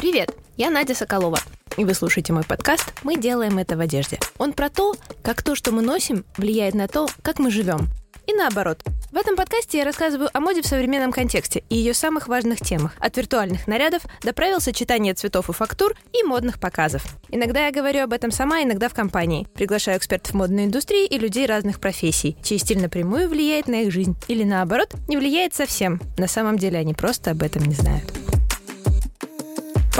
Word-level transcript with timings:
Привет, 0.00 0.34
я 0.56 0.70
Надя 0.70 0.94
Соколова. 0.94 1.38
И 1.76 1.84
вы 1.84 1.92
слушаете 1.92 2.32
мой 2.32 2.42
подкаст 2.42 2.90
«Мы 3.02 3.18
делаем 3.18 3.58
это 3.58 3.76
в 3.76 3.80
одежде». 3.80 4.18
Он 4.38 4.54
про 4.54 4.70
то, 4.70 4.94
как 5.22 5.42
то, 5.42 5.54
что 5.54 5.72
мы 5.72 5.82
носим, 5.82 6.24
влияет 6.38 6.72
на 6.72 6.88
то, 6.88 7.06
как 7.20 7.38
мы 7.38 7.50
живем. 7.50 7.80
И 8.26 8.32
наоборот. 8.32 8.82
В 9.12 9.16
этом 9.18 9.36
подкасте 9.36 9.76
я 9.76 9.84
рассказываю 9.84 10.30
о 10.32 10.40
моде 10.40 10.62
в 10.62 10.66
современном 10.66 11.12
контексте 11.12 11.64
и 11.68 11.76
ее 11.76 11.92
самых 11.92 12.28
важных 12.28 12.60
темах. 12.60 12.94
От 12.98 13.18
виртуальных 13.18 13.66
нарядов 13.66 14.00
до 14.22 14.32
правил 14.32 14.58
сочетания 14.62 15.12
цветов 15.12 15.50
и 15.50 15.52
фактур 15.52 15.92
и 16.14 16.22
модных 16.22 16.60
показов. 16.60 17.04
Иногда 17.28 17.66
я 17.66 17.70
говорю 17.70 18.04
об 18.04 18.14
этом 18.14 18.30
сама, 18.30 18.62
иногда 18.62 18.88
в 18.88 18.94
компании. 18.94 19.48
Приглашаю 19.52 19.98
экспертов 19.98 20.32
модной 20.32 20.64
индустрии 20.64 21.04
и 21.04 21.18
людей 21.18 21.44
разных 21.44 21.78
профессий, 21.78 22.38
чей 22.42 22.56
стиль 22.56 22.80
напрямую 22.80 23.28
влияет 23.28 23.68
на 23.68 23.82
их 23.82 23.92
жизнь. 23.92 24.16
Или 24.28 24.44
наоборот, 24.44 24.94
не 25.08 25.18
влияет 25.18 25.52
совсем. 25.52 26.00
На 26.16 26.26
самом 26.26 26.56
деле 26.56 26.78
они 26.78 26.94
просто 26.94 27.32
об 27.32 27.42
этом 27.42 27.64
не 27.64 27.74
знают. 27.74 28.19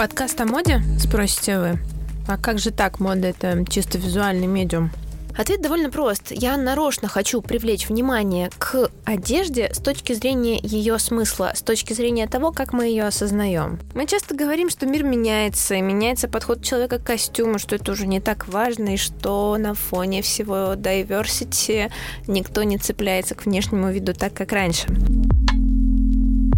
Подкаст 0.01 0.41
о 0.41 0.47
моде, 0.47 0.81
спросите 0.97 1.59
вы. 1.59 1.79
А 2.27 2.35
как 2.35 2.57
же 2.57 2.71
так, 2.71 2.99
мода 2.99 3.27
это 3.27 3.63
чисто 3.69 3.99
визуальный 3.99 4.47
медиум? 4.47 4.89
Ответ 5.37 5.61
довольно 5.61 5.91
прост. 5.91 6.31
Я 6.31 6.57
нарочно 6.57 7.07
хочу 7.07 7.39
привлечь 7.43 7.87
внимание 7.87 8.49
к 8.57 8.89
одежде 9.05 9.71
с 9.71 9.77
точки 9.77 10.13
зрения 10.13 10.59
ее 10.59 10.97
смысла, 10.97 11.51
с 11.53 11.61
точки 11.61 11.93
зрения 11.93 12.25
того, 12.25 12.51
как 12.51 12.73
мы 12.73 12.85
ее 12.85 13.03
осознаем. 13.03 13.77
Мы 13.93 14.07
часто 14.07 14.33
говорим, 14.33 14.71
что 14.71 14.87
мир 14.87 15.03
меняется, 15.03 15.75
и 15.75 15.81
меняется 15.81 16.27
подход 16.27 16.63
человека 16.63 16.97
к 16.97 17.03
костюму, 17.03 17.59
что 17.59 17.75
это 17.75 17.91
уже 17.91 18.07
не 18.07 18.19
так 18.19 18.47
важно, 18.47 18.95
и 18.95 18.97
что 18.97 19.55
на 19.59 19.75
фоне 19.75 20.23
всего 20.23 20.73
diversity 20.73 21.91
никто 22.25 22.63
не 22.63 22.79
цепляется 22.79 23.35
к 23.35 23.45
внешнему 23.45 23.91
виду 23.91 24.15
так, 24.15 24.33
как 24.33 24.51
раньше. 24.51 24.87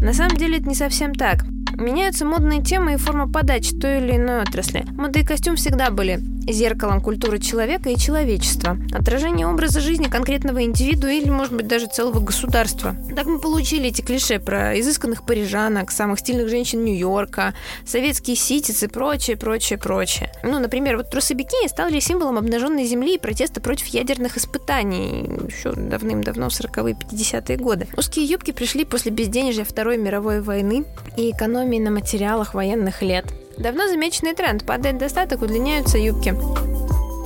На 0.02 0.14
самом 0.14 0.38
деле 0.38 0.60
это 0.60 0.70
не 0.70 0.76
совсем 0.76 1.14
так. 1.14 1.44
Меняются 1.77 2.26
модные 2.26 2.62
темы 2.62 2.94
и 2.94 2.98
форма 2.98 3.27
подачи 3.27 3.76
той 3.76 3.98
или 3.98 4.16
иной 4.16 4.41
отрасли. 4.41 4.86
Мода 4.98 5.20
и 5.20 5.26
костюм 5.26 5.56
всегда 5.56 5.89
были 5.89 6.20
зеркалом 6.47 7.02
культуры 7.02 7.39
человека 7.39 7.89
и 7.89 7.97
человечества, 7.97 8.77
отражение 8.91 9.47
образа 9.47 9.80
жизни 9.80 10.05
конкретного 10.05 10.63
индивида 10.63 11.09
или, 11.09 11.30
может 11.30 11.53
быть, 11.53 11.67
даже 11.67 11.88
целого 11.88 12.19
государства. 12.19 12.95
Так 13.16 13.25
мы 13.25 13.39
получили 13.39 13.89
эти 13.89 14.02
клише 14.02 14.39
про 14.39 14.80
изысканных 14.80 15.25
парижанок, 15.25 15.91
самых 15.91 16.19
стильных 16.19 16.49
женщин 16.49 16.83
Нью-Йорка, 16.83 17.53
советские 17.86 18.36
ситицы 18.36 18.88
прочее, 18.88 19.38
прочее, 19.38 19.80
прочее. 19.80 20.31
Ну, 20.44 20.59
например, 20.59 20.97
вот 20.97 21.09
трусы 21.09 21.33
бикини 21.33 21.67
стали 21.67 21.99
символом 21.99 22.38
обнаженной 22.38 22.86
земли 22.86 23.16
и 23.16 23.19
протеста 23.19 23.61
против 23.61 23.88
ядерных 23.88 24.38
испытаний 24.38 25.30
еще 25.47 25.71
давным-давно, 25.73 26.49
в 26.49 26.53
40-е, 26.53 26.95
50-е 26.95 27.58
годы. 27.58 27.88
Узкие 27.97 28.25
юбки 28.25 28.52
пришли 28.52 28.86
после 28.86 29.11
безденежья 29.11 29.64
Второй 29.64 29.97
мировой 29.97 30.41
войны 30.41 30.86
и 31.17 31.31
экономии 31.31 31.80
на 31.80 31.91
материалах 31.91 32.53
военных 32.53 33.02
лет. 33.02 33.25
Давно 33.58 33.88
замеченный 33.88 34.34
тренд. 34.34 34.66
Падает 34.66 34.98
достаток, 34.98 35.42
удлиняются 35.42 35.98
юбки. 35.98 36.36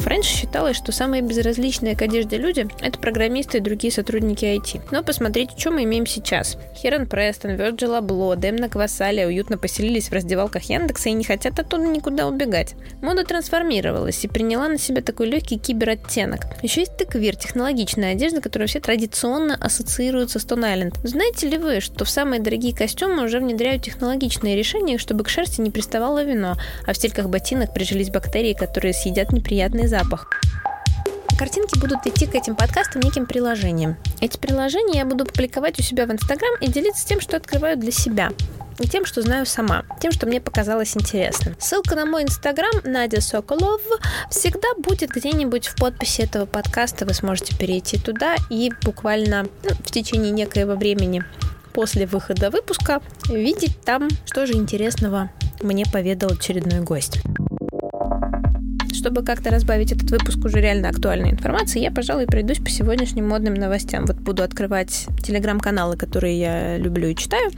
Раньше 0.08 0.34
считалось, 0.34 0.78
что 0.78 0.94
самые 0.94 1.22
безразличные 1.22 1.94
к 1.94 2.02
одежде 2.02 2.38
люди– 2.38 2.66
это 2.82 2.98
программисты 2.98 3.58
и 3.58 3.62
другие 3.62 3.92
сотрудники 3.92 4.46
IT. 4.46 4.84
Но 4.90 5.04
посмотрите, 5.04 5.52
что 5.58 5.72
мы 5.72 5.84
имеем 5.84 6.06
сейчас. 6.06 6.58
Херон 6.78 7.08
Престон, 7.08 7.56
Вирджил 7.56 7.94
Абло, 7.94 8.38
Демна 8.38 8.70
Квасалия 8.70 9.28
уютно 9.28 9.58
поселились 9.58 10.08
в 10.08 10.14
раздевалках 10.14 10.64
Яндекса 10.64 11.10
и 11.10 11.14
не 11.14 11.26
хотят 11.26 11.60
оттуда 11.60 11.84
никуда 11.84 12.26
убегать. 12.26 12.76
Мода 13.02 13.26
трансформировалась 13.26 14.24
и 14.24 14.30
приняла 14.30 14.70
на 14.70 14.78
себя 14.78 15.02
такой 15.02 15.28
легкий 15.28 15.58
кибероттенок. 15.58 16.46
Еще 16.62 16.82
есть 16.82 16.96
тыквир, 16.96 17.36
технологичная 17.36 18.14
одежда, 18.14 18.40
которую 18.40 18.70
все 18.70 18.80
традиционно 18.80 19.56
ассоциируют 19.60 20.32
со 20.32 20.40
Stone 20.40 20.74
Island. 20.74 21.06
Знаете 21.06 21.50
ли 21.50 21.58
вы, 21.58 21.82
что 21.82 22.06
в 22.06 22.10
самые 22.10 22.42
дорогие 22.42 22.74
костюмы 22.74 23.26
уже 23.26 23.40
внедряют 23.40 23.84
технологичные 23.84 24.56
решения, 24.56 24.98
чтобы 24.98 25.26
к 25.26 25.30
шерсти 25.30 25.60
не 25.60 25.70
приставало 25.70 26.24
вино, 26.24 26.56
а 26.86 26.94
в 26.94 26.96
стельках 26.96 27.28
ботинок 27.28 27.74
прижились 27.74 28.10
бактерии, 28.10 28.54
которые 28.54 28.94
съедят 28.94 29.34
неприятные 29.34 29.90
запахи? 29.90 29.97
Запах. 29.98 30.28
Картинки 31.40 31.78
будут 31.80 32.06
идти 32.06 32.26
к 32.26 32.36
этим 32.36 32.56
подкастам 32.56 33.02
неким 33.02 33.26
приложением. 33.26 33.96
Эти 34.22 34.38
приложения 34.38 35.00
я 35.00 35.06
буду 35.06 35.26
публиковать 35.26 35.80
у 35.80 35.84
себя 35.84 36.06
в 36.06 36.12
Инстаграм 36.12 36.54
и 36.62 36.68
делиться 36.68 37.08
тем, 37.08 37.20
что 37.20 37.38
открываю 37.38 37.78
для 37.78 37.92
себя 37.92 38.32
и 38.80 38.88
тем, 38.88 39.06
что 39.06 39.22
знаю 39.24 39.48
сама, 39.48 39.84
тем, 40.00 40.12
что 40.12 40.28
мне 40.28 40.40
показалось 40.40 40.96
интересным. 40.96 41.56
Ссылка 41.60 41.96
на 41.96 42.06
мой 42.06 42.24
инстаграм 42.24 42.72
Надя 42.84 43.22
Соколов 43.22 43.82
всегда 44.30 44.68
будет 44.78 45.10
где-нибудь 45.10 45.68
в 45.68 45.76
подписи 45.76 46.22
этого 46.22 46.46
подкаста. 46.46 47.06
Вы 47.06 47.16
сможете 47.16 47.58
перейти 47.58 47.98
туда 47.98 48.36
и 48.52 48.72
буквально 48.84 49.48
ну, 49.64 49.70
в 49.84 49.92
течение 49.92 50.32
некоего 50.32 50.76
времени 50.76 51.24
после 51.74 52.06
выхода 52.06 52.52
выпуска 52.52 53.02
видеть 53.30 53.82
там, 53.82 54.10
что 54.26 54.46
же 54.46 54.54
интересного 54.54 55.32
мне 55.62 55.86
поведал 55.92 56.32
очередной 56.34 56.82
гость 56.82 57.20
чтобы 58.98 59.24
как-то 59.24 59.50
разбавить 59.52 59.92
этот 59.92 60.10
выпуск 60.10 60.44
уже 60.44 60.60
реально 60.60 60.90
актуальной 60.90 61.32
информации, 61.32 61.80
я, 61.80 61.92
пожалуй, 61.92 62.26
пройдусь 62.26 62.58
по 62.58 62.70
сегодняшним 62.70 63.28
модным 63.30 63.54
новостям. 63.54 64.06
Вот 64.06 64.18
буду 64.18 64.44
открывать 64.44 65.08
телеграм-каналы, 65.24 65.96
которые 65.96 66.40
я 66.40 66.78
люблю 66.78 67.08
и 67.08 67.16
читаю, 67.16 67.52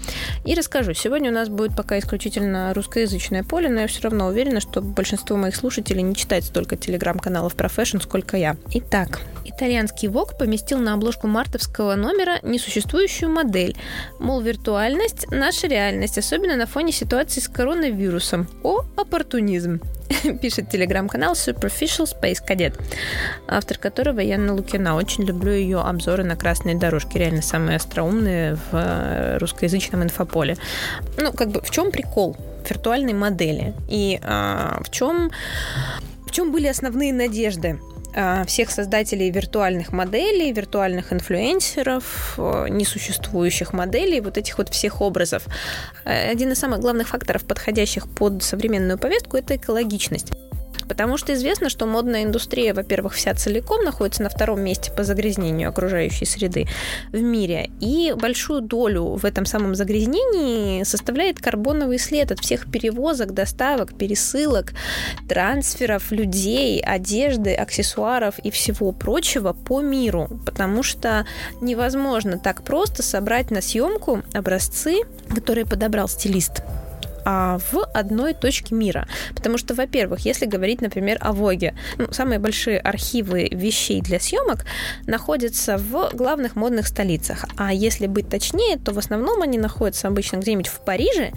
и 0.45 0.53
расскажу. 0.53 0.93
Сегодня 0.93 1.31
у 1.31 1.33
нас 1.33 1.49
будет 1.49 1.75
пока 1.75 1.97
исключительно 1.97 2.73
русскоязычное 2.73 3.43
поле, 3.43 3.69
но 3.69 3.81
я 3.81 3.87
все 3.87 4.01
равно 4.03 4.27
уверена, 4.27 4.59
что 4.59 4.81
большинство 4.81 5.37
моих 5.37 5.55
слушателей 5.55 6.01
не 6.01 6.15
читает 6.15 6.43
столько 6.43 6.75
телеграм-каналов 6.75 7.55
про 7.55 7.69
fashion, 7.69 7.99
сколько 7.99 8.37
я. 8.37 8.57
Итак, 8.73 9.21
итальянский 9.45 10.07
Vogue 10.07 10.37
поместил 10.37 10.79
на 10.79 10.93
обложку 10.93 11.27
мартовского 11.27 11.95
номера 11.95 12.39
несуществующую 12.43 13.31
модель. 13.31 13.75
Мол, 14.19 14.41
виртуальность– 14.41 15.25
наша 15.31 15.67
реальность, 15.67 16.17
особенно 16.17 16.55
на 16.55 16.65
фоне 16.65 16.91
ситуации 16.91 17.39
с 17.39 17.47
коронавирусом. 17.47 18.47
О, 18.63 18.81
оппортунизм. 18.97 19.79
пишет 20.41 20.69
телеграм-канал 20.69 21.33
Superficial 21.33 22.05
Space 22.05 22.43
Cadet, 22.45 22.79
автор 23.47 23.77
которого 23.77 24.19
Яна 24.19 24.53
Лукина. 24.53 24.95
Очень 24.95 25.23
люблю 25.23 25.51
ее 25.51 25.79
обзоры 25.79 26.23
на 26.23 26.35
красные 26.35 26.75
дорожки, 26.75 27.17
реально 27.17 27.41
самые 27.41 27.77
остроумные 27.77 28.55
в 28.55 28.73
э, 28.73 29.37
русскоязычном 29.37 30.03
инфополе. 30.03 30.57
Ну, 31.17 31.31
как 31.31 31.49
бы, 31.49 31.61
в 31.61 31.69
чем 31.69 31.91
прикол 31.91 32.35
виртуальной 32.69 33.13
модели? 33.13 33.73
И 33.87 34.19
а, 34.23 34.81
в 34.83 34.91
чем 34.91 35.31
в 36.25 36.31
чем 36.31 36.51
были 36.51 36.67
основные 36.67 37.11
надежды 37.11 37.79
всех 38.47 38.71
создателей 38.71 39.29
виртуальных 39.31 39.91
моделей, 39.91 40.51
виртуальных 40.51 41.13
инфлюенсеров, 41.13 42.35
э, 42.37 42.67
несуществующих 42.69 43.73
моделей, 43.73 44.21
вот 44.21 44.37
этих 44.37 44.57
вот 44.57 44.69
всех 44.69 45.01
образов. 45.01 45.45
Э, 46.05 46.31
один 46.31 46.51
из 46.51 46.59
самых 46.59 46.79
главных 46.79 47.07
факторов, 47.07 47.43
подходящих 47.43 48.07
под 48.07 48.43
современную 48.43 48.97
повестку, 48.97 49.37
это 49.37 49.55
экологичность. 49.55 50.31
Потому 50.89 51.17
что 51.17 51.33
известно, 51.33 51.69
что 51.69 51.85
модная 51.85 52.23
индустрия, 52.23 52.73
во-первых, 52.73 53.13
вся 53.13 53.33
целиком 53.35 53.85
находится 53.85 54.23
на 54.23 54.29
втором 54.29 54.59
месте 54.61 54.91
по 54.91 55.03
загрязнению 55.03 55.69
окружающей 55.69 56.25
среды 56.25 56.67
в 57.11 57.21
мире. 57.21 57.69
И 57.79 58.13
большую 58.17 58.61
долю 58.61 59.15
в 59.15 59.23
этом 59.23 59.45
самом 59.45 59.75
загрязнении 59.75 60.83
составляет 60.83 61.39
карбоновый 61.39 61.99
след 61.99 62.31
от 62.31 62.39
всех 62.39 62.71
перевозок, 62.71 63.33
доставок, 63.33 63.95
пересылок, 63.95 64.73
трансферов 65.29 66.11
людей, 66.11 66.81
одежды, 66.81 67.53
аксессуаров 67.53 68.39
и 68.39 68.49
всего 68.49 68.91
прочего 68.91 69.53
по 69.53 69.81
миру. 69.81 70.27
Потому 70.43 70.81
что 70.81 71.27
невозможно 71.61 72.39
так 72.39 72.63
просто 72.63 73.03
собрать 73.03 73.51
на 73.51 73.61
съемку 73.61 74.23
образцы, 74.33 75.01
которые 75.35 75.67
подобрал 75.67 76.09
стилист 76.09 76.63
а, 77.25 77.59
в 77.71 77.83
одной 77.93 78.33
точке 78.33 78.75
мира. 78.75 79.07
Потому 79.35 79.57
что, 79.57 79.73
во-первых, 79.73 80.21
если 80.21 80.45
говорить, 80.45 80.81
например, 80.81 81.17
о 81.21 81.33
Воге, 81.33 81.75
ну, 81.97 82.11
самые 82.11 82.39
большие 82.39 82.79
архивы 82.79 83.49
вещей 83.51 84.01
для 84.01 84.19
съемок 84.19 84.65
находятся 85.05 85.77
в 85.77 86.11
главных 86.13 86.55
модных 86.55 86.87
столицах. 86.87 87.45
А 87.57 87.73
если 87.73 88.07
быть 88.07 88.29
точнее, 88.29 88.77
то 88.77 88.93
в 88.93 88.97
основном 88.97 89.41
они 89.41 89.57
находятся 89.57 90.07
обычно 90.07 90.37
где-нибудь 90.37 90.67
в 90.67 90.79
Париже 90.81 91.31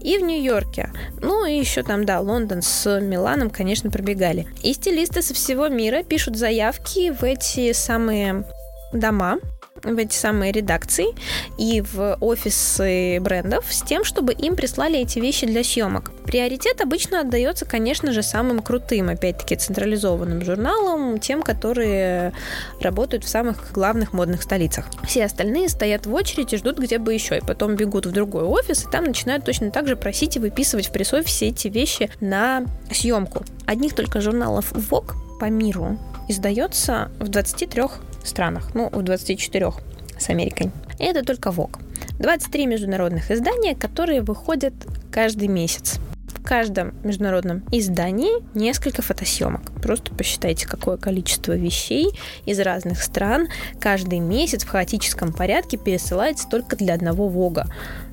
и 0.00 0.18
в 0.18 0.22
Нью-Йорке. 0.22 0.92
Ну 1.20 1.46
и 1.46 1.58
еще 1.58 1.82
там, 1.82 2.04
да, 2.04 2.20
Лондон 2.20 2.62
с 2.62 3.00
Миланом, 3.00 3.50
конечно, 3.50 3.90
пробегали. 3.90 4.46
И 4.62 4.72
стилисты 4.72 5.22
со 5.22 5.34
всего 5.34 5.68
мира 5.68 6.02
пишут 6.02 6.36
заявки 6.36 7.10
в 7.10 7.24
эти 7.24 7.72
самые 7.72 8.44
дома, 8.92 9.38
в 9.94 9.98
эти 9.98 10.14
самые 10.14 10.52
редакции 10.52 11.08
и 11.58 11.80
в 11.80 12.16
офисы 12.20 13.18
брендов 13.20 13.66
с 13.70 13.82
тем, 13.82 14.04
чтобы 14.04 14.32
им 14.32 14.56
прислали 14.56 15.00
эти 15.00 15.18
вещи 15.18 15.46
для 15.46 15.64
съемок. 15.64 16.12
Приоритет 16.24 16.80
обычно 16.80 17.20
отдается, 17.20 17.64
конечно 17.64 18.12
же, 18.12 18.22
самым 18.22 18.60
крутым, 18.60 19.08
опять-таки, 19.08 19.56
централизованным 19.56 20.44
журналам, 20.44 21.18
тем, 21.18 21.42
которые 21.42 22.32
работают 22.80 23.24
в 23.24 23.28
самых 23.28 23.72
главных 23.72 24.12
модных 24.12 24.42
столицах. 24.42 24.86
Все 25.04 25.24
остальные 25.24 25.68
стоят 25.68 26.06
в 26.06 26.14
очереди, 26.14 26.56
ждут 26.56 26.78
где 26.78 26.98
бы 26.98 27.14
еще, 27.14 27.38
и 27.38 27.40
потом 27.40 27.76
бегут 27.76 28.06
в 28.06 28.12
другой 28.12 28.44
офис, 28.44 28.84
и 28.84 28.90
там 28.90 29.04
начинают 29.04 29.44
точно 29.44 29.70
так 29.70 29.88
же 29.88 29.96
просить 29.96 30.36
и 30.36 30.38
выписывать 30.38 30.88
в 30.88 30.92
пресс 30.92 31.08
все 31.24 31.48
эти 31.48 31.68
вещи 31.68 32.10
на 32.20 32.64
съемку. 32.92 33.44
Одних 33.66 33.94
только 33.94 34.20
журналов 34.20 34.72
Vogue 34.72 35.14
по 35.40 35.46
миру 35.46 35.98
издается 36.28 37.10
в 37.18 37.28
23 37.28 37.82
странах, 38.28 38.74
ну, 38.74 38.88
в 38.90 39.02
24 39.02 39.72
с 40.18 40.28
Америкой. 40.28 40.70
И 40.98 41.04
это 41.04 41.24
только 41.24 41.50
ВОК. 41.50 41.78
23 42.18 42.66
международных 42.66 43.30
издания, 43.30 43.74
которые 43.74 44.22
выходят 44.22 44.74
каждый 45.10 45.48
месяц. 45.48 45.98
каждом 46.48 46.94
международном 47.04 47.62
издании 47.70 48.42
несколько 48.58 49.02
фотосъемок. 49.02 49.70
Просто 49.82 50.14
посчитайте, 50.14 50.66
какое 50.66 50.96
количество 50.96 51.52
вещей 51.52 52.08
из 52.46 52.58
разных 52.58 53.02
стран 53.02 53.48
каждый 53.78 54.20
месяц 54.20 54.64
в 54.64 54.68
хаотическом 54.68 55.34
порядке 55.34 55.76
пересылается 55.76 56.48
только 56.48 56.74
для 56.76 56.94
одного 56.94 57.28
Вога. 57.28 57.66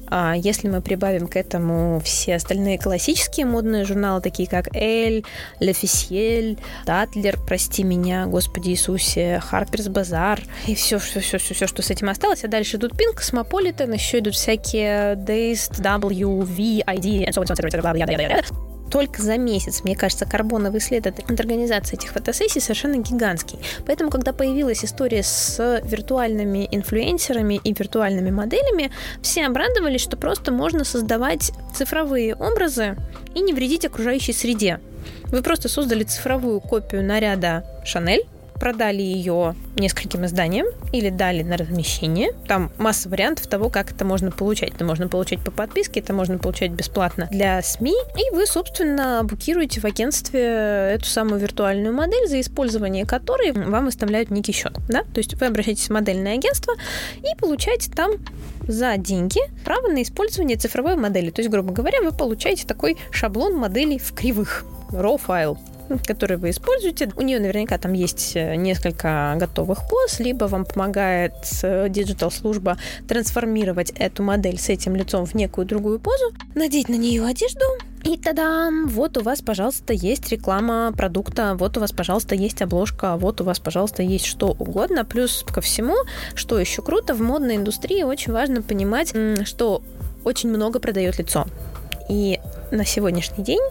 А 0.07 0.36
если 0.36 0.68
мы 0.68 0.81
прибавим 0.81 1.28
к 1.28 1.36
этому 1.36 2.00
все 2.04 2.36
остальные 2.36 2.80
классические 2.80 3.46
модные 3.46 3.86
журналы, 3.86 4.22
такие 4.22 4.48
как 4.48 4.68
Elle, 4.75 5.25
L'Officiel, 5.60 6.60
Tatler, 6.86 7.40
прости 7.46 7.84
меня, 7.84 8.25
Господи 8.28 8.69
Иисусе, 8.69 9.42
Harper's 9.52 9.90
Bazaar 9.90 10.42
и 10.68 10.75
все, 10.75 11.00
все, 11.00 11.19
все, 11.19 11.38
все, 11.38 11.54
все, 11.54 11.68
что 11.68 11.81
с 11.81 11.90
этим 11.90 12.10
осталось. 12.10 12.44
А 12.44 12.48
дальше 12.48 12.78
идут 12.78 12.94
Pink, 12.94 13.19
Cosmopolitan, 13.19 13.94
еще 13.94 14.19
идут 14.19 14.36
всякие 14.36 15.16
Dazed, 15.16 15.81
W, 15.81 16.42
V, 16.42 16.84
ID, 16.86 17.25
and 17.25 17.34
so 17.34 17.42
on, 17.42 17.48
so 17.48 17.54
on, 17.54 17.72
so 17.72 18.60
on, 18.60 18.75
только 18.95 19.21
за 19.21 19.38
месяц, 19.38 19.83
мне 19.83 19.94
кажется, 19.94 20.25
карбоновый 20.25 20.80
след 20.80 21.06
от 21.06 21.19
организации 21.30 21.97
этих 21.97 22.12
фотосессий 22.12 22.62
совершенно 22.62 22.95
гигантский. 22.95 23.59
Поэтому, 23.86 24.09
когда 24.09 24.31
появилась 24.31 24.86
история 24.86 25.21
с 25.21 25.81
виртуальными 25.83 26.65
инфлюенсерами 26.71 27.59
и 27.62 27.74
виртуальными 27.74 28.31
моделями, 28.31 28.92
все 29.21 29.47
обрадовались, 29.47 30.00
что 30.00 30.15
просто 30.15 30.53
можно 30.53 30.86
создавать 30.86 31.51
цифровые 31.75 32.36
образы 32.36 32.95
и 33.33 33.42
не 33.42 33.51
вредить 33.51 33.83
окружающей 33.83 34.31
среде. 34.31 34.80
Вы 35.25 35.42
просто 35.42 35.68
создали 35.68 36.06
цифровую 36.06 36.62
копию 36.62 37.03
наряда 37.03 37.65
Шанель, 37.83 38.25
продали 38.60 39.02
ее 39.02 39.56
нескольким 39.75 40.25
изданиям 40.25 40.68
или 40.92 41.10
дали 41.10 41.44
на 41.44 41.57
размещение. 41.57 42.31
Там 42.48 42.72
масса 42.78 43.10
вариантов 43.10 43.48
того, 43.48 43.69
как 43.69 43.92
это 43.92 44.06
можно 44.06 44.31
получать. 44.31 44.72
Это 44.75 44.86
можно 44.86 45.07
получать 45.07 45.40
по 45.42 45.52
подписке, 45.52 46.00
это 46.00 46.13
можно 46.13 46.38
получать 46.38 46.72
бесплатно 46.72 47.28
для 47.31 47.62
СМИ. 47.62 47.96
И 48.18 48.36
вы, 48.36 48.46
собственно, 48.46 49.22
букируете 49.24 49.81
в 49.81 49.86
агентстве 49.86 50.42
эту 50.94 51.06
самую 51.06 51.40
виртуальную 51.40 51.94
модель, 51.94 52.28
за 52.28 52.40
использование 52.40 53.06
которой 53.06 53.52
вам 53.52 53.86
выставляют 53.86 54.31
некий 54.31 54.52
счет. 54.52 54.74
Да? 54.88 55.04
То 55.04 55.18
есть 55.18 55.34
вы 55.36 55.46
обращаетесь 55.48 55.88
в 55.88 55.94
модельное 55.94 56.36
агентство 56.36 56.74
и 57.18 57.40
получаете 57.40 57.92
там 57.92 58.12
за 58.68 58.98
деньги 58.98 59.40
право 59.63 59.88
на 59.88 60.02
использование 60.02 60.57
цифровой 60.57 60.96
модели. 60.96 61.30
То 61.30 61.42
есть, 61.42 61.52
грубо 61.52 61.72
говоря, 61.74 62.02
вы 62.02 62.12
получаете 62.12 62.66
такой 62.66 62.98
шаблон 63.12 63.56
моделей 63.56 64.00
в 64.00 64.13
кривых 64.13 64.66
raw 64.92 65.18
файл 65.18 65.57
который 66.06 66.38
вы 66.38 66.50
используете. 66.50 67.10
У 67.16 67.22
нее 67.22 67.40
наверняка 67.40 67.78
там 67.78 67.94
есть 67.94 68.34
э, 68.36 68.56
несколько 68.56 69.36
готовых 69.38 69.88
поз, 69.90 70.20
либо 70.20 70.46
вам 70.46 70.66
помогает 70.66 71.34
диджитал-служба 71.62 72.78
трансформировать 73.08 73.92
эту 73.92 74.24
модель 74.24 74.60
с 74.60 74.70
этим 74.70 74.96
лицом 74.96 75.26
в 75.26 75.34
некую 75.34 75.66
другую 75.66 76.00
позу, 76.00 76.34
надеть 76.56 76.90
на 76.90 76.96
нее 76.96 77.26
одежду, 77.26 77.66
и 78.06 78.18
тогда 78.18 78.70
вот 78.86 79.18
у 79.18 79.22
вас, 79.22 79.42
пожалуйста, 79.42 79.92
есть 79.92 80.32
реклама 80.32 80.94
продукта, 80.96 81.56
вот 81.58 81.76
у 81.76 81.80
вас, 81.80 81.92
пожалуйста, 81.92 82.36
есть 82.36 82.62
обложка, 82.62 83.18
вот 83.18 83.42
у 83.42 83.44
вас, 83.44 83.60
пожалуйста, 83.60 84.04
есть 84.04 84.26
что 84.26 84.50
угодно. 84.50 85.06
Плюс 85.06 85.44
ко 85.44 85.60
всему, 85.60 85.96
что 86.36 86.60
еще 86.60 86.84
круто, 86.84 87.16
в 87.16 87.22
модной 87.22 87.56
индустрии 87.56 88.04
очень 88.04 88.31
важно 88.31 88.62
понимать, 88.62 89.12
что 89.46 89.81
очень 90.24 90.50
много 90.50 90.80
продает 90.80 91.18
лицо. 91.18 91.48
И 92.08 92.40
на 92.70 92.86
сегодняшний 92.86 93.44
день 93.44 93.62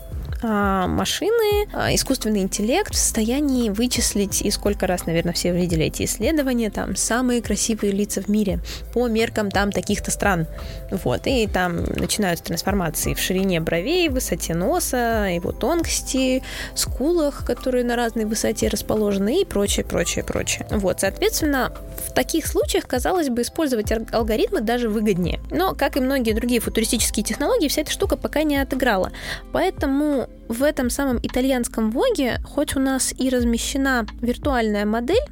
машины, 0.45 1.69
а, 1.73 1.95
искусственный 1.95 2.41
интеллект 2.41 2.93
в 2.93 2.97
состоянии 2.97 3.71
вычислить, 3.71 4.43
и 4.43 4.51
сколько 4.51 4.87
раз, 4.87 5.07
наверное, 5.07 5.33
все 5.33 5.53
видели 5.53 5.87
эти 5.87 6.05
исследования, 6.05 6.71
там, 6.71 6.97
самые 6.97 7.43
красивые 7.43 7.93
лица 7.93 8.21
в 8.23 8.29
мире 8.29 8.61
по 8.93 9.09
меркам 9.09 9.51
там 9.51 9.73
таких-то 9.73 10.11
стран. 10.11 10.47
Вот, 10.91 11.23
и 11.27 11.47
там 11.47 11.85
начинаются 11.85 12.45
трансформации 12.45 13.15
в 13.15 13.19
ширине 13.19 13.61
бровей, 13.61 14.09
высоте 14.09 14.55
носа, 14.55 15.29
его 15.35 15.53
тонкости, 15.53 16.43
скулах, 16.75 17.45
которые 17.47 17.85
на 17.85 17.97
разной 17.97 18.25
высоте 18.25 18.69
расположены 18.69 19.43
и 19.43 19.45
прочее, 19.45 19.85
прочее, 19.85 20.25
прочее. 20.25 20.67
Вот, 20.71 21.01
соответственно, 21.01 21.73
в 22.07 22.13
таких 22.13 22.47
случаях, 22.47 22.87
казалось 22.87 23.29
бы, 23.29 23.43
использовать 23.43 23.91
алгоритмы 24.13 24.61
даже 24.61 24.89
выгоднее. 24.89 25.41
Но, 25.51 25.75
как 25.75 25.97
и 25.97 26.01
многие 26.01 26.33
другие 26.33 26.61
футуристические 26.61 27.25
технологии, 27.25 27.69
вся 27.69 27.83
эта 27.83 27.91
штука 27.91 28.17
пока 28.17 28.43
не 28.43 28.57
отыграла. 28.57 29.13
Поэтому 29.53 30.29
в 30.49 30.63
этом 30.63 30.91
самом 30.91 31.19
итальянском 31.23 31.91
Воге, 31.91 32.41
хоть 32.45 32.77
у 32.77 32.81
нас 32.81 33.15
и 33.19 33.29
размещена 33.29 34.07
виртуальная 34.21 34.85
модель, 34.85 35.25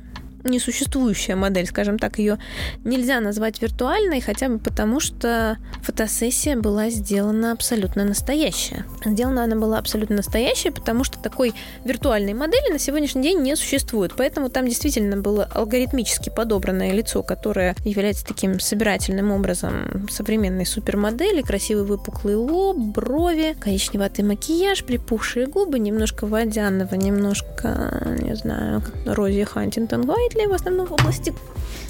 несуществующая 0.44 1.36
модель, 1.36 1.66
скажем 1.66 1.98
так, 1.98 2.18
ее 2.18 2.38
нельзя 2.84 3.20
назвать 3.20 3.60
виртуальной, 3.62 4.20
хотя 4.20 4.48
бы 4.48 4.58
потому, 4.58 5.00
что 5.00 5.58
фотосессия 5.82 6.56
была 6.56 6.90
сделана 6.90 7.52
абсолютно 7.52 8.04
настоящая. 8.04 8.84
Сделана 9.04 9.44
она 9.44 9.56
была 9.56 9.78
абсолютно 9.78 10.16
настоящая, 10.16 10.72
потому 10.72 11.04
что 11.04 11.18
такой 11.18 11.54
виртуальной 11.84 12.34
модели 12.34 12.72
на 12.72 12.78
сегодняшний 12.78 13.22
день 13.22 13.40
не 13.40 13.56
существует. 13.56 14.12
Поэтому 14.16 14.48
там 14.48 14.66
действительно 14.66 15.16
было 15.16 15.44
алгоритмически 15.44 16.30
подобранное 16.30 16.92
лицо, 16.92 17.22
которое 17.22 17.74
является 17.84 18.26
таким 18.26 18.60
собирательным 18.60 19.30
образом 19.30 20.08
современной 20.10 20.66
супермодели, 20.66 21.42
красивый 21.42 21.84
выпуклый 21.84 22.34
лоб, 22.34 22.76
брови, 22.76 23.56
коричневатый 23.58 24.24
макияж, 24.24 24.84
припухшие 24.84 25.46
губы, 25.46 25.78
немножко 25.78 26.26
водяного, 26.26 26.94
немножко, 26.94 28.16
не 28.20 28.34
знаю, 28.34 28.82
как 28.82 29.16
Рози 29.16 29.44
Хантингтон 29.44 30.02
Вайт, 30.02 30.31
ли 30.34 30.46
в 30.46 30.52
основном 30.52 30.86
в 30.86 30.92
области. 30.92 31.32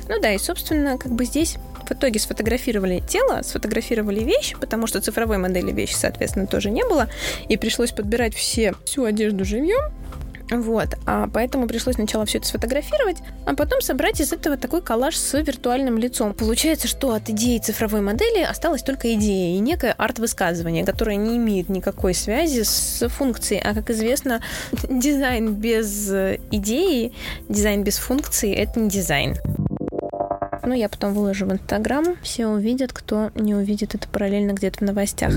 Ну 0.09 0.21
да, 0.21 0.33
и, 0.33 0.39
собственно, 0.39 0.99
как 0.99 1.13
бы 1.13 1.25
здесь 1.25 1.57
в 1.87 1.93
итоге 1.93 2.19
сфотографировали 2.19 3.03
тело, 3.07 3.43
сфотографировали 3.43 4.21
вещи, 4.21 4.57
потому 4.59 4.87
что 4.87 5.01
цифровой 5.01 5.39
модели 5.39 5.73
вещи, 5.73 5.95
соответственно, 5.95 6.47
тоже 6.47 6.71
не 6.71 6.85
было, 6.85 7.09
и 7.49 7.57
пришлось 7.57 7.93
подбирать 7.93 8.35
все, 8.35 8.75
всю 8.85 9.05
одежду 9.05 9.45
живьем, 9.45 9.93
вот, 10.61 10.97
а 11.07 11.29
поэтому 11.33 11.67
пришлось 11.67 11.95
сначала 11.95 12.27
все 12.27 12.39
это 12.39 12.47
сфотографировать, 12.47 13.19
а 13.47 13.55
потом 13.55 13.81
собрать 13.81 14.21
из 14.21 14.33
этого 14.33 14.57
такой 14.57 14.83
коллаж 14.83 15.17
с 15.17 15.39
виртуальным 15.41 15.99
лицом. 15.99 16.35
Получается, 16.35 16.89
что 16.89 17.15
от 17.15 17.31
идеи 17.31 17.59
цифровой 17.59 18.01
модели 18.01 18.43
осталась 18.43 18.83
только 18.83 19.15
идея 19.15 19.57
и 19.57 19.61
некое 19.61 19.93
арт-высказывание, 19.93 20.85
которое 20.85 21.17
не 21.17 21.37
имеет 21.37 21.69
никакой 21.69 22.15
связи 22.15 22.63
с 22.63 23.09
функцией. 23.09 23.63
А 23.63 23.75
как 23.75 23.91
известно, 23.91 24.43
дизайн 24.89 25.55
без 25.55 26.11
идеи, 26.51 27.13
дизайн 27.49 27.85
без 27.85 27.99
функции— 27.99 28.53
это 28.55 28.81
не 28.81 28.91
дизайн. 28.91 29.37
Ну, 30.65 30.75
я 30.75 30.89
потом 30.89 31.13
выложу 31.15 31.47
в 31.47 31.53
Инстаграм, 31.53 32.17
все 32.23 32.47
увидят, 32.47 32.93
кто 32.93 33.31
не 33.35 33.55
увидит 33.55 33.95
это 33.95 34.09
параллельно 34.09 34.53
где-то 34.53 34.79
в 34.79 34.83
новостях. 34.83 35.33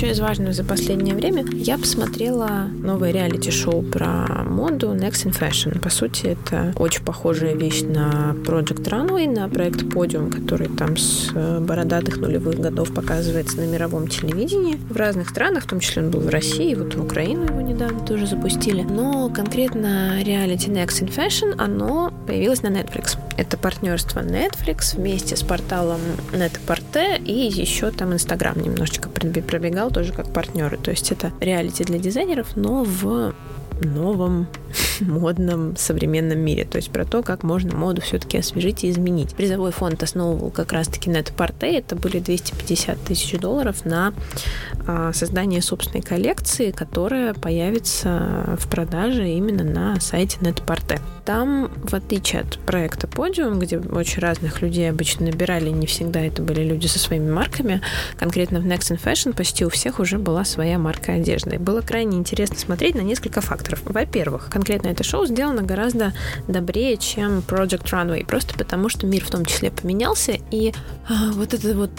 Еще 0.00 0.12
из 0.12 0.20
важного 0.20 0.54
за 0.54 0.64
последнее 0.64 1.14
время 1.14 1.44
я 1.52 1.76
посмотрела 1.76 2.70
новое 2.72 3.10
реалити-шоу 3.10 3.82
про 3.82 4.44
моду 4.48 4.94
Next 4.94 5.26
in 5.26 5.38
Fashion. 5.38 5.78
По 5.78 5.90
сути, 5.90 6.28
это 6.28 6.72
очень 6.78 7.04
похожая 7.04 7.54
вещь 7.54 7.82
на 7.82 8.34
Project 8.46 8.82
Runway, 8.84 9.30
на 9.30 9.46
проект 9.50 9.82
Podium, 9.82 10.30
который 10.30 10.68
там 10.68 10.96
с 10.96 11.30
бородатых 11.34 12.16
нулевых 12.16 12.58
годов 12.58 12.94
показывается 12.94 13.58
на 13.58 13.66
мировом 13.66 14.08
телевидении 14.08 14.78
в 14.88 14.96
разных 14.96 15.28
странах, 15.28 15.64
в 15.64 15.68
том 15.68 15.80
числе 15.80 16.04
он 16.04 16.10
был 16.10 16.20
в 16.20 16.30
России, 16.30 16.74
вот 16.74 16.94
в 16.94 17.04
Украину 17.04 17.44
его 17.44 17.60
недавно 17.60 18.00
тоже 18.00 18.26
запустили. 18.26 18.80
Но 18.80 19.28
конкретно 19.28 20.22
реалити 20.22 20.70
Next 20.70 21.02
in 21.02 21.14
Fashion, 21.14 21.54
оно 21.58 22.10
появилось 22.26 22.62
на 22.62 22.68
Netflix. 22.68 23.18
Это 23.36 23.58
партнерство 23.58 24.20
Netflix 24.20 24.96
вместе 24.96 25.36
с 25.36 25.42
порталом 25.42 26.00
Netporte 26.90 27.22
и 27.24 27.32
еще 27.32 27.90
там 27.90 28.12
Instagram 28.12 28.62
немножечко 28.62 29.08
пробегал 29.08 29.90
тоже 29.90 30.12
как 30.12 30.32
партнеры. 30.32 30.76
То 30.78 30.90
есть 30.90 31.12
это 31.12 31.32
реалити 31.40 31.84
для 31.84 31.98
дизайнеров, 31.98 32.56
но 32.56 32.84
в 32.84 33.34
новом 33.80 34.46
модном 35.00 35.76
современном 35.76 36.38
мире. 36.38 36.64
То 36.64 36.76
есть 36.76 36.90
про 36.90 37.04
то, 37.04 37.22
как 37.22 37.42
можно 37.42 37.76
моду 37.76 38.00
все-таки 38.00 38.38
освежить 38.38 38.84
и 38.84 38.90
изменить. 38.90 39.34
Призовой 39.34 39.72
фонд 39.72 40.02
основывал 40.02 40.50
как 40.50 40.72
раз-таки 40.72 41.10
NetParte. 41.10 41.66
Это 41.66 41.96
были 41.96 42.18
250 42.18 43.00
тысяч 43.00 43.38
долларов 43.38 43.84
на 43.84 44.12
а, 44.86 45.12
создание 45.12 45.62
собственной 45.62 46.02
коллекции, 46.02 46.70
которая 46.70 47.34
появится 47.34 48.56
в 48.58 48.68
продаже 48.68 49.28
именно 49.28 49.64
на 49.64 50.00
сайте 50.00 50.38
NetParte. 50.40 51.00
Там, 51.24 51.70
в 51.84 51.94
отличие 51.94 52.42
от 52.42 52.58
проекта 52.58 53.06
Podium, 53.06 53.58
где 53.58 53.78
очень 53.78 54.20
разных 54.20 54.62
людей 54.62 54.90
обычно 54.90 55.26
набирали, 55.26 55.70
не 55.70 55.86
всегда 55.86 56.20
это 56.20 56.42
были 56.42 56.62
люди 56.62 56.86
со 56.86 56.98
своими 56.98 57.30
марками, 57.30 57.80
конкретно 58.18 58.60
в 58.60 58.66
Next 58.66 58.92
in 58.92 59.00
Fashion 59.02 59.34
почти 59.34 59.64
у 59.64 59.68
всех 59.68 60.00
уже 60.00 60.18
была 60.18 60.44
своя 60.44 60.78
марка 60.78 61.12
одежды. 61.12 61.58
было 61.58 61.80
крайне 61.80 62.18
интересно 62.18 62.56
смотреть 62.58 62.94
на 62.94 63.00
несколько 63.00 63.40
факторов. 63.70 63.82
Во-первых, 63.84 64.48
конкретно 64.50 64.88
это 64.88 65.04
шоу 65.04 65.26
сделано 65.26 65.62
гораздо 65.62 66.12
добрее, 66.48 66.96
чем 66.96 67.38
Project 67.38 67.84
Runway, 67.84 68.26
просто 68.26 68.54
потому 68.56 68.88
что 68.88 69.06
мир 69.06 69.24
в 69.24 69.30
том 69.30 69.44
числе 69.44 69.70
поменялся, 69.70 70.32
и 70.50 70.72
а, 71.08 71.32
вот 71.32 71.54
эта 71.54 71.74
вот 71.74 71.90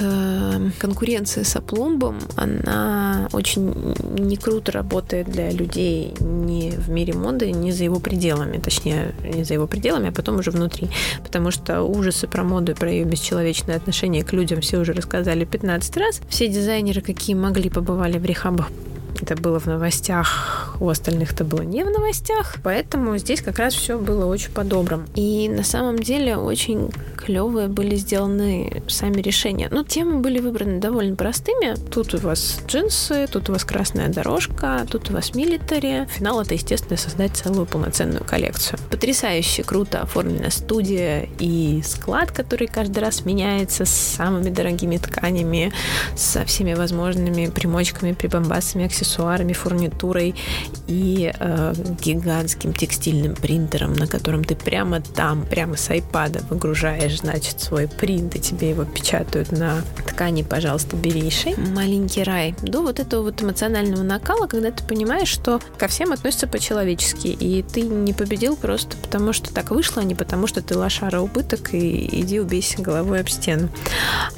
а, 0.00 0.70
конкуренция 0.78 1.44
с 1.44 1.56
опломбом, 1.56 2.18
она 2.36 3.28
очень 3.32 3.94
не 4.18 4.36
круто 4.36 4.72
работает 4.72 5.30
для 5.30 5.50
людей 5.50 6.14
ни 6.20 6.70
в 6.70 6.90
мире 6.90 7.14
моды, 7.14 7.52
ни 7.52 7.70
за 7.70 7.84
его 7.84 8.00
пределами, 8.00 8.58
точнее, 8.58 9.14
не 9.22 9.44
за 9.44 9.54
его 9.54 9.66
пределами, 9.66 10.08
а 10.08 10.12
потом 10.12 10.38
уже 10.38 10.50
внутри, 10.50 10.88
потому 11.22 11.50
что 11.50 11.82
ужасы 11.82 12.26
про 12.26 12.44
моду 12.44 12.72
и 12.72 12.74
про 12.74 12.90
ее 12.90 13.04
бесчеловечное 13.04 13.76
отношение 13.76 14.24
к 14.24 14.32
людям 14.32 14.60
все 14.60 14.78
уже 14.78 14.92
рассказали 14.92 15.44
15 15.44 15.96
раз. 15.96 16.20
Все 16.28 16.48
дизайнеры, 16.48 17.00
какие 17.00 17.36
могли, 17.36 17.70
побывали 17.70 18.18
в 18.18 18.24
рехабах 18.24 18.68
это 19.22 19.36
было 19.36 19.58
в 19.58 19.66
новостях, 19.66 20.76
у 20.80 20.88
остальных 20.88 21.32
это 21.32 21.44
было 21.44 21.62
не 21.62 21.82
в 21.82 21.90
новостях, 21.90 22.56
поэтому 22.62 23.18
здесь 23.18 23.42
как 23.42 23.58
раз 23.58 23.74
все 23.74 23.98
было 23.98 24.26
очень 24.26 24.50
по-доброму. 24.50 25.04
И 25.14 25.48
на 25.48 25.64
самом 25.64 25.98
деле 25.98 26.36
очень 26.36 26.90
клевые 27.16 27.68
были 27.68 27.96
сделаны 27.96 28.82
сами 28.86 29.20
решения. 29.20 29.68
Ну, 29.70 29.84
темы 29.84 30.20
были 30.20 30.38
выбраны 30.38 30.80
довольно 30.80 31.16
простыми. 31.16 31.74
Тут 31.90 32.14
у 32.14 32.18
вас 32.18 32.60
джинсы, 32.66 33.26
тут 33.30 33.48
у 33.48 33.52
вас 33.52 33.64
красная 33.64 34.08
дорожка, 34.08 34.86
тут 34.90 35.10
у 35.10 35.14
вас 35.14 35.34
милитари. 35.34 36.06
Финал 36.06 36.40
это, 36.40 36.54
естественно, 36.54 36.96
создать 36.96 37.36
целую 37.36 37.66
полноценную 37.66 38.24
коллекцию. 38.24 38.78
Потрясающе 38.90 39.64
круто 39.64 40.02
оформлена 40.02 40.50
студия 40.50 41.28
и 41.38 41.82
склад, 41.84 42.30
который 42.30 42.68
каждый 42.68 43.00
раз 43.00 43.24
меняется 43.24 43.84
с 43.84 43.90
самыми 43.90 44.50
дорогими 44.50 44.96
тканями, 44.96 45.72
со 46.16 46.44
всеми 46.44 46.74
возможными 46.74 47.46
примочками, 47.46 48.12
прибамбасами, 48.12 48.86
аксессуарами 48.86 49.07
аксессуарами, 49.08 49.52
фурнитурой 49.52 50.34
и 50.86 51.32
э, 51.38 51.74
гигантским 52.00 52.72
текстильным 52.72 53.34
принтером, 53.34 53.94
на 53.94 54.06
котором 54.06 54.44
ты 54.44 54.54
прямо 54.54 55.00
там, 55.00 55.44
прямо 55.46 55.76
с 55.76 55.90
айпада 55.90 56.40
выгружаешь, 56.50 57.18
значит, 57.18 57.60
свой 57.60 57.88
принт, 57.88 58.36
и 58.36 58.40
тебе 58.40 58.70
его 58.70 58.84
печатают 58.84 59.52
на 59.52 59.82
ткани, 60.06 60.42
пожалуйста, 60.42 60.96
бери 60.96 61.18
Маленький 61.74 62.22
рай. 62.22 62.54
До 62.62 62.82
вот 62.82 63.00
этого 63.00 63.22
вот 63.22 63.42
эмоционального 63.42 64.02
накала, 64.02 64.46
когда 64.46 64.70
ты 64.70 64.84
понимаешь, 64.84 65.28
что 65.28 65.60
ко 65.76 65.88
всем 65.88 66.12
относятся 66.12 66.46
по-человечески, 66.46 67.28
и 67.28 67.62
ты 67.62 67.82
не 67.82 68.12
победил 68.12 68.56
просто 68.56 68.96
потому, 68.96 69.32
что 69.32 69.52
так 69.52 69.70
вышло, 69.70 70.02
а 70.02 70.04
не 70.04 70.14
потому, 70.14 70.46
что 70.46 70.62
ты 70.62 70.76
лошара 70.76 71.20
убыток, 71.20 71.74
и 71.74 72.20
иди 72.20 72.40
убейся 72.40 72.80
головой 72.80 73.20
об 73.20 73.28
стену. 73.28 73.68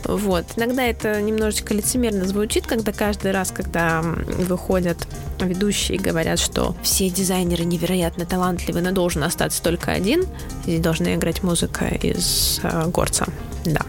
Вот. 0.05 0.45
Иногда 0.57 0.85
это 0.85 1.21
немножечко 1.21 1.75
лицемерно 1.75 2.25
звучит, 2.25 2.67
когда 2.67 2.93
каждый 2.93 3.33
раз, 3.33 3.51
когда 3.51 4.03
выходят 4.51 4.99
ведущие 5.41 5.97
и 5.97 6.01
говорят, 6.01 6.39
что 6.39 6.75
все 6.83 7.09
дизайнеры 7.09 7.65
невероятно 7.65 8.27
талантливы, 8.27 8.83
но 8.83 8.93
должен 8.93 9.23
остаться 9.25 9.63
только 9.63 9.93
один. 9.93 10.25
Здесь 10.65 10.81
должна 10.81 11.15
играть 11.15 11.43
музыка 11.43 11.87
из 11.87 12.61
э, 12.63 12.87
горца. 12.89 13.27
Да. 13.65 13.81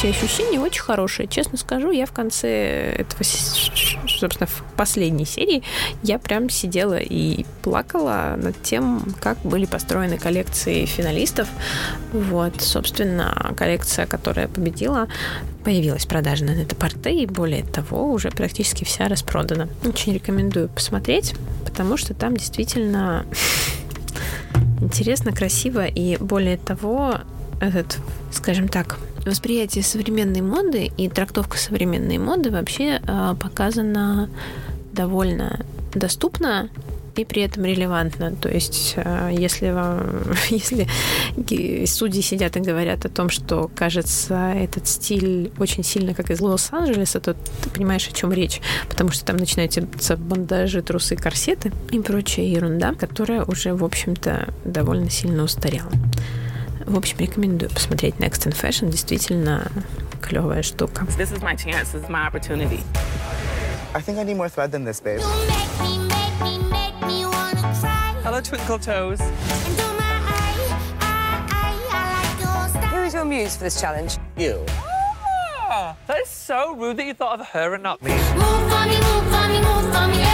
Общее 0.00 0.12
ощущение 0.12 0.58
очень 0.58 0.80
хорошее. 0.80 1.28
Честно 1.28 1.58
скажу, 1.58 1.90
я 1.90 2.06
в 2.06 2.12
конце 2.12 2.48
этого, 2.92 3.22
собственно, 3.22 4.46
в 4.46 4.64
последней 4.74 5.26
серии 5.26 5.62
я 6.02 6.18
прям 6.18 6.48
сидела 6.48 6.96
и 6.98 7.44
плакала 7.60 8.34
над 8.38 8.62
тем, 8.62 9.02
как 9.20 9.36
были 9.42 9.66
построены 9.66 10.16
коллекции 10.16 10.86
финалистов. 10.86 11.48
Вот, 12.14 12.62
собственно, 12.62 13.52
коллекция, 13.58 14.06
которая 14.06 14.48
победила, 14.48 15.06
появилась 15.64 16.06
продажа 16.06 16.46
на 16.46 16.52
это 16.52 16.74
порте, 16.74 17.22
и 17.22 17.26
более 17.26 17.62
того, 17.62 18.10
уже 18.10 18.30
практически 18.30 18.84
вся 18.84 19.06
распродана. 19.06 19.68
Очень 19.84 20.14
рекомендую 20.14 20.70
посмотреть, 20.70 21.34
потому 21.66 21.98
что 21.98 22.14
там 22.14 22.38
действительно 22.38 23.26
интересно, 24.80 25.32
красиво, 25.32 25.84
и 25.84 26.16
более 26.16 26.56
того, 26.56 27.16
этот, 27.60 27.98
скажем 28.32 28.68
так, 28.68 28.98
восприятие 29.26 29.84
современной 29.84 30.40
моды 30.40 30.90
и 30.96 31.08
трактовка 31.08 31.58
современной 31.58 32.18
моды 32.18 32.50
вообще 32.50 33.00
э, 33.06 33.34
показана 33.38 34.28
довольно 34.92 35.60
доступно 35.94 36.68
и 37.16 37.24
при 37.24 37.42
этом 37.42 37.64
релевантно. 37.64 38.32
То 38.34 38.48
есть, 38.48 38.94
э, 38.96 39.30
если 39.32 39.70
вам, 39.70 40.22
если 40.50 40.86
судьи 41.86 42.22
сидят 42.22 42.56
и 42.56 42.60
говорят 42.60 43.04
о 43.04 43.08
том, 43.08 43.30
что 43.30 43.70
кажется 43.74 44.52
этот 44.56 44.86
стиль 44.88 45.52
очень 45.58 45.84
сильно 45.84 46.14
как 46.14 46.30
из 46.30 46.40
Лос-Анджелеса, 46.40 47.20
то 47.20 47.34
ты 47.34 47.70
понимаешь, 47.70 48.08
о 48.08 48.12
чем 48.12 48.32
речь, 48.32 48.60
потому 48.88 49.10
что 49.10 49.24
там 49.24 49.36
начинаются 49.36 50.16
бандажи, 50.16 50.82
трусы, 50.82 51.16
корсеты 51.16 51.72
и 51.90 51.98
прочая 52.00 52.46
ерунда, 52.46 52.94
которая 52.94 53.44
уже, 53.44 53.74
в 53.74 53.84
общем-то, 53.84 54.52
довольно 54.64 55.10
сильно 55.10 55.42
устарела. 55.42 55.90
В 56.89 56.97
общем, 56.97 57.17
рекомендую 57.19 57.71
посмотреть 57.71 58.15
Next 58.15 58.45
in 58.45 58.53
Fashion. 58.53 58.89
Действительно 58.89 59.71
клевая 60.21 60.63
штука. 60.63 61.05
This 61.17 61.31
is 61.31 61.41
my 61.41 61.55
chance. 61.55 61.91
This 61.93 62.03
is 62.03 62.09
my 62.09 62.27
opportunity. 62.27 62.83
I 63.93 64.01
think 64.01 64.17
I 64.17 64.23
need 64.23 64.37
more 64.37 64.49
thread 64.49 64.71
than 64.71 64.83
this, 64.83 64.99
babe. 64.99 65.21
Hello, 68.23 68.41
Twinkle 68.41 68.79
Toes. 68.79 69.19
Who 72.91 73.03
is 73.03 73.13
your 73.13 73.25
muse 73.25 73.55
for 73.55 73.63
this 73.63 73.79
challenge? 73.79 74.17
You. 74.35 74.65
Oh, 75.71 75.95
that 76.07 76.21
is 76.21 76.29
so 76.29 76.75
rude 76.75 76.97
that 76.97 77.05
you 77.05 77.13
thought 77.13 77.39
of 77.39 77.47
her 77.47 77.73
and 77.75 77.83
not 77.83 78.01
me. 78.01 78.11
Move 78.11 78.19
for 78.69 78.85
me, 78.85 78.97
move 78.99 79.25
for 79.31 79.47
me, 79.47 79.59
move 79.61 79.93
for 79.93 80.07
me, 80.07 80.28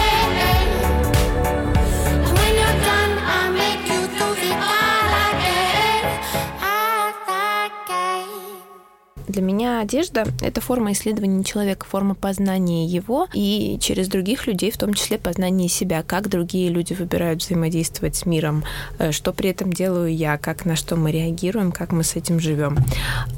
Для 9.37 9.45
меня 9.45 9.81
одежда— 9.81 10.25
это 10.41 10.61
форма 10.61 10.93
исследования 10.93 11.43
человека, 11.43 11.85
форма 11.85 12.15
познания 12.15 12.87
его 12.87 13.27
и 13.35 13.77
через 13.79 14.07
других 14.07 14.47
людей, 14.47 14.71
в 14.71 14.79
том 14.79 14.95
числе 14.95 15.19
познания 15.19 15.69
себя, 15.69 16.01
как 16.01 16.27
другие 16.27 16.69
люди 16.69 16.93
выбирают 16.93 17.43
взаимодействовать 17.43 18.15
с 18.15 18.25
миром, 18.25 18.63
э, 18.97 19.11
что 19.11 19.33
при 19.33 19.51
этом 19.51 19.71
делаю 19.71 20.11
я, 20.11 20.39
как 20.39 20.65
на 20.65 20.75
что 20.75 20.95
мы 20.95 21.11
реагируем, 21.11 21.71
как 21.71 21.91
мы 21.91 22.03
с 22.03 22.15
этим 22.15 22.39
живем. 22.39 22.79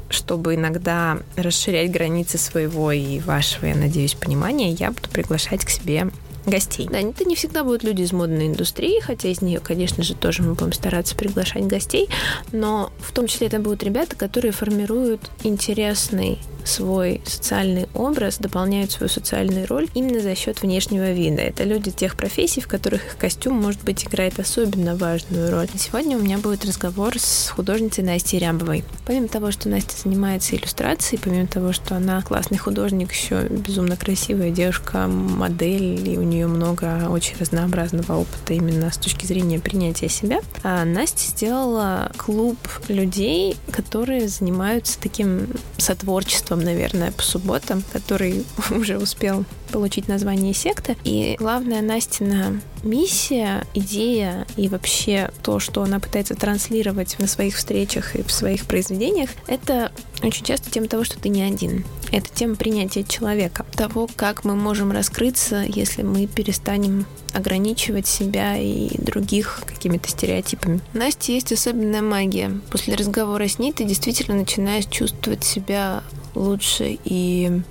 Чтобы 0.08 0.54
иногда 0.54 1.18
расширять 1.36 1.90
границы 1.90 2.38
своего 2.38 2.92
и 2.92 3.18
вашего, 3.18 3.66
я 3.66 3.74
надеюсь, 3.74 4.14
понимания, 4.14 4.70
я 4.70 4.92
буду 4.92 5.10
приглашать 5.10 5.66
к 5.66 5.68
себе 5.68 6.08
гостей. 6.46 6.88
Да, 6.90 6.98
это 6.98 7.24
не 7.24 7.34
всегда 7.34 7.64
будут 7.64 7.84
люди 7.84 8.02
из 8.02 8.12
модной 8.12 8.46
индустрии, 8.46 9.00
хотя 9.00 9.28
из 9.28 9.42
нее, 9.42 9.60
конечно 9.60 10.02
же, 10.02 10.14
тоже 10.14 10.42
мы 10.42 10.54
будем 10.54 10.72
стараться 10.72 11.14
приглашать 11.14 11.66
гостей, 11.66 12.08
но 12.52 12.92
в 12.98 13.12
том 13.12 13.26
числе 13.26 13.48
это 13.48 13.58
будут 13.58 13.82
ребята, 13.82 14.16
которые 14.16 14.52
формируют 14.52 15.30
интересный 15.42 16.38
свой 16.64 17.20
социальный 17.24 17.88
образ, 17.94 18.38
дополняют 18.38 18.92
свою 18.92 19.08
социальную 19.08 19.66
роль 19.66 19.88
именно 19.94 20.20
за 20.20 20.34
счет 20.34 20.62
внешнего 20.62 21.12
вида. 21.12 21.42
Это 21.42 21.64
люди 21.64 21.90
тех 21.90 22.16
профессий, 22.16 22.60
в 22.60 22.68
которых 22.68 23.06
их 23.06 23.16
костюм, 23.16 23.54
может 23.54 23.82
быть, 23.82 24.04
играет 24.04 24.38
особенно 24.38 24.96
важную 24.96 25.50
роль. 25.50 25.68
Сегодня 25.76 26.16
у 26.16 26.20
меня 26.20 26.38
будет 26.38 26.64
разговор 26.64 27.18
с 27.18 27.48
художницей 27.48 28.04
Настей 28.04 28.38
Рябовой. 28.38 28.84
Помимо 29.06 29.28
того, 29.28 29.50
что 29.50 29.68
Настя 29.68 29.96
занимается 30.02 30.56
иллюстрацией, 30.56 31.20
помимо 31.22 31.46
того, 31.46 31.72
что 31.72 31.96
она 31.96 32.22
классный 32.22 32.58
художник, 32.58 33.12
еще 33.12 33.42
безумно 33.48 33.96
красивая 33.96 34.50
девушка, 34.50 35.06
модель, 35.06 36.08
и 36.08 36.18
у 36.18 36.22
нее 36.30 36.46
много 36.46 37.08
очень 37.10 37.36
разнообразного 37.38 38.20
опыта 38.20 38.54
именно 38.54 38.90
с 38.90 38.96
точки 38.96 39.26
зрения 39.26 39.58
принятия 39.58 40.08
себя, 40.08 40.40
а 40.62 40.84
Настя 40.84 41.28
сделала 41.28 42.12
клуб 42.16 42.58
людей, 42.88 43.56
которые 43.70 44.28
занимаются 44.28 44.98
таким 45.00 45.48
сотворчеством 45.76 46.60
наверное, 46.60 47.12
по 47.12 47.22
субботам, 47.22 47.82
который 47.92 48.44
уже 48.70 48.98
успел 48.98 49.44
получить 49.70 50.08
название 50.08 50.54
секты. 50.54 50.96
И 51.04 51.36
главная 51.38 51.82
Настина 51.82 52.60
миссия, 52.82 53.66
идея 53.74 54.46
и 54.56 54.68
вообще 54.68 55.30
то, 55.42 55.58
что 55.58 55.82
она 55.82 56.00
пытается 56.00 56.34
транслировать 56.34 57.18
на 57.18 57.26
своих 57.26 57.56
встречах 57.56 58.16
и 58.16 58.22
в 58.22 58.32
своих 58.32 58.66
произведениях, 58.66 59.30
это 59.46 59.92
очень 60.22 60.44
часто 60.44 60.70
тема 60.70 60.88
того, 60.88 61.04
что 61.04 61.18
ты 61.18 61.28
не 61.28 61.42
один. 61.42 61.84
Это 62.10 62.28
тема 62.32 62.56
принятия 62.56 63.04
человека, 63.04 63.64
того, 63.72 64.08
как 64.16 64.44
мы 64.44 64.56
можем 64.56 64.92
раскрыться, 64.92 65.64
если 65.66 66.02
мы 66.02 66.26
перестанем 66.26 67.06
ограничивать 67.32 68.06
себя 68.06 68.56
и 68.56 68.90
других 69.00 69.62
какими-то 69.66 70.08
стереотипами. 70.08 70.80
У 70.94 70.98
Насти 70.98 71.34
есть 71.34 71.52
особенная 71.52 72.02
магия. 72.02 72.50
После 72.70 72.94
разговора 72.94 73.46
с 73.46 73.58
ней 73.58 73.72
ты 73.72 73.84
действительно 73.84 74.36
начинаешь 74.36 74.86
чувствовать 74.86 75.44
себя 75.44 76.02
лучше 76.34 76.98
и 77.04 77.62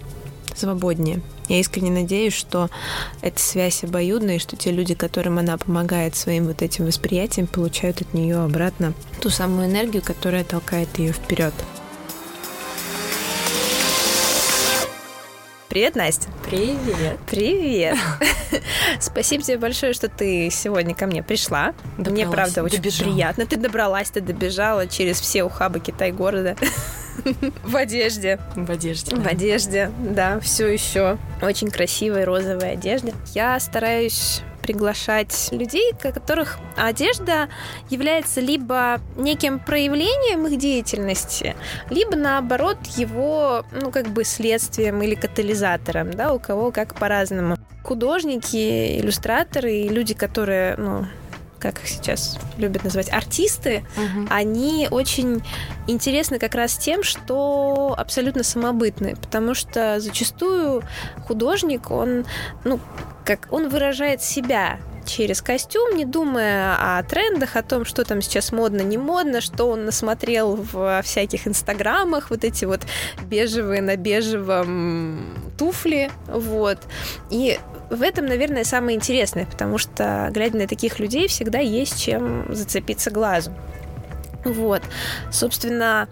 свободнее. 0.55 1.21
Я 1.49 1.59
искренне 1.59 1.91
надеюсь, 1.91 2.33
что 2.33 2.69
эта 3.21 3.39
связь 3.39 3.83
обоюдная, 3.83 4.35
и 4.35 4.39
что 4.39 4.55
те 4.55 4.71
люди, 4.71 4.93
которым 4.93 5.39
она 5.39 5.57
помогает 5.57 6.15
своим 6.15 6.45
вот 6.45 6.61
этим 6.61 6.85
восприятием, 6.85 7.47
получают 7.47 8.01
от 8.01 8.13
нее 8.13 8.37
обратно 8.37 8.93
ту 9.19 9.29
самую 9.29 9.67
энергию, 9.67 10.03
которая 10.03 10.43
толкает 10.43 10.97
ее 10.99 11.11
вперед. 11.11 11.53
Привет, 15.69 15.95
Настя. 15.95 16.29
Привет. 16.43 17.19
Привет. 17.29 17.95
Спасибо 18.99 19.43
тебе 19.43 19.59
большое, 19.59 19.93
что 19.93 20.09
ты 20.09 20.49
сегодня 20.49 20.95
ко 20.95 21.05
мне 21.05 21.21
пришла. 21.21 21.75
Добралась, 21.95 22.11
мне, 22.11 22.27
правда, 22.27 22.63
очень 22.63 22.77
добежала. 22.77 23.11
приятно. 23.11 23.45
Ты 23.45 23.55
добралась, 23.55 24.09
ты 24.09 24.19
добежала 24.19 24.87
через 24.87 25.21
все 25.21 25.43
ухабы 25.43 25.79
Китай-города. 25.79 26.55
В 27.63 27.75
одежде. 27.75 28.39
В 28.55 28.71
одежде. 28.71 29.15
В 29.15 29.27
одежде, 29.27 29.91
да, 29.99 30.39
все 30.39 30.65
еще. 30.65 31.19
Очень 31.39 31.69
красивой 31.69 32.23
розовой 32.23 32.71
одежде. 32.71 33.13
Я 33.35 33.59
стараюсь 33.59 34.41
приглашать 34.69 35.49
людей, 35.51 35.93
которых 35.99 36.59
одежда 36.77 37.49
является 37.89 38.39
либо 38.39 39.01
неким 39.17 39.57
проявлением 39.57 40.45
их 40.45 40.59
деятельности, 40.59 41.55
либо 41.89 42.15
наоборот 42.15 42.77
его, 42.95 43.65
ну, 43.71 43.89
как 43.89 44.09
бы 44.09 44.23
следствием 44.23 45.01
или 45.01 45.15
катализатором, 45.15 46.11
да, 46.11 46.31
у 46.33 46.39
кого 46.39 46.71
как 46.71 46.93
по-разному. 46.93 47.55
Художники, 47.83 48.99
иллюстраторы 48.99 49.73
и 49.73 49.89
люди, 49.89 50.13
которые, 50.13 50.75
ну, 50.77 51.07
как 51.57 51.79
их 51.79 51.87
сейчас 51.87 52.37
любят 52.57 52.83
называть, 52.83 53.11
артисты, 53.11 53.83
угу. 53.97 54.27
они 54.29 54.87
очень 54.91 55.41
интересны 55.87 56.37
как 56.37 56.53
раз 56.53 56.77
тем, 56.77 57.01
что 57.01 57.95
абсолютно 57.97 58.43
самобытны, 58.43 59.15
потому 59.15 59.55
что 59.55 59.99
зачастую 59.99 60.83
художник, 61.27 61.89
он, 61.89 62.25
ну, 62.63 62.79
как 63.29 63.53
он 63.53 63.69
выражает 63.69 64.23
себя 64.23 64.79
через 65.05 65.43
костюм, 65.43 65.95
не 65.95 66.03
думая 66.03 66.97
о 66.97 67.03
трендах, 67.03 67.57
о 67.57 67.61
том, 67.61 67.85
что 67.85 68.03
там 68.03 68.23
сейчас 68.23 68.51
модно, 68.51 68.81
не 68.81 68.97
модно, 68.97 69.39
что 69.39 69.69
он 69.69 69.85
насмотрел 69.85 70.55
в 70.55 71.03
всяких 71.03 71.47
инстаграмах, 71.47 72.31
вот 72.31 72.43
эти 72.43 72.65
вот 72.65 72.81
бежевые 73.21 73.83
на 73.83 73.97
бежевом 73.97 75.19
туфли, 75.59 76.09
вот. 76.27 76.79
И 77.29 77.59
в 77.91 78.01
этом, 78.01 78.25
наверное, 78.25 78.63
самое 78.63 78.97
интересное, 78.97 79.45
потому 79.45 79.77
что, 79.77 80.29
глядя 80.31 80.57
на 80.57 80.67
таких 80.67 80.97
людей, 80.97 81.27
всегда 81.27 81.59
есть 81.59 82.01
чем 82.01 82.47
зацепиться 82.49 83.11
глазу. 83.11 83.53
Вот. 84.43 84.81
Собственно, 85.31 86.07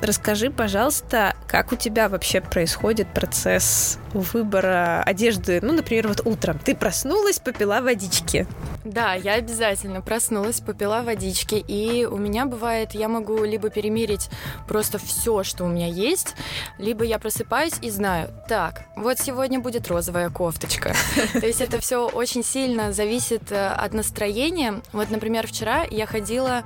Расскажи, 0.00 0.50
пожалуйста, 0.50 1.34
как 1.48 1.72
у 1.72 1.76
тебя 1.76 2.08
вообще 2.08 2.40
происходит 2.40 3.08
процесс 3.08 3.98
выбора 4.12 5.02
одежды? 5.02 5.60
Ну, 5.62 5.72
например, 5.72 6.08
вот 6.08 6.22
утром 6.24 6.58
ты 6.58 6.74
проснулась, 6.74 7.38
попила 7.38 7.80
водички. 7.80 8.46
Да, 8.84 9.14
я 9.14 9.34
обязательно 9.34 10.00
проснулась, 10.00 10.60
попила 10.60 11.02
водички, 11.02 11.54
и 11.54 12.06
у 12.06 12.16
меня 12.16 12.46
бывает, 12.46 12.92
я 12.92 13.08
могу 13.08 13.44
либо 13.44 13.68
перемерить 13.70 14.30
просто 14.66 14.98
все, 14.98 15.42
что 15.42 15.64
у 15.64 15.68
меня 15.68 15.86
есть, 15.86 16.34
либо 16.78 17.04
я 17.04 17.18
просыпаюсь 17.18 17.74
и 17.82 17.90
знаю, 17.90 18.30
так, 18.48 18.82
вот 18.96 19.18
сегодня 19.18 19.60
будет 19.60 19.88
розовая 19.88 20.30
кофточка. 20.30 20.94
То 21.32 21.46
есть 21.46 21.60
это 21.60 21.80
все 21.80 22.08
очень 22.08 22.42
сильно 22.42 22.92
зависит 22.92 23.52
э, 23.52 23.68
от 23.68 23.92
настроения. 23.92 24.80
Вот, 24.92 25.10
например, 25.10 25.46
вчера 25.46 25.84
я 25.90 26.06
ходила 26.06 26.64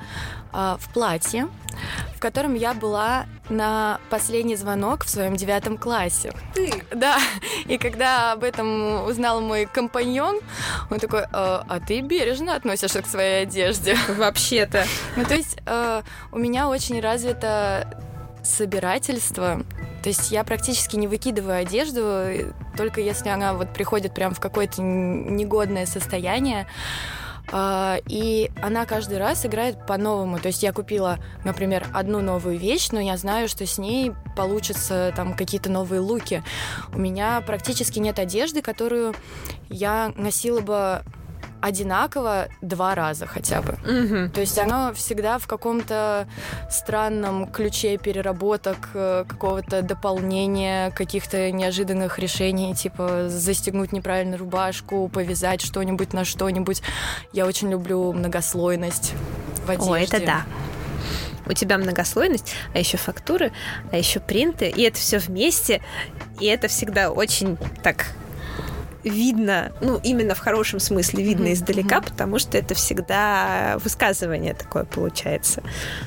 а, 0.57 0.77
в 0.79 0.93
платье, 0.93 1.49
в 2.15 2.21
котором 2.21 2.55
я 2.55 2.75
была 2.75 3.27
на 3.49 3.99
последний 4.09 4.55
звонок 4.55 5.05
в 5.05 5.09
своем 5.09 5.35
девятом 5.35 5.77
классе. 5.77 6.33
Ты? 6.55 6.85
Да. 6.95 7.19
И 7.67 7.79
когда 7.79 8.33
об 8.33 8.45
этом 8.45 9.05
узнал 9.05 9.41
мой 9.41 9.67
компаньон, 9.67 10.41
он 10.91 10.99
такой, 10.99 11.23
э, 11.23 11.27
а 11.33 11.81
ты 11.87 12.01
бережно 12.01 12.55
относишься 12.55 13.03
к 13.03 13.07
своей 13.07 13.43
одежде. 13.43 13.97
Вообще-то. 14.09 14.85
Ну, 15.17 15.25
то 15.25 15.35
есть 15.35 15.59
э, 15.67 16.03
у 16.33 16.39
меня 16.39 16.69
очень 16.69 17.01
развито 17.01 18.03
собирательство. 18.43 19.63
То 20.03 20.11
есть 20.11 20.31
я 20.31 20.45
практически 20.45 20.97
не 20.97 21.09
выкидываю 21.09 21.57
одежду, 21.57 22.53
только 22.77 23.01
если 23.01 23.31
она 23.31 23.55
вот 23.55 23.73
приходит 23.73 24.13
прям 24.15 24.35
в 24.35 24.41
какое-то 24.41 24.83
негодное 24.83 25.87
состояние. 25.87 26.67
А, 27.53 27.99
и 28.09 28.51
она 28.63 28.87
каждый 28.87 29.19
раз 29.19 29.45
играет 29.45 29.87
по-новому. 29.87 30.39
То 30.39 30.49
есть 30.49 30.63
я 30.63 30.73
купила, 30.73 31.19
например, 31.45 31.87
одну 31.93 32.21
новую 32.21 32.59
вещь, 32.59 32.89
но 32.91 33.01
я 33.01 33.17
знаю, 33.17 33.49
что 33.49 33.67
с 33.67 33.79
ней 33.79 34.13
получатся 34.37 35.13
там 35.15 35.35
какие-то 35.35 35.71
новые 35.71 36.01
луки. 36.01 36.43
У 36.93 36.99
меня 36.99 37.41
практически 37.41 37.99
нет 37.99 38.19
одежды, 38.19 38.63
которую 38.63 39.15
я 39.69 40.13
носила 40.17 40.61
бы 40.61 41.03
одинаково 41.65 42.49
два 42.61 42.95
раза 42.95 43.27
хотя 43.27 43.63
бы. 43.63 43.73
Угу. 43.73 44.33
То 44.35 44.41
есть 44.41 44.59
оно 44.59 44.93
всегда 44.93 45.39
в 45.39 45.47
каком-то 45.47 46.29
странном 46.71 47.47
ключе 47.47 47.97
переработок, 47.97 48.91
э, 48.93 49.25
какого-то 49.27 49.81
дополнения, 49.81 50.91
каких-то 50.91 51.51
неожиданных 51.51 52.19
решений, 52.19 52.75
типа 52.75 53.29
застегнуть 53.31 53.93
неправильно 53.93 54.37
рубашку, 54.37 55.09
повязать 55.09 55.63
что-нибудь 55.63 56.13
на 56.13 56.27
что-нибудь. 56.27 56.83
Я 57.33 57.47
очень 57.47 57.71
люблю 57.71 58.13
многослойность 58.13 59.15
в 59.67 59.71
одежде. 59.71 59.91
О, 59.91 59.97
это 59.97 60.27
да 60.27 60.45
у 61.47 61.53
тебя 61.53 61.77
многослойность, 61.77 62.55
а 62.73 62.79
еще 62.79 62.97
фактуры, 62.97 63.53
а 63.93 63.99
еще 63.99 64.19
принты, 64.19 64.71
и 64.71 64.81
это 64.81 64.99
все 64.99 65.19
вместе, 65.19 65.83
и 66.41 66.47
это 66.47 66.69
всегда 66.69 67.11
очень 67.11 67.59
так 67.83 68.07
видно, 69.05 69.73
ну, 69.81 70.01
именно 70.03 70.35
в 70.35 70.39
хорошем 70.39 70.81
смысле 70.81 71.25
видно 71.25 71.47
mm-hmm. 71.47 71.53
издалека, 71.53 71.99
mm-hmm. 71.99 72.11
потому 72.11 72.39
что 72.39 72.59
это 72.59 72.75
всегда 72.75 73.77
высказывание 73.83 74.55
такое 74.55 74.85
получается. 74.85 75.63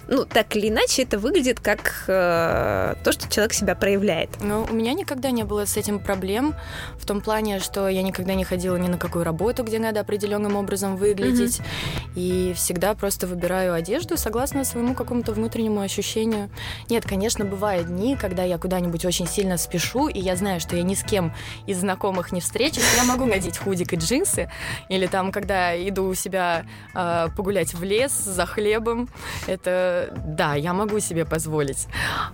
Ну, 0.08 0.26
так 0.26 0.56
или 0.56 0.70
иначе, 0.70 1.04
это 1.04 1.20
выглядит 1.20 1.60
как 1.60 2.06
э, 2.08 2.96
то, 3.04 3.12
что 3.12 3.30
человек 3.30 3.54
себя 3.54 3.76
проявляет. 3.76 4.30
Ну, 4.42 4.66
у 4.70 4.74
меня 4.74 4.94
никогда 4.94 5.32
не 5.32 5.44
было 5.44 5.66
с 5.66 5.78
этим 5.78 6.00
проблем 6.00 6.56
в 6.98 7.06
том 7.06 7.22
плане, 7.22 7.60
что 7.60 7.88
я 7.88 8.02
никогда 8.02 8.34
не 8.34 8.44
ходила 8.44 8.76
ни 8.76 8.88
на 8.88 8.98
какую 8.98 9.24
работу, 9.24 9.64
где 9.64 9.80
надо 9.80 10.00
определенным 10.00 10.56
образом 10.56 10.98
выглядеть, 10.98 11.60
mm-hmm. 11.60 12.12
и 12.16 12.54
всегда 12.56 12.94
просто 12.96 13.28
выбираю 13.28 13.74
одежду 13.74 14.18
согласно 14.18 14.64
своему 14.64 14.96
какому-то 14.96 15.34
внутреннему 15.34 15.82
ощущению. 15.82 16.50
Нет, 16.90 17.06
конечно, 17.06 17.46
бывают 17.46 17.88
дни, 17.88 18.16
когда 18.16 18.44
я 18.44 18.58
куда-нибудь 18.58 19.06
очень 19.06 19.28
сильно 19.28 19.58
спешу, 19.58 20.08
и 20.08 20.20
я 20.20 20.36
знаю, 20.36 20.60
что 20.60 20.76
я 20.76 20.84
ни 20.84 20.96
с 20.96 21.04
кем 21.04 21.34
из 21.68 21.80
знакомых 21.80 22.32
не 22.32 22.42
встречусь, 22.42 22.87
я 22.96 23.04
могу 23.04 23.26
надеть 23.26 23.58
худик 23.58 23.94
и 23.94 23.96
джинсы, 23.96 24.50
или 24.90 25.08
там, 25.08 25.32
когда 25.32 25.76
иду 25.76 26.06
у 26.06 26.14
себя 26.14 26.66
э, 26.94 27.28
погулять 27.36 27.74
в 27.74 27.84
лес 27.84 28.12
за 28.12 28.46
хлебом, 28.46 29.10
это, 29.48 30.14
да, 30.26 30.56
я 30.56 30.74
могу 30.74 31.00
себе 31.00 31.26
позволить. 31.26 31.88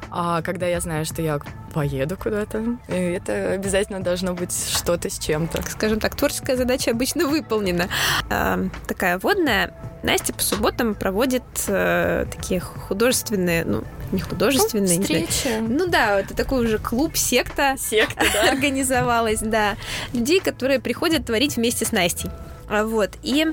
А 0.09 0.41
когда 0.41 0.67
я 0.67 0.79
знаю, 0.79 1.05
что 1.05 1.21
я 1.21 1.39
поеду 1.73 2.17
куда-то, 2.17 2.77
это 2.87 3.51
обязательно 3.51 4.01
должно 4.01 4.33
быть 4.33 4.53
что-то 4.53 5.09
с 5.09 5.17
чем-то. 5.19 5.61
Скажем 5.69 5.99
так, 5.99 6.15
творческая 6.15 6.55
задача 6.55 6.91
обычно 6.91 7.27
выполнена. 7.27 7.87
Э, 8.29 8.69
такая 8.87 9.17
водная. 9.17 9.73
Настя 10.03 10.33
по 10.33 10.41
субботам 10.41 10.95
проводит 10.95 11.43
э, 11.67 12.25
такие 12.29 12.59
художественные, 12.59 13.63
ну, 13.65 13.83
не 14.13 14.21
художественные, 14.21 14.97
ну, 14.97 15.01
встречи. 15.01 15.59
Не 15.59 15.67
ну 15.67 15.87
да, 15.87 16.19
это 16.19 16.33
такой 16.35 16.65
уже 16.65 16.77
клуб, 16.77 17.17
секта. 17.17 17.75
Секта, 17.77 18.25
да. 18.33 18.49
Организовалась, 18.51 19.39
да. 19.39 19.75
Людей, 20.13 20.39
которые 20.39 20.79
приходят 20.79 21.25
творить 21.25 21.57
вместе 21.57 21.85
с 21.85 21.91
Настей. 21.91 22.29
А 22.69 22.85
Вот. 22.85 23.11
И 23.23 23.47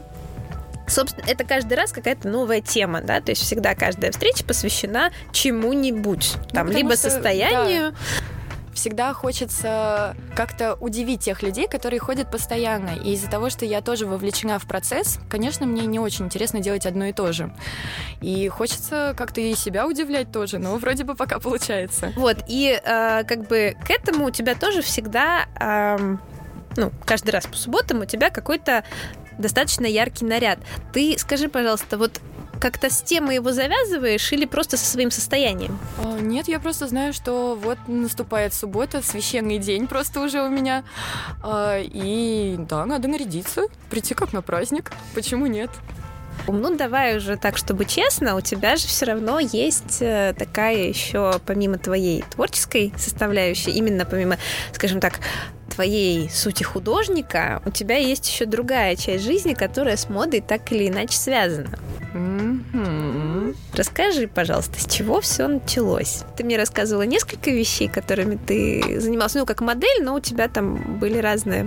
собственно, 0.87 1.25
это 1.27 1.44
каждый 1.44 1.75
раз 1.75 1.92
какая-то 1.92 2.29
новая 2.29 2.61
тема, 2.61 3.01
да, 3.01 3.20
то 3.20 3.31
есть 3.31 3.42
всегда 3.42 3.77
каждая 3.77 4.11
встреча 4.11 4.44
посвящена 4.44 5.12
чему-нибудь, 5.31 6.35
там, 6.53 6.66
ну, 6.66 6.73
либо 6.73 6.96
что, 6.96 7.11
состоянию, 7.11 7.92
да 7.92 7.99
всегда 8.81 9.12
хочется 9.12 10.16
как-то 10.35 10.75
удивить 10.75 11.21
тех 11.21 11.43
людей, 11.43 11.69
которые 11.69 12.01
ходят 12.01 12.31
постоянно. 12.31 12.97
И 13.05 13.12
из-за 13.12 13.29
того, 13.29 13.51
что 13.51 13.66
я 13.66 13.83
тоже 13.83 14.07
вовлечена 14.07 14.59
в 14.59 14.66
процесс, 14.66 15.19
конечно, 15.29 15.66
мне 15.66 15.85
не 15.85 15.99
очень 15.99 16.25
интересно 16.25 16.61
делать 16.61 16.87
одно 16.87 17.05
и 17.05 17.12
то 17.12 17.31
же. 17.33 17.55
И 18.23 18.49
хочется 18.49 19.14
как-то 19.19 19.43
и 19.43 19.55
себя 19.55 19.87
удивлять 19.87 20.33
тоже, 20.33 20.59
но 20.59 20.75
вроде 20.77 21.05
бы 21.05 21.14
пока 21.14 21.38
получается. 21.38 22.14
Вот, 22.16 22.38
и 22.49 22.81
э, 22.83 23.25
как 23.25 23.47
бы 23.49 23.77
к 23.87 23.90
этому 23.90 24.27
у 24.27 24.31
тебя 24.31 24.55
тоже 24.55 24.81
всегда... 24.81 25.47
Э, 25.61 26.16
ну, 26.77 26.93
каждый 27.05 27.31
раз 27.31 27.47
по 27.47 27.57
субботам 27.57 28.01
у 28.01 28.05
тебя 28.07 28.31
какой-то 28.31 28.85
достаточно 29.38 29.87
яркий 29.87 30.25
наряд. 30.25 30.59
Ты 30.93 31.19
скажи, 31.19 31.49
пожалуйста, 31.49 31.99
вот 31.99 32.21
как-то 32.61 32.90
с 32.90 33.03
темой 33.03 33.37
его 33.37 33.53
завязываешь 33.53 34.33
или 34.33 34.44
просто 34.44 34.77
со 34.77 34.85
своим 34.85 35.11
состоянием? 35.11 35.79
А, 35.99 36.18
нет, 36.20 36.46
я 36.49 36.61
просто 36.61 36.87
знаю, 36.87 37.12
что 37.12 37.59
вот 37.61 37.79
наступает 37.88 38.55
суббота, 38.55 39.03
священный 39.03 39.59
день 39.59 39.87
просто 39.87 40.20
уже 40.20 40.42
у 40.42 40.49
меня. 40.49 40.85
А, 41.42 41.79
и 41.81 42.57
да, 42.59 42.85
надо 42.87 43.09
нарядиться, 43.09 43.62
прийти 43.88 44.14
как 44.14 44.33
на 44.33 44.42
праздник. 44.42 44.92
Почему 45.14 45.46
нет? 45.46 45.70
Ну, 46.46 46.77
давай 46.77 47.16
уже 47.16 47.37
так, 47.37 47.57
чтобы 47.57 47.85
честно, 47.85 48.35
у 48.35 48.40
тебя 48.40 48.77
же 48.77 48.87
все 48.87 49.07
равно 49.07 49.38
есть 49.40 49.99
э, 50.01 50.35
такая 50.37 50.77
еще, 50.77 51.38
помимо 51.46 51.79
твоей 51.79 52.25
творческой 52.31 52.92
составляющей, 52.96 53.70
именно 53.70 54.05
помимо, 54.05 54.37
скажем 54.73 55.01
так, 55.01 55.20
твоей 55.70 56.29
сути 56.29 56.62
художника, 56.62 57.62
у 57.64 57.70
тебя 57.70 57.96
есть 57.96 58.29
еще 58.29 58.44
другая 58.44 58.96
часть 58.96 59.25
жизни, 59.25 59.55
которая 59.55 59.96
с 59.96 60.09
модой 60.09 60.40
так 60.40 60.70
или 60.73 60.88
иначе 60.88 61.16
связана. 61.16 61.79
Расскажи, 63.81 64.29
пожалуйста, 64.29 64.79
с 64.79 64.85
чего 64.85 65.23
все 65.23 65.49
началось? 65.49 66.25
Ты 66.37 66.45
мне 66.45 66.59
рассказывала 66.59 67.05
несколько 67.05 67.51
вещей, 67.51 67.88
которыми 67.88 68.37
ты 68.37 69.01
занималась, 69.01 69.35
ну, 69.35 69.47
как 69.47 69.62
модель, 69.62 70.03
но 70.03 70.16
у 70.16 70.21
тебя 70.21 70.49
там 70.49 70.99
были 70.99 71.16
разные 71.16 71.66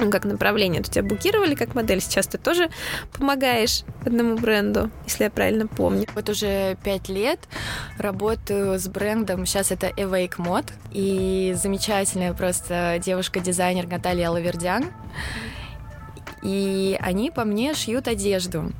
ну, 0.00 0.10
как 0.10 0.24
направление. 0.24 0.82
Тебя 0.82 1.04
букировали 1.04 1.54
как 1.54 1.76
модель, 1.76 2.00
сейчас 2.00 2.26
ты 2.26 2.38
тоже 2.38 2.70
помогаешь 3.16 3.84
одному 4.04 4.36
бренду, 4.36 4.90
если 5.04 5.22
я 5.22 5.30
правильно 5.30 5.68
помню. 5.68 6.08
Вот 6.16 6.28
уже 6.28 6.76
пять 6.82 7.08
лет 7.08 7.38
работаю 7.98 8.76
с 8.76 8.88
брендом, 8.88 9.46
сейчас 9.46 9.70
это 9.70 9.90
Awake 9.90 10.38
Mod, 10.38 10.72
и 10.90 11.54
замечательная 11.56 12.32
просто 12.34 13.00
девушка-дизайнер 13.00 13.86
Наталья 13.86 14.28
Лавердян. 14.30 14.86
И 16.42 16.98
они 17.00 17.30
по 17.30 17.44
мне 17.44 17.74
шьют 17.74 18.08
одежду. 18.08 18.72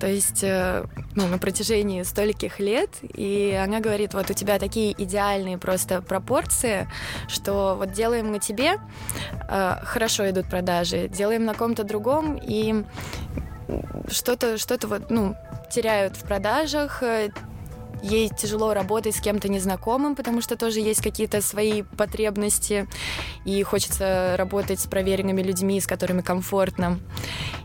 То 0.00 0.06
есть 0.06 0.42
э, 0.42 0.84
ну, 1.14 1.26
на 1.28 1.38
протяжении 1.38 2.02
стольких 2.04 2.58
лет, 2.58 2.88
и 3.02 3.52
она 3.62 3.80
говорит, 3.80 4.14
вот 4.14 4.30
у 4.30 4.32
тебя 4.32 4.58
такие 4.58 4.94
идеальные 4.96 5.58
просто 5.58 6.00
пропорции, 6.00 6.88
что 7.28 7.76
вот 7.76 7.92
делаем 7.92 8.32
на 8.32 8.38
тебе, 8.38 8.76
э, 9.48 9.76
хорошо 9.82 10.28
идут 10.30 10.46
продажи, 10.48 11.08
делаем 11.08 11.44
на 11.44 11.52
ком-то 11.52 11.84
другом, 11.84 12.40
и 12.42 12.82
что-то, 14.08 14.56
что-то 14.56 14.88
вот, 14.88 15.10
ну, 15.10 15.36
теряют 15.70 16.16
в 16.16 16.24
продажах, 16.24 17.02
э, 17.02 17.30
ей 18.02 18.28
тяжело 18.28 18.74
работать 18.74 19.16
с 19.16 19.20
кем-то 19.20 19.48
незнакомым, 19.48 20.14
потому 20.14 20.40
что 20.40 20.56
тоже 20.56 20.80
есть 20.80 21.02
какие-то 21.02 21.42
свои 21.42 21.82
потребности, 21.82 22.88
и 23.44 23.62
хочется 23.62 24.34
работать 24.36 24.80
с 24.80 24.86
проверенными 24.86 25.42
людьми, 25.42 25.80
с 25.80 25.86
которыми 25.86 26.20
комфортно. 26.20 26.98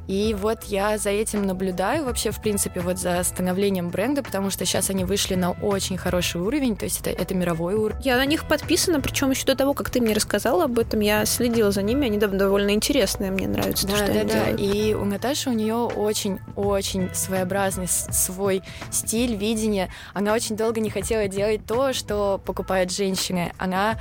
И 0.07 0.35
вот 0.39 0.65
я 0.65 0.97
за 0.97 1.09
этим 1.09 1.47
наблюдаю 1.47 2.05
вообще, 2.05 2.29
в 2.29 2.39
принципе, 2.39 2.79
вот 2.79 2.99
за 2.99 3.23
становлением 3.23 3.89
бренда, 3.89 4.21
потому 4.21 4.51
что 4.51 4.65
сейчас 4.65 4.89
они 4.91 5.03
вышли 5.03 5.35
на 5.35 5.51
очень 5.51 5.97
хороший 5.97 6.41
уровень, 6.41 6.75
то 6.75 6.85
есть 6.85 7.01
это, 7.01 7.09
это 7.09 7.33
мировой 7.33 7.73
уровень. 7.73 8.01
Я 8.03 8.17
на 8.17 8.25
них 8.25 8.47
подписана, 8.47 9.01
причем 9.01 9.31
еще 9.31 9.45
до 9.45 9.55
того, 9.55 9.73
как 9.73 9.89
ты 9.89 10.01
мне 10.01 10.13
рассказала 10.13 10.65
об 10.65 10.77
этом, 10.77 10.99
я 10.99 11.25
следила 11.25 11.71
за 11.71 11.81
ними, 11.81 12.05
они 12.05 12.19
довольно 12.19 12.71
интересные, 12.71 13.31
мне 13.31 13.47
нравится. 13.47 13.87
Да, 13.87 13.93
то, 13.93 13.97
что 13.97 14.05
да, 14.07 14.19
они 14.19 14.29
да. 14.29 14.45
Делают. 14.51 14.61
И 14.61 14.95
у 14.95 15.05
Наташи 15.05 15.49
у 15.49 15.53
нее 15.53 15.75
очень-очень 15.75 17.09
своеобразный 17.13 17.87
свой 17.87 18.61
стиль, 18.91 19.35
видение. 19.35 19.89
Она 20.13 20.24
очень 20.33 20.55
долго 20.55 20.79
не 20.79 20.89
хотела 20.89 21.27
делать 21.27 21.65
то, 21.65 21.93
что 21.93 22.41
покупают 22.43 22.91
женщины. 22.91 23.51
Она 23.57 23.97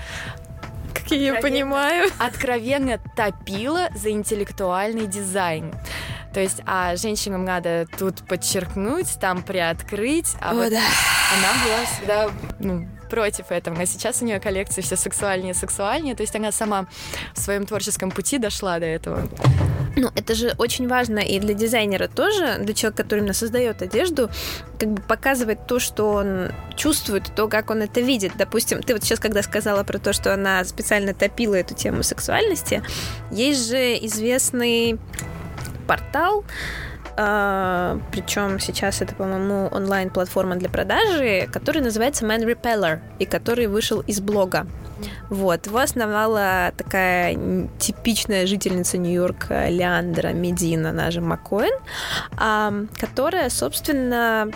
как 0.94 1.10
я 1.10 1.16
ее 1.16 1.34
понимаю. 1.34 2.10
Откровенно 2.18 2.98
топила 3.16 3.88
за 3.94 4.10
интеллектуальный 4.10 5.06
дизайн. 5.06 5.74
То 6.32 6.40
есть, 6.40 6.62
а 6.66 6.96
женщинам 6.96 7.44
надо 7.44 7.86
тут 7.98 8.26
подчеркнуть, 8.26 9.18
там 9.20 9.42
приоткрыть, 9.42 10.34
а 10.40 10.50
О, 10.50 10.54
вот 10.54 10.70
да. 10.70 10.80
она 11.32 11.64
была 11.64 11.84
всегда 11.86 12.30
ну, 12.58 12.88
против 13.14 13.52
этого. 13.52 13.80
А 13.80 13.86
сейчас 13.86 14.22
у 14.22 14.24
нее 14.24 14.40
коллекции 14.40 14.80
все 14.80 14.96
сексуальнее 14.96 15.52
и 15.52 15.54
сексуальнее. 15.54 16.16
То 16.16 16.22
есть 16.24 16.34
она 16.34 16.50
сама 16.50 16.86
в 17.32 17.40
своем 17.40 17.64
творческом 17.64 18.10
пути 18.10 18.38
дошла 18.38 18.80
до 18.80 18.86
этого. 18.86 19.28
Ну, 19.96 20.10
это 20.16 20.34
же 20.34 20.52
очень 20.58 20.88
важно 20.88 21.20
и 21.20 21.38
для 21.38 21.54
дизайнера 21.54 22.08
тоже, 22.08 22.58
для 22.58 22.74
человека, 22.74 23.04
который 23.04 23.20
именно 23.20 23.32
создает 23.32 23.82
одежду, 23.82 24.28
как 24.80 24.88
бы 24.88 25.00
показывать 25.00 25.68
то, 25.68 25.78
что 25.78 26.10
он 26.10 26.50
чувствует, 26.74 27.32
то, 27.36 27.46
как 27.46 27.70
он 27.70 27.82
это 27.82 28.00
видит. 28.00 28.32
Допустим, 28.36 28.82
ты 28.82 28.94
вот 28.94 29.04
сейчас, 29.04 29.20
когда 29.20 29.40
сказала 29.42 29.84
про 29.84 29.98
то, 29.98 30.12
что 30.12 30.34
она 30.34 30.64
специально 30.64 31.14
топила 31.14 31.54
эту 31.54 31.74
тему 31.74 32.02
сексуальности, 32.02 32.82
есть 33.30 33.68
же 33.68 33.94
известный 34.06 34.98
портал, 35.86 36.44
причем 37.16 38.58
сейчас 38.58 39.00
это, 39.00 39.14
по-моему, 39.14 39.68
онлайн-платформа 39.70 40.56
для 40.56 40.68
продажи, 40.68 41.48
который 41.52 41.82
называется 41.82 42.24
Man 42.24 42.44
Repeller, 42.44 43.00
и 43.18 43.26
который 43.26 43.66
вышел 43.66 44.00
из 44.00 44.20
блога. 44.20 44.66
Вот, 45.28 45.66
его 45.66 45.78
основала 45.78 46.72
такая 46.76 47.36
типичная 47.78 48.46
жительница 48.46 48.98
Нью-Йорка 48.98 49.68
Леандра 49.68 50.28
Медина, 50.28 50.90
она 50.90 51.10
же 51.10 51.20
Маккоин, 51.20 51.74
uh, 52.36 52.88
которая, 52.98 53.50
собственно, 53.50 54.50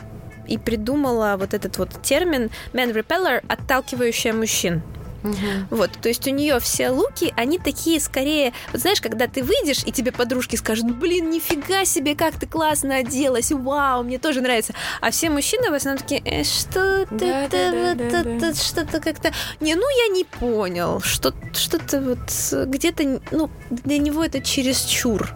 и 0.46 0.56
придумала 0.58 1.36
вот 1.38 1.54
этот 1.54 1.78
вот 1.78 2.02
термин 2.02 2.50
Man 2.72 2.92
Repeller, 2.92 3.44
отталкивающая 3.48 4.32
мужчин. 4.32 4.82
Угу. 5.24 5.34
Вот, 5.70 5.90
то 6.00 6.08
есть 6.08 6.26
у 6.26 6.30
нее 6.30 6.60
все 6.60 6.90
луки, 6.90 7.32
они 7.36 7.58
такие 7.58 8.00
скорее, 8.00 8.52
вот 8.72 8.80
знаешь, 8.80 9.00
когда 9.00 9.26
ты 9.26 9.42
выйдешь, 9.42 9.82
и 9.84 9.92
тебе 9.92 10.12
подружки 10.12 10.56
скажут, 10.56 10.86
блин, 10.96 11.30
нифига 11.30 11.84
себе, 11.84 12.14
как 12.14 12.38
ты 12.38 12.46
классно 12.46 12.96
оделась, 12.96 13.50
вау, 13.50 14.04
мне 14.04 14.18
тоже 14.18 14.40
нравится. 14.40 14.74
А 15.00 15.10
все 15.10 15.30
мужчины 15.30 15.70
в 15.70 15.74
основном 15.74 16.02
такие, 16.02 16.22
э, 16.24 16.44
что-то, 16.44 17.06
да, 17.10 17.48
да, 17.48 17.94
да, 17.94 17.94
да, 17.94 18.22
да. 18.22 18.54
что-то 18.54 19.00
как-то, 19.00 19.32
не, 19.60 19.74
ну 19.74 19.82
я 20.06 20.14
не 20.14 20.24
понял, 20.24 21.00
что, 21.00 21.34
что-то 21.52 22.00
вот 22.00 22.68
где-то, 22.68 23.20
ну, 23.30 23.50
для 23.70 23.98
него 23.98 24.24
это 24.24 24.40
чересчур. 24.40 25.34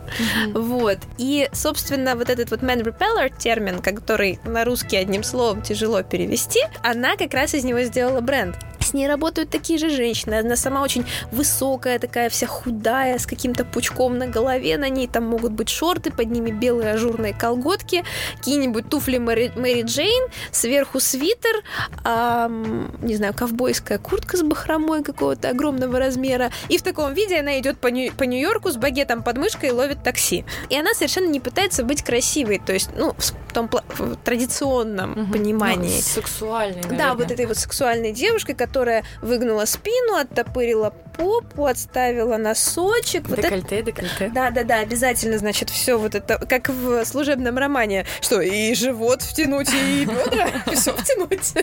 Угу. 0.54 0.62
Вот, 0.62 0.98
и, 1.18 1.48
собственно, 1.52 2.14
вот 2.14 2.30
этот 2.30 2.50
вот 2.50 2.60
man 2.60 2.82
repeller 2.82 3.32
термин, 3.36 3.80
который 3.80 4.38
на 4.44 4.64
русский 4.64 4.96
одним 4.96 5.24
словом 5.24 5.62
тяжело 5.62 6.02
перевести, 6.02 6.60
она 6.82 7.16
как 7.16 7.34
раз 7.34 7.54
из 7.54 7.64
него 7.64 7.82
сделала 7.82 8.20
бренд. 8.20 8.56
С 8.82 8.94
ней 8.94 9.06
работают 9.06 9.50
такие 9.50 9.78
же 9.78 9.90
женщины. 9.90 10.34
Она 10.34 10.56
сама 10.56 10.82
очень 10.82 11.04
высокая, 11.30 11.98
такая 11.98 12.28
вся 12.28 12.46
худая, 12.46 13.18
с 13.18 13.26
каким-то 13.26 13.64
пучком 13.64 14.18
на 14.18 14.26
голове. 14.26 14.76
На 14.76 14.88
ней 14.88 15.08
там 15.08 15.24
могут 15.24 15.52
быть 15.52 15.68
шорты, 15.68 16.10
под 16.10 16.30
ними 16.30 16.50
белые 16.50 16.92
ажурные 16.92 17.32
колготки, 17.32 18.04
какие-нибудь 18.36 18.88
туфли 18.88 19.18
Мэри, 19.18 19.52
Мэри 19.56 19.82
Джейн, 19.82 20.28
сверху 20.50 21.00
свитер, 21.00 21.62
эм, 22.04 22.96
не 23.00 23.16
знаю, 23.16 23.34
ковбойская 23.34 23.98
куртка 23.98 24.36
с 24.36 24.42
бахромой 24.42 25.02
какого-то 25.02 25.48
огромного 25.48 25.98
размера. 25.98 26.50
И 26.68 26.78
в 26.78 26.82
таком 26.82 27.14
виде 27.14 27.38
она 27.38 27.58
идет 27.58 27.78
по, 27.78 27.88
Нью- 27.88 28.12
по 28.12 28.24
Нью-Йорку 28.24 28.70
с 28.70 28.76
багетом 28.76 29.22
под 29.22 29.38
мышкой 29.38 29.70
и 29.70 29.72
ловит 29.72 30.02
такси. 30.02 30.44
И 30.68 30.78
она 30.78 30.94
совершенно 30.94 31.28
не 31.28 31.40
пытается 31.40 31.84
быть 31.84 32.02
красивой, 32.02 32.60
то 32.64 32.72
есть, 32.72 32.90
ну, 32.96 33.14
в 33.16 33.52
том 33.52 33.68
в 33.98 34.16
традиционном 34.16 35.12
угу. 35.12 35.32
понимании. 35.32 35.96
Ну, 35.96 36.02
сексуальной, 36.02 36.82
наверное. 36.82 36.98
Да, 36.98 37.14
вот 37.14 37.30
этой 37.30 37.46
вот 37.46 37.56
сексуальной 37.56 38.12
девушкой, 38.12 38.54
которая 38.54 38.71
выгнула 39.20 39.64
спину, 39.64 40.16
оттопырила 40.16 40.92
попу, 41.16 41.66
отставила 41.66 42.36
носочек. 42.36 43.28
Декольте, 43.28 43.76
вот 43.76 43.84
декольте. 43.84 44.30
Да, 44.34 44.50
да, 44.50 44.64
да, 44.64 44.80
обязательно, 44.80 45.38
значит, 45.38 45.70
все 45.70 45.98
вот 45.98 46.14
это, 46.14 46.38
как 46.38 46.68
в 46.68 47.04
служебном 47.04 47.58
романе. 47.58 48.06
Что, 48.20 48.40
и 48.40 48.74
живот 48.74 49.22
втянуть, 49.22 49.68
и 49.72 50.04
бедра, 50.04 50.48
все 50.74 50.92
втянуть. 50.92 51.54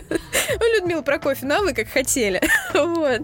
Людмила 0.74 1.02
Прокофьевна, 1.02 1.58
а 1.58 1.62
вы 1.62 1.72
как 1.72 1.88
хотели. 1.88 2.40
Вот. 2.72 3.22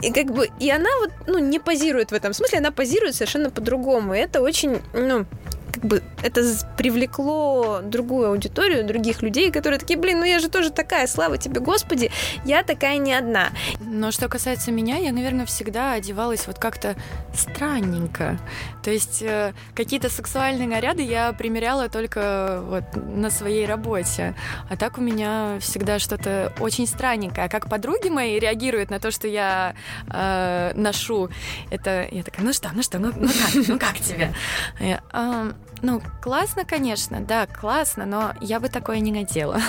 И 0.00 0.12
как 0.12 0.26
бы, 0.26 0.48
и 0.58 0.70
она 0.70 0.90
вот, 1.00 1.10
ну, 1.26 1.38
не 1.38 1.58
позирует 1.58 2.10
в 2.10 2.14
этом 2.14 2.32
смысле, 2.32 2.58
она 2.58 2.70
позирует 2.70 3.14
совершенно 3.14 3.50
по-другому. 3.50 4.14
Это 4.14 4.40
очень, 4.40 4.80
ну, 4.92 5.26
как 5.72 5.84
бы 5.84 6.02
это 6.22 6.42
привлекло 6.76 7.80
другую 7.82 8.28
аудиторию, 8.28 8.86
других 8.86 9.22
людей, 9.22 9.50
которые 9.50 9.80
такие, 9.80 9.98
блин, 9.98 10.18
ну 10.18 10.24
я 10.24 10.38
же 10.38 10.48
тоже 10.48 10.70
такая, 10.70 11.06
слава 11.06 11.38
тебе, 11.38 11.60
Господи, 11.60 12.10
я 12.44 12.62
такая 12.62 12.98
не 12.98 13.14
одна. 13.14 13.50
Но 13.80 14.10
что 14.10 14.28
касается 14.28 14.70
меня, 14.70 14.98
я, 14.98 15.12
наверное, 15.12 15.46
всегда 15.46 15.92
одевалась 15.92 16.46
вот 16.46 16.58
как-то 16.58 16.94
странненько. 17.34 18.38
То 18.82 18.90
есть 18.90 19.22
э, 19.22 19.54
какие-то 19.74 20.10
сексуальные 20.10 20.68
наряды 20.68 21.02
я 21.02 21.32
примеряла 21.32 21.88
только 21.88 22.60
вот 22.64 22.84
на 22.94 23.30
своей 23.30 23.64
работе. 23.64 24.34
А 24.68 24.76
так 24.76 24.98
у 24.98 25.00
меня 25.00 25.58
всегда 25.60 25.98
что-то 25.98 26.52
очень 26.60 26.86
странненькое. 26.86 27.46
А 27.46 27.48
как 27.48 27.68
подруги 27.70 28.08
мои 28.08 28.38
реагируют 28.38 28.90
на 28.90 29.00
то, 29.00 29.10
что 29.10 29.26
я 29.26 29.74
э, 30.08 30.72
ношу, 30.74 31.30
это 31.70 32.06
я 32.10 32.22
такая, 32.22 32.44
ну 32.44 32.52
что, 32.52 32.70
ну 32.74 32.82
что, 32.82 32.98
ну, 32.98 33.12
ну 33.16 33.28
как, 33.28 33.68
ну 33.68 33.78
как 33.78 33.98
тебе? 33.98 34.34
Я, 34.78 35.00
э, 35.12 35.52
ну, 35.82 36.00
классно, 36.22 36.64
конечно, 36.64 37.20
да, 37.20 37.46
классно, 37.46 38.06
но 38.06 38.32
я 38.40 38.60
бы 38.60 38.68
такое 38.68 39.00
не 39.00 39.10
надела. 39.10 39.60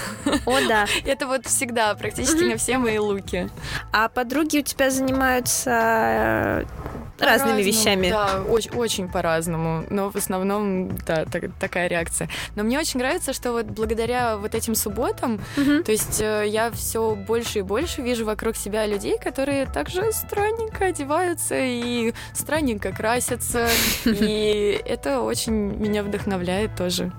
О, 0.45 0.59
да. 0.67 0.85
Это 1.05 1.25
вот 1.25 1.47
всегда 1.47 1.93
практически 1.95 2.43
на 2.43 2.57
все 2.57 2.77
мои 2.77 2.99
луки. 2.99 3.49
А 3.91 4.09
подруги 4.09 4.59
у 4.59 4.61
тебя 4.61 4.91
занимаются 4.91 6.65
по 6.91 6.92
разными 7.19 7.61
вещами. 7.61 8.09
Да, 8.09 8.43
очень, 8.43 8.71
очень 8.71 9.07
по-разному, 9.07 9.85
но 9.89 10.09
в 10.09 10.15
основном, 10.15 10.95
да, 11.05 11.25
так, 11.25 11.45
такая 11.59 11.87
реакция. 11.87 12.29
Но 12.55 12.63
мне 12.63 12.79
очень 12.79 12.99
нравится, 12.99 13.33
что 13.33 13.51
вот 13.51 13.65
благодаря 13.67 14.37
вот 14.37 14.55
этим 14.55 14.75
субботам, 14.75 15.41
угу. 15.57 15.83
то 15.83 15.91
есть 15.91 16.21
э, 16.21 16.45
я 16.47 16.71
все 16.71 17.15
больше 17.15 17.59
и 17.59 17.61
больше 17.61 18.01
вижу 18.01 18.25
вокруг 18.25 18.55
себя 18.55 18.85
людей, 18.85 19.17
которые 19.17 19.65
также 19.65 20.11
странненько 20.11 20.85
одеваются 20.85 21.55
и 21.57 22.13
странненько 22.33 22.91
красятся, 22.91 23.67
и 24.05 24.81
это 24.85 25.21
очень 25.21 25.53
меня 25.53 26.03
вдохновляет 26.03 26.75
тоже. 26.75 27.11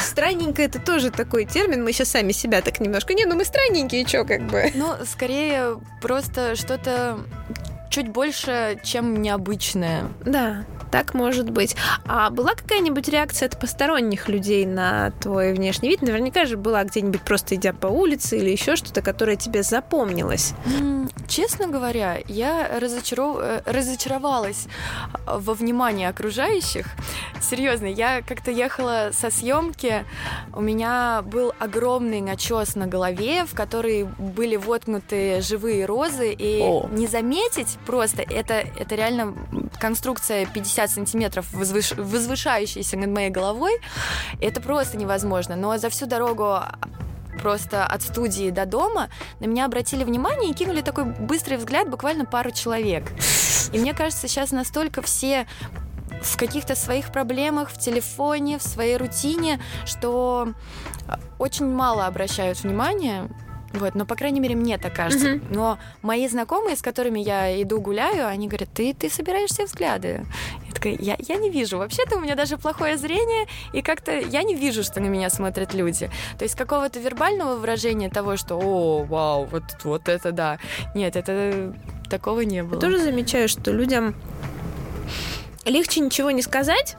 странненькая 0.00 0.66
это 0.66 0.80
тоже 0.80 1.10
такой 1.10 1.44
термин. 1.44 1.84
Мы 1.84 1.92
сейчас 1.92 2.08
сами 2.08 2.32
себя 2.32 2.60
так 2.60 2.80
немножко. 2.80 3.14
Не, 3.14 3.24
ну 3.24 3.34
мы 3.34 3.44
странненькие, 3.44 4.06
что 4.06 4.24
как 4.24 4.42
бы. 4.42 4.70
Ну, 4.74 4.94
скорее 5.04 5.80
просто 6.00 6.56
что-то 6.56 7.20
чуть 7.96 8.08
больше, 8.08 8.78
чем 8.82 9.22
необычное. 9.22 10.04
Да 10.22 10.66
так 10.96 11.12
может 11.12 11.50
быть. 11.50 11.76
А 12.06 12.30
была 12.30 12.54
какая-нибудь 12.54 13.06
реакция 13.08 13.48
от 13.48 13.60
посторонних 13.60 14.30
людей 14.30 14.64
на 14.64 15.10
твой 15.20 15.52
внешний 15.52 15.90
вид? 15.90 16.00
Наверняка 16.00 16.46
же 16.46 16.56
была 16.56 16.84
где-нибудь 16.84 17.20
просто 17.20 17.56
идя 17.56 17.74
по 17.74 17.86
улице 17.86 18.38
или 18.38 18.48
еще 18.48 18.76
что-то, 18.76 19.02
которое 19.02 19.36
тебе 19.36 19.62
запомнилось. 19.62 20.54
Честно 21.28 21.66
говоря, 21.66 22.18
я 22.28 22.80
разочаров... 22.80 23.36
Э, 23.40 23.60
разочаровалась 23.66 24.68
во 25.26 25.52
внимании 25.52 26.06
окружающих. 26.06 26.86
Серьезно, 27.42 27.86
я 27.86 28.22
как-то 28.22 28.50
ехала 28.50 29.10
со 29.12 29.30
съемки, 29.30 30.04
у 30.54 30.62
меня 30.62 31.22
был 31.22 31.52
огромный 31.58 32.22
начес 32.22 32.74
на 32.74 32.86
голове, 32.86 33.44
в 33.44 33.54
который 33.54 34.04
были 34.04 34.56
воткнуты 34.56 35.42
живые 35.42 35.84
розы, 35.84 36.32
и 36.32 36.62
О. 36.62 36.88
не 36.90 37.06
заметить 37.06 37.76
просто, 37.84 38.22
это, 38.22 38.54
это 38.54 38.94
реально 38.94 39.34
конструкция 39.86 40.46
50 40.46 40.76
50 40.76 40.90
сантиметров 40.90 41.46
возвыш... 41.52 41.92
возвышающийся 41.92 42.96
над 42.96 43.10
моей 43.10 43.30
головой, 43.30 43.72
это 44.40 44.60
просто 44.60 44.96
невозможно. 44.96 45.56
Но 45.56 45.78
за 45.78 45.88
всю 45.88 46.06
дорогу 46.06 46.58
просто 47.40 47.86
от 47.86 48.02
студии 48.02 48.50
до 48.50 48.66
дома 48.66 49.08
на 49.40 49.46
меня 49.46 49.66
обратили 49.66 50.04
внимание 50.04 50.50
и 50.50 50.54
кинули 50.54 50.80
такой 50.80 51.04
быстрый 51.04 51.56
взгляд 51.56 51.88
буквально 51.88 52.24
пару 52.24 52.50
человек. 52.50 53.04
И 53.72 53.78
мне 53.78 53.94
кажется, 53.94 54.28
сейчас 54.28 54.50
настолько 54.50 55.02
все 55.02 55.46
в 56.22 56.36
каких-то 56.36 56.74
своих 56.74 57.12
проблемах, 57.12 57.70
в 57.70 57.78
телефоне, 57.78 58.58
в 58.58 58.62
своей 58.62 58.96
рутине, 58.96 59.60
что 59.84 60.48
очень 61.38 61.66
мало 61.66 62.06
обращают 62.06 62.62
внимание 62.62 63.28
вот, 63.78 63.94
но, 63.94 64.06
по 64.06 64.14
крайней 64.14 64.40
мере, 64.40 64.54
мне 64.54 64.78
так 64.78 64.94
кажется. 64.94 65.34
Mm-hmm. 65.34 65.46
Но 65.50 65.78
мои 66.02 66.28
знакомые, 66.28 66.76
с 66.76 66.82
которыми 66.82 67.20
я 67.20 67.60
иду 67.62 67.80
гуляю, 67.80 68.26
они 68.26 68.48
говорят, 68.48 68.68
ты, 68.72 68.94
ты 68.94 69.10
собираешь 69.10 69.50
все 69.50 69.66
взгляды. 69.66 70.26
Я 70.66 70.74
такая, 70.74 70.96
я, 70.98 71.16
я 71.18 71.36
не 71.36 71.50
вижу. 71.50 71.78
Вообще-то 71.78 72.16
у 72.16 72.20
меня 72.20 72.34
даже 72.34 72.56
плохое 72.56 72.96
зрение, 72.96 73.46
и 73.72 73.82
как-то 73.82 74.12
я 74.12 74.42
не 74.42 74.54
вижу, 74.54 74.82
что 74.82 75.00
на 75.00 75.06
меня 75.06 75.30
смотрят 75.30 75.74
люди. 75.74 76.10
То 76.38 76.44
есть 76.44 76.54
какого-то 76.54 76.98
вербального 77.00 77.56
выражения 77.56 78.10
того, 78.10 78.36
что, 78.36 78.56
о, 78.56 79.04
вау, 79.04 79.46
вот, 79.46 79.64
вот 79.84 80.08
это 80.08 80.32
да. 80.32 80.58
Нет, 80.94 81.16
это 81.16 81.74
такого 82.08 82.42
не 82.42 82.62
было. 82.62 82.74
Я 82.74 82.80
тоже 82.80 82.98
замечаю, 82.98 83.48
что 83.48 83.72
людям 83.72 84.14
легче 85.64 86.00
ничего 86.00 86.30
не 86.30 86.42
сказать, 86.42 86.96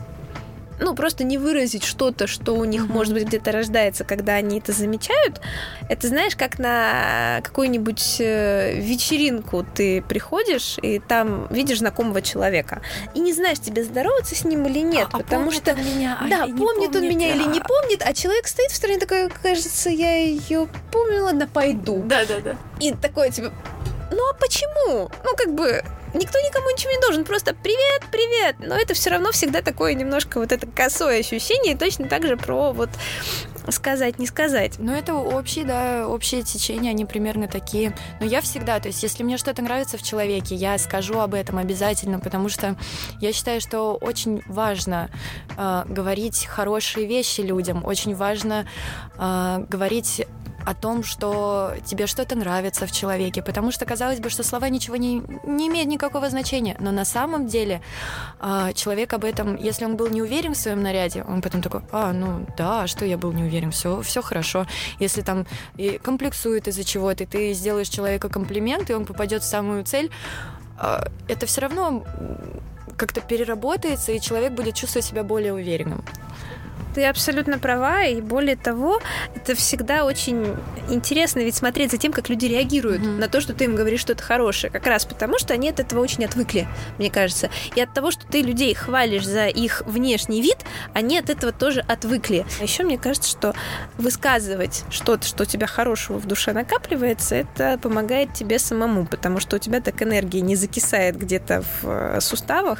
ну, 0.80 0.94
просто 0.94 1.24
не 1.24 1.38
выразить 1.38 1.84
что-то, 1.84 2.28
что 2.28 2.54
у 2.54 2.66
них, 2.66 2.84
mm-hmm. 2.84 2.94
может 2.94 3.14
быть, 3.14 3.26
где-то 3.26 3.52
рождается, 3.52 4.04
когда 4.04 4.34
они 4.34 4.60
это 4.60 4.72
замечают. 4.72 5.42
Это, 5.90 6.08
знаешь, 6.08 6.36
как 6.36 6.60
на 6.60 7.42
какую-нибудь 7.44 8.18
э, 8.20 8.80
вечеринку 8.80 9.66
ты 9.76 10.02
приходишь, 10.02 10.78
и 10.82 11.00
там 11.00 11.48
видишь 11.50 11.80
знакомого 11.80 12.22
человека, 12.22 12.82
и 13.14 13.20
не 13.20 13.34
знаешь, 13.34 13.60
тебе 13.60 13.84
здороваться 13.84 14.36
с 14.36 14.44
ним 14.44 14.66
или 14.66 14.80
нет, 14.80 15.08
а, 15.12 15.18
потому 15.18 15.50
а 15.50 15.54
что... 15.54 15.74
Меня, 15.74 16.18
да, 16.30 16.42
помнит, 16.42 16.58
помнит 16.58 16.96
он 16.96 17.04
меня 17.04 17.28
а... 17.28 17.36
или 17.36 17.44
не 17.44 17.60
помнит, 17.60 18.02
а 18.06 18.14
человек 18.14 18.48
стоит 18.48 18.72
в 18.72 18.76
стороне 18.76 19.00
такой, 19.00 19.30
кажется, 19.30 19.90
я 19.90 20.18
ее 20.18 20.68
помню, 20.92 21.24
ладно, 21.24 21.48
пойду. 21.48 22.04
Да-да-да. 22.06 22.56
И 22.80 22.94
такое, 22.94 23.32
типа, 23.32 23.52
ну 24.12 24.30
а 24.30 24.34
почему? 24.34 25.10
Ну, 25.24 25.36
как 25.36 25.54
бы, 25.54 25.84
никто 26.14 26.40
никому 26.40 26.70
ничего 26.72 26.92
не 26.92 27.00
должен, 27.00 27.26
просто 27.26 27.54
привет, 27.54 28.04
привет. 28.12 28.56
Но 28.60 28.76
это 28.76 28.94
все 28.94 29.10
равно 29.10 29.32
всегда 29.32 29.62
такое 29.62 29.94
немножко 29.94 30.40
вот 30.40 30.52
это 30.52 30.68
косое 30.68 31.20
ощущение, 31.20 31.74
и 31.74 31.78
точно 31.78 32.08
так 32.08 32.26
же 32.26 32.38
про 32.38 32.72
вот 32.72 32.90
сказать, 33.72 34.20
не 34.20 34.28
сказать. 34.28 34.76
Ну, 34.80 34.94
это 34.94 35.14
общие, 35.14 35.66
да, 35.66 36.08
общие 36.08 36.44
течения, 36.44 36.92
они 36.92 37.06
примерно 37.06 37.48
такие. 37.48 37.94
Но 38.20 38.26
я 38.26 38.42
всегда, 38.42 38.80
то 38.80 38.88
есть, 38.88 39.04
если 39.04 39.24
мне 39.24 39.38
что-то 39.38 39.62
нравится 39.62 39.98
в 39.98 40.04
человеке, 40.04 40.56
я 40.56 40.78
скажу 40.78 41.20
об 41.20 41.34
этом 41.34 41.58
обязательно, 41.58 42.20
потому 42.20 42.50
что 42.50 42.76
я 43.20 43.34
считаю, 43.34 43.62
что 43.62 43.96
очень 43.96 44.42
важно 44.48 45.10
э, 45.58 45.84
говорить 45.88 46.46
хорошие 46.46 47.08
вещи 47.08 47.42
людям, 47.42 47.84
очень 47.86 48.16
важно 48.16 48.68
э, 49.18 49.66
говорить 49.70 50.26
о 50.68 50.74
том, 50.74 51.04
что 51.04 51.74
тебе 51.86 52.08
что-то 52.08 52.36
нравится 52.36 52.86
в 52.86 52.92
человеке, 52.92 53.42
потому 53.42 53.72
что 53.72 53.86
казалось 53.86 54.20
бы, 54.20 54.30
что 54.30 54.44
слова 54.44 54.68
ничего 54.68 54.98
не, 54.98 55.24
не 55.46 55.70
имеют 55.70 55.88
никакого 55.88 56.30
значения, 56.30 56.76
но 56.80 56.92
на 56.92 57.06
самом 57.06 57.48
деле 57.48 57.82
э, 58.42 58.74
человек 58.76 59.14
об 59.14 59.24
этом, 59.24 59.56
если 59.56 59.86
он 59.86 59.96
был 59.96 60.10
не 60.10 60.22
уверен 60.22 60.54
в 60.54 60.58
своем 60.58 60.84
наряде, 60.84 61.24
он 61.24 61.42
потом 61.42 61.62
такой, 61.62 61.82
а, 61.94 62.12
ну 62.12 62.46
да, 62.58 62.86
что 62.88 63.06
я 63.06 63.18
был 63.18 63.32
не 63.32 63.44
уверен, 63.44 63.72
все, 63.72 64.02
все 64.02 64.22
хорошо. 64.22 64.68
Если 65.00 65.22
там 65.22 65.46
и 65.78 66.00
комплексует 66.04 66.68
из-за 66.68 66.84
чего-то, 66.84 67.26
ты 67.26 67.54
сделаешь 67.54 67.88
человеку 67.88 68.30
комплимент, 68.30 68.90
и 68.90 68.94
он 68.94 69.06
попадет 69.06 69.44
в 69.44 69.46
самую 69.46 69.86
цель, 69.86 70.12
э, 70.82 71.00
это 71.30 71.46
все 71.46 71.62
равно 71.62 72.04
как-то 72.98 73.22
переработается, 73.22 74.12
и 74.12 74.20
человек 74.20 74.52
будет 74.52 74.76
чувствовать 74.76 75.06
себя 75.06 75.24
более 75.24 75.54
уверенным 75.54 76.04
ты 76.98 77.06
абсолютно 77.06 77.60
права, 77.60 78.06
и 78.06 78.22
более 78.22 78.56
того, 78.56 79.00
это 79.36 79.54
всегда 79.54 80.04
очень 80.04 80.56
интересно 80.90 81.42
ведь 81.42 81.54
смотреть 81.54 81.92
за 81.92 81.98
тем, 81.98 82.12
как 82.12 82.28
люди 82.28 82.48
реагируют 82.48 83.04
mm-hmm. 83.04 83.20
на 83.20 83.28
то, 83.28 83.40
что 83.40 83.54
ты 83.54 83.66
им 83.66 83.76
говоришь 83.76 84.00
что-то 84.00 84.24
хорошее, 84.24 84.74
как 84.74 84.88
раз 84.88 85.06
потому, 85.06 85.38
что 85.38 85.54
они 85.54 85.70
от 85.70 85.80
этого 85.80 86.00
очень 86.00 86.26
отвыкли, 86.26 86.68
мне 86.98 87.12
кажется. 87.12 87.52
И 87.76 87.82
от 87.82 87.94
того, 87.94 88.10
что 88.10 88.26
ты 88.26 88.42
людей 88.42 88.74
хвалишь 88.74 89.28
за 89.28 89.46
их 89.46 89.84
внешний 89.86 90.42
вид, 90.42 90.58
они 90.96 91.20
от 91.20 91.30
этого 91.30 91.52
тоже 91.52 91.82
отвыкли. 91.82 92.48
А 92.60 92.64
еще 92.64 92.82
мне 92.82 92.98
кажется, 92.98 93.30
что 93.30 93.54
высказывать 94.00 94.84
что-то, 94.90 95.28
что 95.28 95.44
у 95.44 95.46
тебя 95.46 95.68
хорошего 95.68 96.18
в 96.18 96.26
душе 96.26 96.52
накапливается, 96.52 97.36
это 97.36 97.78
помогает 97.78 98.34
тебе 98.34 98.58
самому, 98.58 99.06
потому 99.06 99.40
что 99.40 99.58
у 99.58 99.60
тебя 99.60 99.82
так 99.82 100.02
энергия 100.02 100.42
не 100.42 100.56
закисает 100.56 101.16
где-то 101.16 101.62
в 101.62 101.88
э, 101.88 102.22
суставах. 102.22 102.80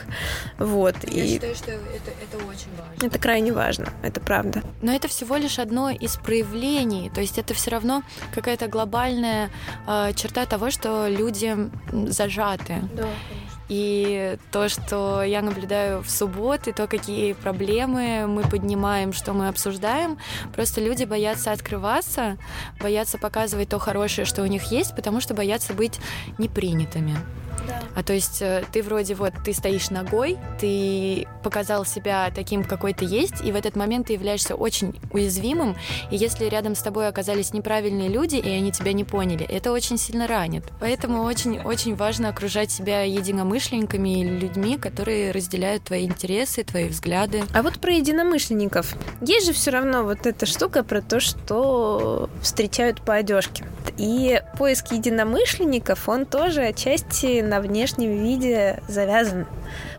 Вот. 0.58 0.96
Я 1.04 1.24
и 1.24 1.34
считаю, 1.34 1.54
что 1.54 1.70
это, 1.70 2.10
это 2.20 2.44
очень 2.48 2.72
важно. 2.76 3.06
Это 3.06 3.20
крайне 3.20 3.54
важно 3.54 3.94
это 4.08 4.20
правда. 4.20 4.64
Но 4.82 4.92
это 4.92 5.08
всего 5.08 5.36
лишь 5.36 5.60
одно 5.60 5.90
из 5.90 6.16
проявлений, 6.18 7.10
то 7.10 7.22
есть 7.22 7.38
это 7.38 7.54
все 7.54 7.72
равно 7.72 8.04
какая-то 8.34 8.68
глобальная 8.68 9.50
э, 9.88 10.14
черта 10.16 10.46
того, 10.46 10.72
что 10.72 11.08
люди 11.08 11.56
зажаты. 11.92 12.82
Да, 12.94 13.08
И 13.70 14.38
то, 14.52 14.70
что 14.70 15.24
я 15.24 15.42
наблюдаю 15.42 16.02
в 16.02 16.10
субботы, 16.10 16.72
то, 16.74 16.88
какие 16.88 17.34
проблемы 17.34 18.26
мы 18.28 18.44
поднимаем, 18.44 19.14
что 19.14 19.34
мы 19.34 19.50
обсуждаем, 19.50 20.18
просто 20.54 20.82
люди 20.82 21.04
боятся 21.04 21.52
открываться, 21.52 22.38
боятся 22.80 23.18
показывать 23.18 23.70
то 23.70 23.80
хорошее, 23.80 24.26
что 24.26 24.44
у 24.44 24.48
них 24.48 24.72
есть, 24.72 24.96
потому 24.96 25.22
что 25.22 25.34
боятся 25.34 25.74
быть 25.74 26.00
непринятыми. 26.38 27.16
А 27.96 28.04
то 28.04 28.14
есть 28.14 28.42
э, 28.42 28.64
ты 28.72 28.84
вроде 28.84 29.16
вот, 29.16 29.34
ты 29.44 29.54
стоишь 29.54 29.90
ногой, 29.90 30.38
ты 30.60 31.28
показал 31.44 31.86
себя 31.86 32.32
таким, 32.34 32.64
какой 32.64 32.94
ты 32.94 33.06
есть, 33.06 33.44
и 33.44 33.52
в 33.52 33.56
этот 33.56 33.76
момент 33.76 34.08
ты 34.08 34.14
являешься 34.14 34.56
очень 34.56 34.96
уязвимым, 35.12 35.76
и 36.12 36.18
если 36.18 36.46
рядом 36.46 36.76
с 36.76 36.82
тобой 36.82 37.08
оказались 37.08 37.54
неправильные 37.54 38.10
люди, 38.10 38.36
и 38.36 38.50
они 38.50 38.72
тебя 38.72 38.94
не 38.94 39.04
поняли, 39.04 39.46
это 39.46 39.72
очень 39.72 39.98
сильно 39.98 40.28
ранит. 40.28 40.64
Поэтому 40.80 41.24
очень-очень 41.24 41.96
важно 41.96 42.30
окружать 42.30 42.72
себя 42.72 43.02
единомышленниками 43.04 44.22
и 44.22 44.24
людьми, 44.24 44.78
которые 44.78 45.32
разделяют 45.32 45.84
твои 45.84 46.06
интересы, 46.06 46.64
твои 46.64 46.88
взгляды. 46.88 47.44
А 47.54 47.62
вот 47.62 47.80
про 47.80 47.94
единомышленников. 47.94 48.96
Есть 49.22 49.48
же 49.48 49.54
все 49.54 49.72
равно 49.72 50.04
вот 50.04 50.26
эта 50.26 50.46
штука 50.46 50.84
про 50.84 51.02
то, 51.02 51.20
что 51.20 52.30
встречают 52.42 53.02
по 53.02 53.16
одежке. 53.16 53.66
И 53.98 54.42
поиск 54.58 54.92
единомышленников, 54.92 56.08
он 56.10 56.26
тоже 56.26 56.62
отчасти 56.62 57.42
на 57.42 57.57
внешнем 57.62 58.24
виде 58.24 58.82
завязан. 58.88 59.46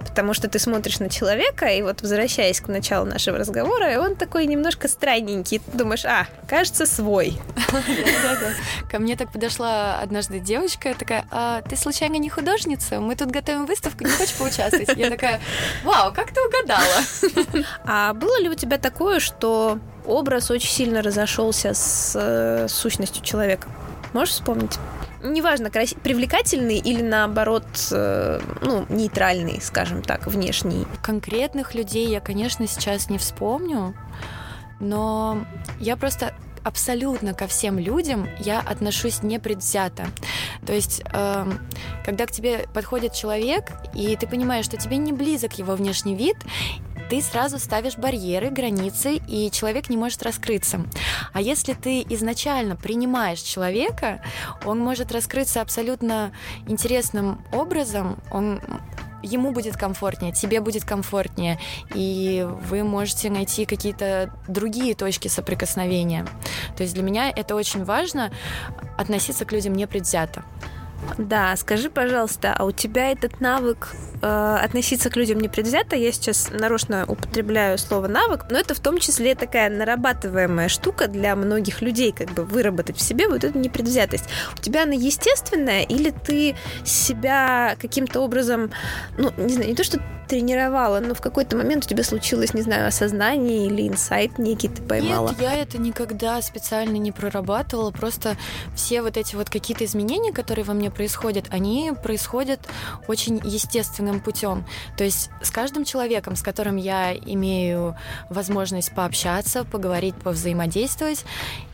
Потому 0.01 0.35
что 0.35 0.49
ты 0.49 0.59
смотришь 0.59 0.99
на 0.99 1.09
человека, 1.09 1.67
и 1.67 1.83
вот 1.83 2.03
возвращаясь 2.03 2.61
к 2.61 2.69
началу 2.69 3.07
нашего 3.07 3.39
разговора, 3.39 4.01
он 4.01 4.17
такой 4.17 4.47
немножко 4.47 4.89
странненький. 4.89 5.59
Ты 5.59 5.79
думаешь, 5.79 6.05
а, 6.05 6.27
кажется, 6.49 6.87
свой. 6.87 7.39
Ко 8.91 8.99
мне 8.99 9.17
так 9.17 9.31
подошла 9.31 9.99
однажды 10.01 10.41
девочка, 10.41 10.95
такая, 10.95 11.25
а 11.31 11.63
ты 11.63 11.77
случайно 11.77 12.17
не 12.17 12.29
художница? 12.29 13.01
Мы 13.01 13.17
тут 13.17 13.31
готовим 13.31 13.67
выставку, 13.67 14.05
не 14.05 14.11
хочешь 14.11 14.35
поучаствовать? 14.35 14.97
Я 14.97 15.11
такая, 15.11 15.41
вау, 15.85 16.13
как 16.13 16.33
ты 16.33 16.41
угадала? 16.45 17.65
А 17.85 18.15
было 18.15 18.41
ли 18.41 18.49
у 18.49 18.55
тебя 18.55 18.79
такое, 18.79 19.21
что 19.21 19.79
образ 20.07 20.51
очень 20.51 20.71
сильно 20.71 21.03
разошелся 21.03 21.75
с 21.75 22.13
э, 22.15 22.67
сущностью 22.69 23.23
человека? 23.23 23.69
Можешь 24.13 24.35
вспомнить? 24.35 24.79
Неважно, 25.23 25.71
крас... 25.71 25.95
привлекательный 26.03 26.79
или 26.79 27.03
наоборот, 27.03 27.67
э, 27.91 28.41
ну, 28.63 28.87
нейтральный, 28.89 29.61
скажем 29.61 30.03
так, 30.03 30.27
внешний. 30.27 30.87
Конкретных 31.03 31.75
людей 31.75 32.09
я, 32.09 32.21
конечно, 32.21 32.67
сейчас 32.67 33.11
не 33.11 33.19
вспомню, 33.19 33.95
но 34.81 35.45
я 35.81 35.97
просто 35.97 36.35
абсолютно 36.63 37.35
ко 37.35 37.47
всем 37.47 37.79
людям 37.79 38.29
я 38.39 38.61
отношусь 38.61 39.23
непредвзято. 39.23 40.07
То 40.67 40.73
есть, 40.73 41.03
э, 41.13 41.53
когда 42.05 42.27
к 42.27 42.31
тебе 42.31 42.69
подходит 42.73 43.13
человек, 43.13 43.73
и 43.95 44.15
ты 44.17 44.27
понимаешь, 44.27 44.67
что 44.67 44.77
тебе 44.77 44.99
не 44.99 45.13
близок 45.13 45.55
его 45.55 45.75
внешний 45.75 46.15
вид, 46.15 46.37
ты 47.09 47.23
сразу 47.23 47.59
ставишь 47.59 47.97
барьеры, 47.97 48.51
границы, 48.51 49.21
и 49.27 49.51
человек 49.51 49.89
не 49.89 49.97
может 49.97 50.23
раскрыться. 50.23 50.81
А 51.33 51.41
если 51.41 51.73
ты 51.75 52.03
изначально 52.11 52.77
принимаешь 52.77 53.41
человека, 53.41 54.23
он 54.65 54.79
может 54.79 55.13
раскрыться 55.13 55.61
абсолютно 55.61 56.33
интересным 56.67 57.45
образом, 57.53 58.19
он 58.31 58.61
ему 59.23 59.53
будет 59.53 59.77
комфортнее, 59.77 60.33
тебе 60.33 60.61
будет 60.61 60.85
комфортнее, 60.85 61.59
и 61.95 62.47
вы 62.69 62.85
можете 62.85 63.31
найти 63.31 63.65
какие-то 63.65 64.33
другие 64.47 64.95
точки 64.95 65.29
соприкосновения. 65.29 66.27
То 66.77 66.83
есть 66.83 66.95
для 66.95 67.03
меня 67.03 67.31
это 67.31 67.55
очень 67.55 67.85
важно 67.85 68.31
относиться 68.97 69.45
к 69.45 69.53
людям 69.53 69.75
непредвзято. 69.75 70.45
Да, 71.17 71.57
скажи, 71.57 71.91
пожалуйста, 71.91 72.55
а 72.57 72.65
у 72.65 72.71
тебя 72.71 73.11
этот 73.11 73.41
навык 73.41 73.95
э, 74.23 74.59
относиться 74.63 75.11
к 75.11 75.17
людям 75.17 75.41
непредвзято? 75.41 75.97
Я 75.97 76.13
сейчас 76.13 76.51
нарочно 76.51 77.05
употребляю 77.07 77.79
слово 77.79 78.09
навык, 78.09 78.47
но 78.51 78.59
это 78.59 78.75
в 78.75 78.81
том 78.81 78.99
числе 78.99 79.35
такая 79.35 79.71
нарабатываемая 79.71 80.69
штука 80.69 81.09
для 81.09 81.35
многих 81.37 81.83
людей, 81.83 82.13
как 82.13 82.31
бы 82.31 82.45
выработать 82.45 82.97
в 82.97 83.01
себе 83.01 83.29
вот 83.29 83.45
эту 83.45 83.59
непредвзятость. 83.59 84.25
У 84.57 84.61
тебя 84.61 84.85
она 84.85 84.95
естественная 84.95 85.83
или 85.83 86.11
ты 86.11 86.57
себя 86.85 87.77
каким-то 87.81 88.21
образом, 88.21 88.71
ну, 89.17 89.33
не 89.37 89.55
знаю, 89.55 89.69
не 89.69 89.75
то, 89.75 89.85
что 89.85 90.01
тренировала, 90.29 91.01
но 91.01 91.15
в 91.15 91.21
какой-то 91.21 91.57
момент 91.57 91.87
у 91.87 91.89
тебя 91.89 92.05
случилось, 92.05 92.55
не 92.55 92.63
знаю, 92.63 92.87
осознание 92.87 93.67
или 93.67 93.89
инсайт 93.89 94.39
некий 94.39 94.69
ты 94.69 94.83
поймала? 94.83 95.31
Нет, 95.31 95.41
я 95.41 95.55
это 95.55 95.79
никогда 95.79 96.41
специально 96.43 96.97
не 96.97 97.11
прорабатывала, 97.11 97.91
просто 97.91 98.37
все 98.77 99.03
вот 99.03 99.17
эти 99.17 99.35
вот 99.35 99.51
какие-то 99.51 99.85
изменения, 99.85 100.33
которые 100.33 100.65
во 100.65 100.75
мне 100.75 100.88
происходят, 100.91 101.47
они 101.51 101.93
происходят 102.03 102.61
очень 103.07 103.41
естественным 103.45 104.21
путем. 104.21 104.65
То 104.97 105.05
есть 105.05 105.31
с 105.43 105.51
каждым 105.51 105.85
человеком, 105.85 106.37
с 106.37 106.43
которым 106.43 106.77
я 106.77 107.15
имею 107.15 107.97
возможность 108.31 108.95
пообщаться, 108.95 109.65
поговорить, 109.65 110.15
повзаимодействовать, 110.17 111.25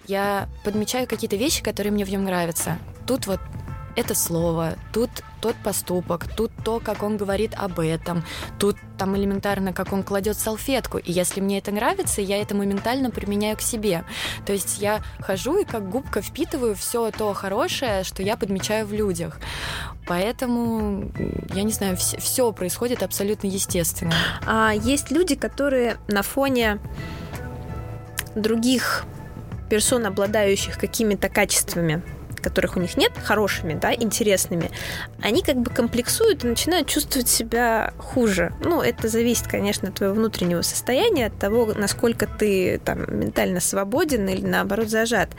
я 0.07 0.49
подмечаю 0.65 1.07
какие-то 1.07 1.37
вещи, 1.37 1.63
которые 1.63 1.93
мне 1.93 2.05
в 2.05 2.11
нем 2.11 2.25
нравятся. 2.25 2.79
Тут 3.07 3.27
вот 3.27 3.41
это 3.97 4.15
слово, 4.15 4.75
тут 4.93 5.11
тот 5.41 5.57
поступок, 5.57 6.27
тут 6.35 6.51
то, 6.65 6.81
как 6.81 7.03
он 7.03 7.17
говорит 7.17 7.53
об 7.55 7.79
этом, 7.79 8.25
тут 8.59 8.77
там 8.97 9.17
элементарно, 9.17 9.73
как 9.73 9.93
он 9.93 10.03
кладет 10.03 10.39
салфетку. 10.39 10.99
И 10.99 11.13
если 11.13 11.41
мне 11.41 11.59
это 11.59 11.71
нравится, 11.71 12.23
я 12.23 12.41
это 12.41 12.55
моментально 12.55 13.11
применяю 13.11 13.57
к 13.57 13.61
себе. 13.61 14.05
То 14.47 14.53
есть 14.53 14.79
я 14.79 15.03
хожу 15.21 15.59
и 15.59 15.65
как 15.65 15.91
губка 15.91 16.23
впитываю 16.23 16.75
все 16.75 17.11
то 17.11 17.35
хорошее, 17.35 18.05
что 18.05 18.23
я 18.23 18.37
подмечаю 18.37 18.87
в 18.87 18.93
людях. 18.93 19.39
Поэтому, 20.07 21.13
я 21.55 21.63
не 21.63 21.73
знаю, 21.73 21.97
все, 21.97 22.19
все 22.19 22.53
происходит 22.53 23.03
абсолютно 23.03 23.47
естественно. 23.47 24.15
А 24.47 24.73
есть 24.73 25.11
люди, 25.11 25.35
которые 25.35 25.99
на 26.09 26.23
фоне 26.23 26.79
других 28.35 29.05
персон, 29.69 30.07
обладающих 30.07 30.79
какими-то 30.79 31.29
качествами, 31.29 32.03
которых 32.45 32.77
у 32.77 32.81
них 32.81 32.97
нет, 32.97 33.13
хорошими, 33.23 33.75
да, 33.75 33.93
интересными, 33.93 34.71
они 35.23 35.43
как 35.43 35.57
бы 35.57 35.71
комплексуют 35.71 36.45
и 36.45 36.47
начинают 36.47 36.87
чувствовать 36.87 37.29
себя 37.29 37.93
хуже. 37.99 38.53
Ну, 38.63 38.83
это 38.83 39.09
зависит, 39.09 39.49
конечно, 39.49 39.89
от 39.89 39.95
твоего 39.95 40.15
внутреннего 40.15 40.63
состояния, 40.63 41.27
от 41.27 41.39
того, 41.39 41.73
насколько 41.75 42.27
ты 42.27 42.79
там 42.85 43.19
ментально 43.19 43.61
свободен 43.61 44.29
или 44.29 44.45
наоборот 44.45 44.89
зажат. 44.89 45.31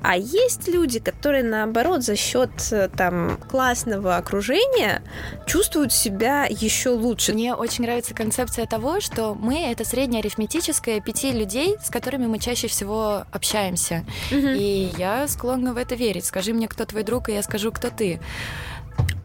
А 0.00 0.16
есть 0.16 0.68
люди, 0.68 1.00
которые 1.00 1.42
наоборот 1.42 2.02
за 2.04 2.16
счет 2.16 2.50
там 2.96 3.36
классного 3.50 4.16
окружения 4.16 5.02
чувствуют 5.46 5.92
себя 5.92 6.46
еще 6.48 6.90
лучше. 6.90 7.32
Мне 7.32 7.54
очень 7.54 7.84
нравится 7.84 8.14
концепция 8.14 8.66
того, 8.66 9.00
что 9.00 9.34
мы 9.34 9.58
это 9.70 9.84
среднеарифметическое 9.84 11.00
пяти 11.00 11.32
людей, 11.32 11.76
с 11.82 11.90
которыми 11.90 12.26
мы 12.26 12.38
чаще 12.38 12.68
всего 12.68 13.24
общаемся. 13.32 14.04
Угу. 14.30 14.48
И 14.56 14.92
я 14.96 15.26
склонна 15.26 15.74
в 15.74 15.76
это 15.76 15.96
верить. 15.96 16.24
Скажи 16.44 16.56
мне, 16.56 16.68
кто 16.68 16.84
твой 16.84 17.04
друг, 17.04 17.30
и 17.30 17.32
я 17.32 17.42
скажу, 17.42 17.72
кто 17.72 17.88
ты. 17.88 18.20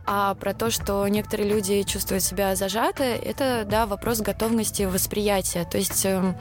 А 0.05 0.35
про 0.35 0.53
то, 0.53 0.71
что 0.71 1.05
некоторые 1.09 1.49
люди 1.49 1.83
чувствуют 1.83 2.23
себя 2.23 2.55
зажаты, 2.55 3.03
это, 3.03 3.65
да, 3.69 3.85
вопрос 3.87 4.21
готовности 4.21 4.83
восприятия. 4.83 5.67
То 5.69 5.77
есть 5.77 6.05
э, 6.05 6.33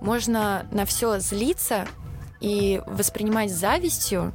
можно 0.00 0.66
на 0.72 0.84
все 0.84 1.20
злиться 1.20 1.86
и 2.40 2.82
воспринимать 2.88 3.52
завистью, 3.52 4.32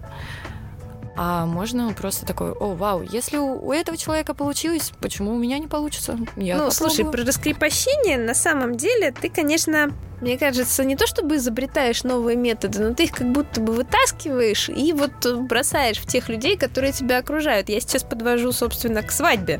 а 1.18 1.46
можно 1.46 1.92
просто 1.92 2.26
такой, 2.26 2.54
о, 2.54 2.74
вау, 2.74 3.02
если 3.02 3.36
у, 3.36 3.68
у 3.68 3.74
этого 3.74 3.98
человека 3.98 4.34
получилось, 4.34 4.94
почему 5.02 5.36
у 5.36 5.38
меня 5.38 5.60
не 5.60 5.68
получится? 5.68 6.14
Я 6.38 6.56
ну, 6.56 6.70
попробую. 6.70 6.72
слушай, 6.72 7.04
про 7.04 7.26
раскрепощение 7.26 8.18
на 8.18 8.34
самом 8.34 8.78
деле 8.78 9.12
ты, 9.12 9.30
конечно, 9.30 9.92
мне 10.22 10.38
кажется, 10.38 10.84
не 10.84 10.96
то 10.96 11.08
чтобы 11.08 11.38
изобретаешь 11.38 12.04
новые 12.04 12.38
методы, 12.38 12.80
но 12.80 12.94
ты 12.94 13.06
их 13.06 13.12
как 13.12 13.32
будто 13.32 13.60
бы 13.60 13.74
вытаскиваешь 13.74 14.70
и 14.70 14.94
вот 14.94 15.26
бросаешь 15.26 15.98
в 15.98 16.06
тех 16.06 16.30
людей, 16.30 16.58
которые 16.58 16.94
тебя 16.94 17.18
окружают. 17.18 17.70
Я 17.70 17.80
сейчас 17.82 18.04
подвожу, 18.04 18.52
собственно, 18.52 19.02
к 19.02 19.12
свадьбе. 19.12 19.60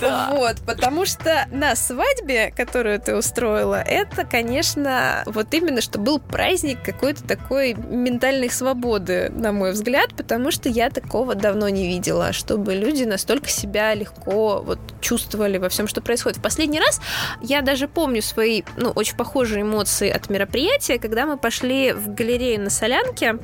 да. 0.00 0.30
Вот, 0.32 0.56
потому 0.66 1.06
что 1.06 1.46
на 1.50 1.76
свадьбе, 1.76 2.52
которую 2.56 3.00
ты 3.00 3.16
устроила, 3.16 3.80
это, 3.80 4.24
конечно, 4.24 5.22
вот 5.26 5.52
именно, 5.54 5.80
что 5.80 5.98
был 5.98 6.18
праздник 6.18 6.82
какой-то 6.82 7.22
такой 7.24 7.74
ментальной 7.74 8.50
свободы, 8.50 9.30
на 9.30 9.52
мой 9.52 9.72
взгляд, 9.72 10.14
потому 10.16 10.50
что 10.50 10.68
я 10.68 10.90
такого 10.90 11.34
давно 11.34 11.68
не 11.68 11.86
видела, 11.86 12.32
чтобы 12.32 12.74
люди 12.74 13.04
настолько 13.04 13.48
себя 13.48 13.94
легко 13.94 14.62
вот 14.64 14.78
чувствовали 15.00 15.58
во 15.58 15.68
всем, 15.68 15.86
что 15.86 16.00
происходит. 16.00 16.38
В 16.38 16.42
последний 16.42 16.80
раз 16.80 17.00
я 17.40 17.62
даже 17.62 17.86
помню 17.88 18.22
свои, 18.22 18.62
ну, 18.76 18.90
очень 19.04 19.16
похожие 19.18 19.60
эмоции 19.60 20.08
от 20.08 20.30
мероприятия, 20.30 20.98
когда 20.98 21.26
мы 21.26 21.36
пошли 21.36 21.92
в 21.92 22.14
галерею 22.14 22.62
на 22.62 22.70
Солянке, 22.70 23.38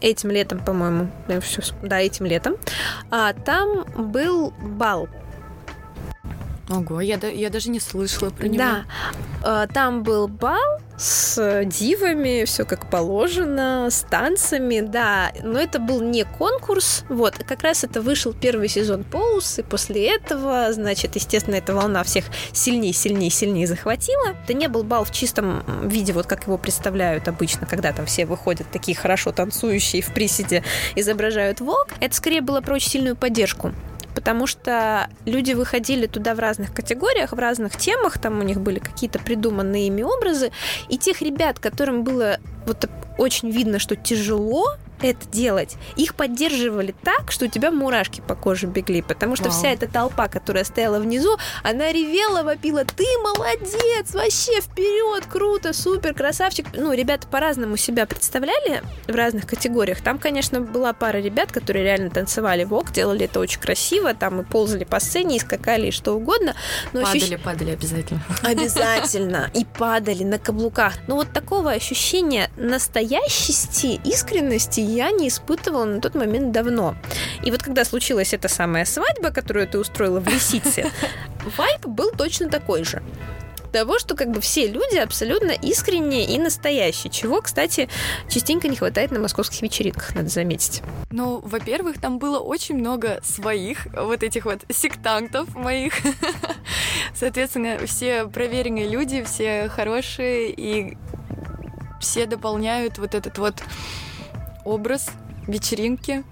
этим 0.00 0.30
летом, 0.30 0.64
по-моему, 0.64 1.10
да, 1.82 2.00
этим 2.00 2.24
летом, 2.24 2.56
а, 3.10 3.34
там 3.34 3.84
был 3.94 4.54
бал 4.58 5.10
Ого, 6.70 7.00
я, 7.00 7.16
я 7.16 7.50
даже 7.50 7.68
не 7.68 7.80
слышала 7.80 8.30
про 8.30 8.46
него. 8.46 8.58
Да, 8.58 8.84
а, 9.42 9.66
там 9.66 10.04
был 10.04 10.28
бал 10.28 10.80
с 10.96 11.64
дивами, 11.64 12.44
все 12.44 12.64
как 12.64 12.88
положено, 12.88 13.88
с 13.90 14.02
танцами, 14.02 14.80
да, 14.80 15.32
но 15.42 15.58
это 15.58 15.80
был 15.80 16.00
не 16.00 16.24
конкурс, 16.24 17.04
вот, 17.08 17.34
как 17.38 17.62
раз 17.62 17.82
это 17.82 18.00
вышел 18.00 18.32
первый 18.32 18.68
сезон 18.68 19.02
Поус, 19.02 19.58
и 19.58 19.62
после 19.62 20.14
этого, 20.14 20.72
значит, 20.72 21.16
естественно, 21.16 21.56
эта 21.56 21.74
волна 21.74 22.04
всех 22.04 22.26
сильнее, 22.52 22.92
сильнее, 22.92 23.30
сильнее 23.30 23.66
захватила. 23.66 24.36
Это 24.44 24.54
не 24.54 24.68
был 24.68 24.84
бал 24.84 25.04
в 25.04 25.10
чистом 25.10 25.64
виде, 25.88 26.12
вот 26.12 26.26
как 26.26 26.44
его 26.44 26.56
представляют 26.56 27.26
обычно, 27.26 27.66
когда 27.66 27.92
там 27.92 28.06
все 28.06 28.26
выходят 28.26 28.70
такие 28.70 28.96
хорошо 28.96 29.32
танцующие 29.32 30.02
в 30.02 30.14
приседе, 30.14 30.62
изображают 30.94 31.60
вок. 31.60 31.88
Это 31.98 32.14
скорее 32.14 32.42
было 32.42 32.60
про 32.60 32.74
очень 32.74 32.90
сильную 32.90 33.16
поддержку 33.16 33.72
потому 34.14 34.46
что 34.46 35.08
люди 35.24 35.52
выходили 35.52 36.06
туда 36.06 36.34
в 36.34 36.38
разных 36.38 36.72
категориях, 36.72 37.32
в 37.32 37.38
разных 37.38 37.76
темах, 37.76 38.18
там 38.18 38.38
у 38.38 38.42
них 38.42 38.60
были 38.60 38.78
какие-то 38.78 39.18
придуманные 39.18 39.86
ими 39.86 40.02
образы, 40.02 40.50
и 40.88 40.98
тех 40.98 41.22
ребят, 41.22 41.58
которым 41.58 42.04
было 42.04 42.38
вот 42.66 42.88
очень 43.18 43.50
видно, 43.50 43.78
что 43.78 43.96
тяжело, 43.96 44.76
это 45.02 45.26
делать, 45.28 45.76
их 45.96 46.14
поддерживали 46.14 46.94
так, 47.02 47.32
что 47.32 47.46
у 47.46 47.48
тебя 47.48 47.70
мурашки 47.70 48.20
по 48.20 48.34
коже 48.34 48.66
бегли, 48.66 49.02
потому 49.02 49.36
что 49.36 49.48
Вау. 49.48 49.58
вся 49.58 49.68
эта 49.70 49.88
толпа, 49.88 50.28
которая 50.28 50.64
стояла 50.64 50.98
внизу, 50.98 51.36
она 51.62 51.92
ревела, 51.92 52.42
вопила, 52.42 52.84
ты 52.84 53.04
молодец, 53.22 54.12
вообще 54.12 54.60
вперед, 54.60 55.24
круто, 55.26 55.72
супер, 55.72 56.14
красавчик. 56.14 56.66
Ну, 56.74 56.92
ребята 56.92 57.26
по-разному 57.28 57.76
себя 57.76 58.06
представляли 58.06 58.82
в 59.06 59.14
разных 59.14 59.46
категориях. 59.46 60.00
Там, 60.00 60.18
конечно, 60.18 60.60
была 60.60 60.92
пара 60.92 61.18
ребят, 61.18 61.52
которые 61.52 61.84
реально 61.84 62.10
танцевали 62.10 62.64
вок, 62.64 62.92
делали 62.92 63.24
это 63.24 63.40
очень 63.40 63.60
красиво, 63.60 64.14
там 64.14 64.40
и 64.40 64.44
ползали 64.44 64.84
по 64.84 65.00
сцене, 65.00 65.36
и 65.36 65.40
скакали, 65.40 65.88
и 65.88 65.90
что 65.90 66.12
угодно. 66.12 66.54
Но 66.92 67.02
падали, 67.02 67.34
ощущ... 67.34 67.42
падали 67.42 67.70
обязательно. 67.70 68.22
Обязательно. 68.42 69.50
И 69.54 69.64
падали 69.64 70.24
на 70.24 70.38
каблуках. 70.38 70.94
Но 71.06 71.16
вот 71.16 71.32
такого 71.32 71.70
ощущения 71.70 72.50
настоящести, 72.60 74.00
искренности 74.04 74.80
я 74.80 75.10
не 75.10 75.28
испытывала 75.28 75.84
на 75.84 76.00
тот 76.00 76.14
момент 76.14 76.52
давно. 76.52 76.94
И 77.42 77.50
вот 77.50 77.62
когда 77.62 77.84
случилась 77.84 78.34
эта 78.34 78.48
самая 78.48 78.84
свадьба, 78.84 79.30
которую 79.30 79.66
ты 79.66 79.78
устроила 79.78 80.20
в 80.20 80.28
Лисице, 80.28 80.90
вайп 81.56 81.86
был 81.86 82.10
точно 82.12 82.48
такой 82.48 82.84
же 82.84 83.02
того, 83.70 83.98
что 83.98 84.14
как 84.14 84.30
бы 84.30 84.40
все 84.40 84.66
люди 84.66 84.96
абсолютно 84.96 85.52
искренние 85.52 86.24
и 86.24 86.38
настоящие, 86.38 87.10
чего, 87.10 87.40
кстати, 87.40 87.88
частенько 88.28 88.68
не 88.68 88.76
хватает 88.76 89.10
на 89.10 89.20
московских 89.20 89.62
вечеринках, 89.62 90.14
надо 90.14 90.28
заметить. 90.28 90.82
Ну, 91.10 91.40
во-первых, 91.44 92.00
там 92.00 92.18
было 92.18 92.38
очень 92.38 92.76
много 92.76 93.20
своих 93.22 93.86
вот 93.92 94.22
этих 94.22 94.44
вот 94.44 94.60
сектантов 94.70 95.54
моих. 95.54 95.94
Соответственно, 97.14 97.78
все 97.86 98.26
проверенные 98.26 98.88
люди, 98.88 99.22
все 99.22 99.68
хорошие, 99.68 100.50
и 100.50 100.96
все 102.00 102.26
дополняют 102.26 102.98
вот 102.98 103.14
этот 103.14 103.38
вот 103.38 103.54
образ 104.64 105.10
вечеринки. 105.46 106.24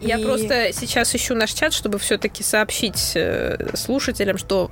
Я 0.00 0.18
и... 0.18 0.24
просто 0.24 0.72
сейчас 0.72 1.14
ищу 1.14 1.34
наш 1.34 1.52
чат, 1.52 1.72
чтобы 1.72 1.98
все-таки 1.98 2.42
сообщить 2.42 3.12
э, 3.14 3.76
слушателям, 3.76 4.38
что 4.38 4.70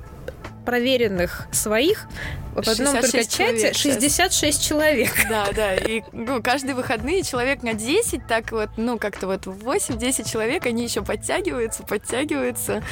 проверенных 0.67 1.47
своих 1.53 2.07
в 2.53 2.67
одном 2.67 2.99
только 2.99 3.23
чате 3.23 3.71
66 3.71 4.61
человек. 4.61 5.13
Да, 5.29 5.47
да. 5.55 5.75
И 5.75 6.03
ну, 6.11 6.43
каждые 6.43 6.75
выходные 6.75 7.23
человек 7.23 7.63
на 7.63 7.73
10, 7.73 8.27
так 8.27 8.51
вот, 8.51 8.71
ну, 8.75 8.99
как-то 8.99 9.27
вот 9.27 9.45
8-10 9.45 10.29
человек, 10.29 10.65
они 10.65 10.83
еще 10.83 11.03
подтягиваются, 11.03 11.83
подтягиваются. 11.83 12.83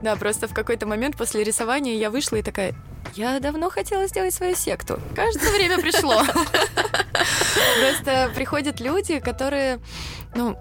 Да, 0.00 0.16
просто 0.16 0.48
в 0.48 0.54
какой-то 0.54 0.86
момент 0.86 1.18
после 1.18 1.44
рисования 1.44 1.96
я 1.96 2.10
вышла 2.10 2.36
и 2.36 2.42
такая, 2.42 2.74
я 3.14 3.38
давно 3.40 3.68
хотела 3.68 4.06
сделать 4.06 4.32
свою 4.32 4.56
секту. 4.56 4.98
Кажется, 5.14 5.50
время 5.50 5.78
пришло. 5.78 6.22
Просто 7.80 8.30
приходят 8.34 8.80
люди, 8.80 9.18
которые, 9.18 9.80
ну, 10.34 10.56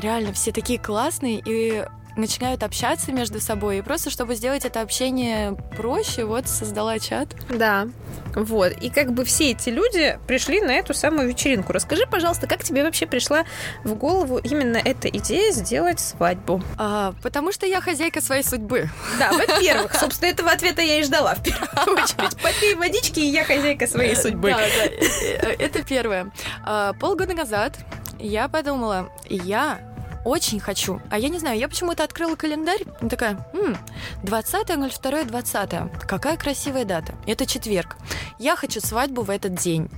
реально 0.00 0.32
все 0.32 0.52
такие 0.52 0.78
классные, 0.78 1.42
и 1.44 1.84
начинают 2.16 2.62
общаться 2.62 3.12
между 3.12 3.40
собой. 3.40 3.78
И 3.78 3.82
просто, 3.82 4.10
чтобы 4.10 4.34
сделать 4.34 4.64
это 4.64 4.80
общение 4.80 5.52
проще, 5.76 6.24
вот 6.24 6.48
создала 6.48 6.98
чат. 6.98 7.28
Да. 7.48 7.88
Вот. 8.34 8.72
И 8.80 8.90
как 8.90 9.12
бы 9.12 9.24
все 9.24 9.52
эти 9.52 9.68
люди 9.68 10.18
пришли 10.26 10.60
на 10.60 10.72
эту 10.72 10.94
самую 10.94 11.28
вечеринку. 11.28 11.72
Расскажи, 11.72 12.06
пожалуйста, 12.06 12.46
как 12.46 12.64
тебе 12.64 12.82
вообще 12.82 13.06
пришла 13.06 13.44
в 13.84 13.94
голову 13.94 14.38
именно 14.38 14.76
эта 14.76 15.08
идея 15.08 15.52
сделать 15.52 16.00
свадьбу? 16.00 16.62
А, 16.76 17.14
потому 17.22 17.52
что 17.52 17.66
я 17.66 17.80
хозяйка 17.80 18.20
своей 18.20 18.42
судьбы. 18.42 18.88
Да, 19.18 19.32
во-первых, 19.32 19.94
собственно, 19.94 20.30
этого 20.30 20.50
ответа 20.50 20.82
я 20.82 21.00
и 21.00 21.02
ждала 21.02 21.34
в 21.34 21.42
первую 21.42 22.02
очередь. 22.02 22.36
Попей 22.42 22.74
водички, 22.74 23.20
и 23.20 23.30
я 23.30 23.44
хозяйка 23.44 23.86
своей 23.86 24.16
судьбы. 24.16 24.50
Да, 24.50 24.58
да, 24.58 24.84
э, 24.84 24.98
э, 25.42 25.56
это 25.58 25.82
первое. 25.82 26.32
А, 26.64 26.92
полгода 26.94 27.34
назад 27.34 27.78
я 28.18 28.48
подумала, 28.48 29.10
я 29.28 29.78
очень 30.24 30.60
хочу. 30.60 31.00
А 31.10 31.18
я 31.18 31.28
не 31.28 31.38
знаю, 31.38 31.58
я 31.58 31.68
почему-то 31.68 32.04
открыла 32.04 32.36
календарь 32.36 32.82
и 33.00 33.08
такая, 33.08 33.46
м-м, 33.52 33.76
20.02, 34.22 35.24
20. 35.24 36.06
Какая 36.06 36.36
красивая 36.36 36.84
дата. 36.84 37.14
Это 37.26 37.46
четверг. 37.46 37.96
Я 38.38 38.56
хочу 38.56 38.80
свадьбу 38.80 39.22
в 39.22 39.30
этот 39.30 39.54
день. 39.54 39.88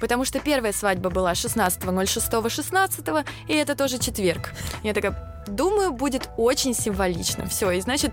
Потому 0.00 0.24
что 0.24 0.38
первая 0.40 0.72
свадьба 0.72 1.10
была 1.10 1.32
16.06, 1.32 2.48
16, 2.48 3.26
и 3.48 3.54
это 3.54 3.74
тоже 3.74 3.98
четверг. 3.98 4.52
Я 4.82 4.94
такая, 4.94 5.38
Думаю, 5.48 5.92
будет 5.92 6.28
очень 6.36 6.74
символично. 6.74 7.46
Все, 7.46 7.70
и 7.70 7.80
значит, 7.80 8.12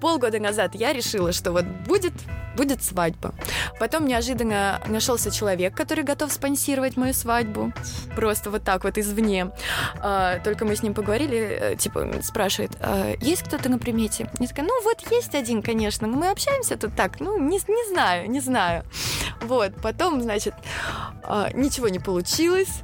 полгода 0.00 0.38
назад 0.38 0.74
я 0.74 0.92
решила, 0.92 1.32
что 1.32 1.52
вот 1.52 1.64
будет, 1.64 2.12
будет 2.56 2.82
свадьба. 2.82 3.34
Потом 3.78 4.06
неожиданно 4.06 4.80
нашелся 4.86 5.30
человек, 5.30 5.76
который 5.76 6.04
готов 6.04 6.32
спонсировать 6.32 6.96
мою 6.96 7.12
свадьбу. 7.12 7.72
Просто 8.14 8.50
вот 8.50 8.62
так 8.62 8.84
вот 8.84 8.98
извне. 8.98 9.50
А, 10.00 10.38
только 10.40 10.64
мы 10.64 10.76
с 10.76 10.82
ним 10.82 10.85
поговорили, 10.94 11.38
э, 11.38 11.76
типа, 11.76 12.08
спрашивает, 12.22 12.72
а, 12.80 13.14
есть 13.20 13.42
кто-то 13.42 13.68
на 13.68 13.78
примете? 13.78 14.30
Я 14.38 14.46
такая, 14.48 14.66
ну 14.66 14.82
вот 14.82 15.10
есть 15.10 15.34
один, 15.34 15.62
конечно, 15.62 16.06
но 16.06 16.16
мы 16.16 16.30
общаемся 16.30 16.76
тут 16.76 16.94
так, 16.94 17.20
ну 17.20 17.38
не, 17.38 17.58
не 17.68 17.92
знаю, 17.92 18.30
не 18.30 18.40
знаю. 18.40 18.84
Вот, 19.42 19.74
потом, 19.82 20.22
значит, 20.22 20.54
а, 21.22 21.50
ничего 21.52 21.88
не 21.88 21.98
получилось. 21.98 22.82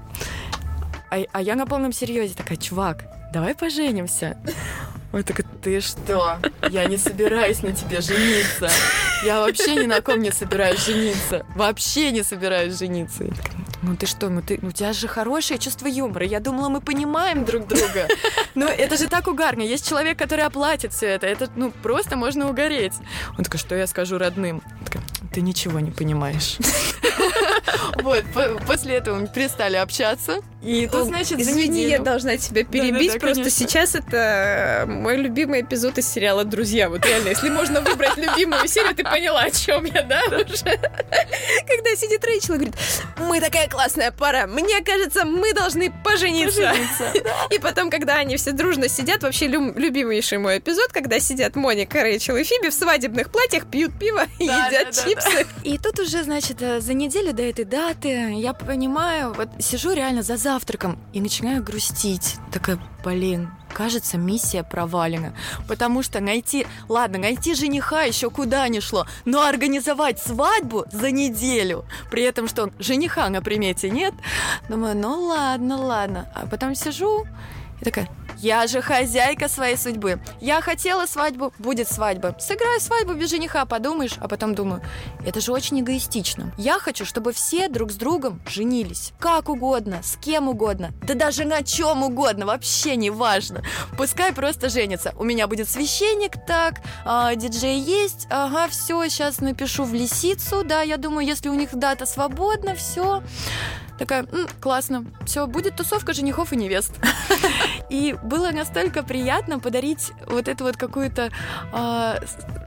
А, 1.10 1.18
а 1.32 1.42
я 1.42 1.56
на 1.56 1.66
полном 1.66 1.92
серьезе 1.92 2.34
такая, 2.34 2.58
чувак, 2.58 3.04
давай 3.32 3.54
поженимся. 3.54 4.38
Ой, 5.12 5.22
так 5.22 5.44
ты 5.62 5.80
что? 5.80 6.38
Я 6.70 6.86
не 6.86 6.96
собираюсь 6.96 7.62
на 7.62 7.72
тебе 7.72 8.00
жениться. 8.00 8.70
Я 9.24 9.40
вообще 9.40 9.74
ни 9.74 9.86
на 9.86 10.00
ком 10.00 10.20
не 10.20 10.30
собираюсь 10.30 10.86
жениться. 10.86 11.44
Вообще 11.54 12.12
не 12.12 12.22
собираюсь 12.22 12.78
жениться. 12.78 13.24
Ну 13.82 13.96
ты 13.96 14.06
что, 14.06 14.28
ну 14.28 14.42
ты, 14.42 14.60
ну 14.62 14.68
у 14.68 14.72
тебя 14.72 14.92
же 14.92 15.08
хорошее 15.08 15.58
чувство 15.58 15.88
юмора. 15.88 16.24
Я 16.24 16.38
думала, 16.38 16.68
мы 16.68 16.80
понимаем 16.80 17.44
друг 17.44 17.66
друга. 17.66 18.06
Но 18.54 18.66
это 18.66 18.96
же 18.96 19.08
так 19.08 19.26
угарно. 19.26 19.62
Есть 19.62 19.88
человек, 19.88 20.16
который 20.16 20.44
оплатит 20.44 20.92
все 20.92 21.06
это. 21.06 21.26
Это, 21.26 21.50
ну, 21.56 21.72
просто 21.82 22.16
можно 22.16 22.48
угореть. 22.48 22.94
Он 23.36 23.44
такой, 23.44 23.58
что 23.58 23.74
я 23.74 23.88
скажу 23.88 24.18
родным? 24.18 24.62
Ты 25.32 25.40
ничего 25.40 25.80
не 25.80 25.90
понимаешь. 25.90 26.58
Вот, 28.02 28.24
после 28.66 28.96
этого 28.96 29.18
мы 29.18 29.28
перестали 29.28 29.76
общаться. 29.76 30.40
И 30.62 30.86
тут, 30.86 31.06
значит, 31.06 31.40
Извини, 31.40 31.82
я 31.88 31.98
должна 31.98 32.36
тебя 32.36 32.64
перебить. 32.64 33.18
Просто 33.18 33.50
сейчас 33.50 33.94
это 33.94 34.84
мой 34.86 35.16
любимый 35.16 35.62
эпизод 35.62 35.98
из 35.98 36.08
сериала 36.08 36.44
«Друзья». 36.44 36.88
Вот 36.88 37.04
реально, 37.04 37.30
если 37.30 37.48
можно 37.50 37.80
выбрать 37.80 38.16
любимую 38.16 38.68
серию, 38.68 38.94
ты 38.94 39.02
поняла, 39.02 39.42
о 39.42 39.50
чем 39.50 39.84
я, 39.84 40.02
да, 40.02 40.22
уже? 40.28 40.78
Когда 41.66 41.96
сидит 41.96 42.24
Рэйчел 42.24 42.54
и 42.54 42.58
говорит, 42.58 42.74
мы 43.18 43.40
такая 43.40 43.68
классная 43.68 44.12
пара, 44.12 44.46
мне 44.46 44.80
кажется, 44.82 45.24
мы 45.24 45.52
должны 45.52 45.92
пожениться. 46.04 46.72
И 47.50 47.58
потом, 47.58 47.90
когда 47.90 48.16
они 48.16 48.36
все 48.36 48.52
дружно 48.52 48.88
сидят, 48.88 49.22
вообще 49.22 49.46
любимейший 49.48 50.38
мой 50.38 50.58
эпизод, 50.58 50.92
когда 50.92 51.18
сидят 51.18 51.56
Моника, 51.56 52.02
Рэйчел 52.02 52.36
и 52.36 52.44
Фиби 52.44 52.68
в 52.68 52.74
свадебных 52.74 53.30
платьях, 53.30 53.66
пьют 53.66 53.98
пиво 53.98 54.26
и 54.38 54.44
едят 54.44 54.92
чипсы. 54.92 55.46
И 55.64 55.78
тут 55.78 55.98
уже, 55.98 56.22
значит, 56.22 56.62
э, 56.62 56.80
за 56.80 56.94
неделю 56.94 57.32
до 57.32 57.42
этой 57.42 57.64
даты 57.64 58.32
я 58.34 58.52
понимаю, 58.52 59.32
вот 59.34 59.48
сижу 59.58 59.92
реально 59.92 60.22
за 60.22 60.36
завтраком 60.52 60.98
и 61.14 61.20
начинаю 61.20 61.62
грустить. 61.62 62.36
Такая, 62.52 62.78
блин, 63.02 63.50
кажется, 63.72 64.18
миссия 64.18 64.62
провалена. 64.62 65.34
Потому 65.66 66.02
что 66.02 66.20
найти, 66.20 66.66
ладно, 66.90 67.18
найти 67.18 67.54
жениха 67.54 68.02
еще 68.02 68.28
куда 68.28 68.68
ни 68.68 68.80
шло, 68.80 69.06
но 69.24 69.40
организовать 69.46 70.18
свадьбу 70.20 70.84
за 70.92 71.10
неделю, 71.10 71.86
при 72.10 72.22
этом, 72.22 72.48
что 72.48 72.70
жениха 72.78 73.30
на 73.30 73.40
примете 73.40 73.88
нет, 73.88 74.12
думаю, 74.68 74.94
ну 74.94 75.22
ладно, 75.22 75.78
ладно. 75.78 76.28
А 76.34 76.46
потом 76.46 76.74
сижу 76.74 77.24
и 77.80 77.84
такая, 77.84 78.08
я 78.42 78.66
же 78.66 78.82
хозяйка 78.82 79.48
своей 79.48 79.76
судьбы. 79.76 80.20
Я 80.40 80.60
хотела 80.60 81.06
свадьбу, 81.06 81.52
будет 81.58 81.88
свадьба. 81.88 82.36
Сыграю 82.40 82.80
свадьбу 82.80 83.14
без 83.14 83.30
жениха, 83.30 83.64
подумаешь. 83.64 84.16
А 84.20 84.26
потом 84.26 84.54
думаю, 84.54 84.82
это 85.24 85.40
же 85.40 85.52
очень 85.52 85.80
эгоистично. 85.80 86.52
Я 86.58 86.80
хочу, 86.80 87.04
чтобы 87.04 87.32
все 87.32 87.68
друг 87.68 87.92
с 87.92 87.94
другом 87.94 88.42
женились. 88.46 89.12
Как 89.20 89.48
угодно, 89.48 90.02
с 90.02 90.16
кем 90.16 90.48
угодно. 90.48 90.90
Да 91.02 91.14
даже 91.14 91.44
на 91.44 91.62
чем 91.62 92.02
угодно, 92.02 92.46
вообще 92.46 92.96
не 92.96 93.10
важно. 93.10 93.62
Пускай 93.96 94.32
просто 94.32 94.68
женятся. 94.68 95.14
У 95.16 95.24
меня 95.24 95.46
будет 95.46 95.68
священник, 95.68 96.32
так, 96.44 96.80
а, 97.04 97.34
диджей 97.36 97.78
есть, 97.78 98.26
ага, 98.28 98.66
все, 98.68 99.08
сейчас 99.08 99.40
напишу 99.40 99.84
в 99.84 99.94
лисицу, 99.94 100.64
да, 100.64 100.82
я 100.82 100.96
думаю, 100.96 101.24
если 101.26 101.48
у 101.48 101.54
них 101.54 101.70
дата 101.72 102.06
свободна, 102.06 102.74
все. 102.74 103.22
Такая, 103.98 104.26
М, 104.32 104.48
классно, 104.60 105.04
все, 105.26 105.46
будет 105.46 105.76
тусовка 105.76 106.12
женихов 106.12 106.52
и 106.52 106.56
невест. 106.56 106.94
И 107.92 108.16
было 108.22 108.52
настолько 108.52 109.02
приятно 109.02 109.58
подарить 109.58 110.12
вот 110.26 110.48
эту 110.48 110.64
вот 110.64 110.78
какую-то 110.78 111.30
э, 111.74 112.14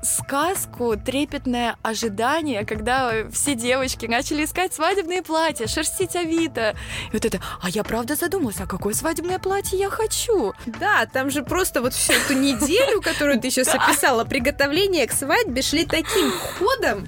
сказку, 0.04 0.96
трепетное 0.98 1.78
ожидание, 1.82 2.64
когда 2.64 3.12
все 3.32 3.56
девочки 3.56 4.06
начали 4.06 4.46
искать 4.46 4.76
свадебные 4.76 5.24
платья, 5.24 5.66
шерстить 5.66 6.16
Авито. 6.16 6.76
И 7.10 7.14
вот 7.14 7.26
это, 7.26 7.40
а 7.60 7.72
я 7.72 7.84
правда 7.84 8.14
задумалась, 8.16 8.58
а 8.60 8.68
какое 8.68 8.94
свадебное 8.94 9.40
платье 9.40 9.80
я 9.80 9.90
хочу? 9.90 10.54
Да, 10.68 11.08
там 11.08 11.32
же 11.32 11.42
просто 11.42 11.82
вот 11.82 11.96
всю 11.96 12.14
эту 12.14 12.34
неделю, 12.34 13.02
которую 13.02 13.40
ты 13.40 13.50
сейчас 13.50 13.70
описала, 13.74 14.26
приготовления 14.26 15.08
к 15.08 15.12
свадьбе 15.12 15.64
шли 15.64 15.88
таким 15.88 16.32
ходом, 16.32 17.08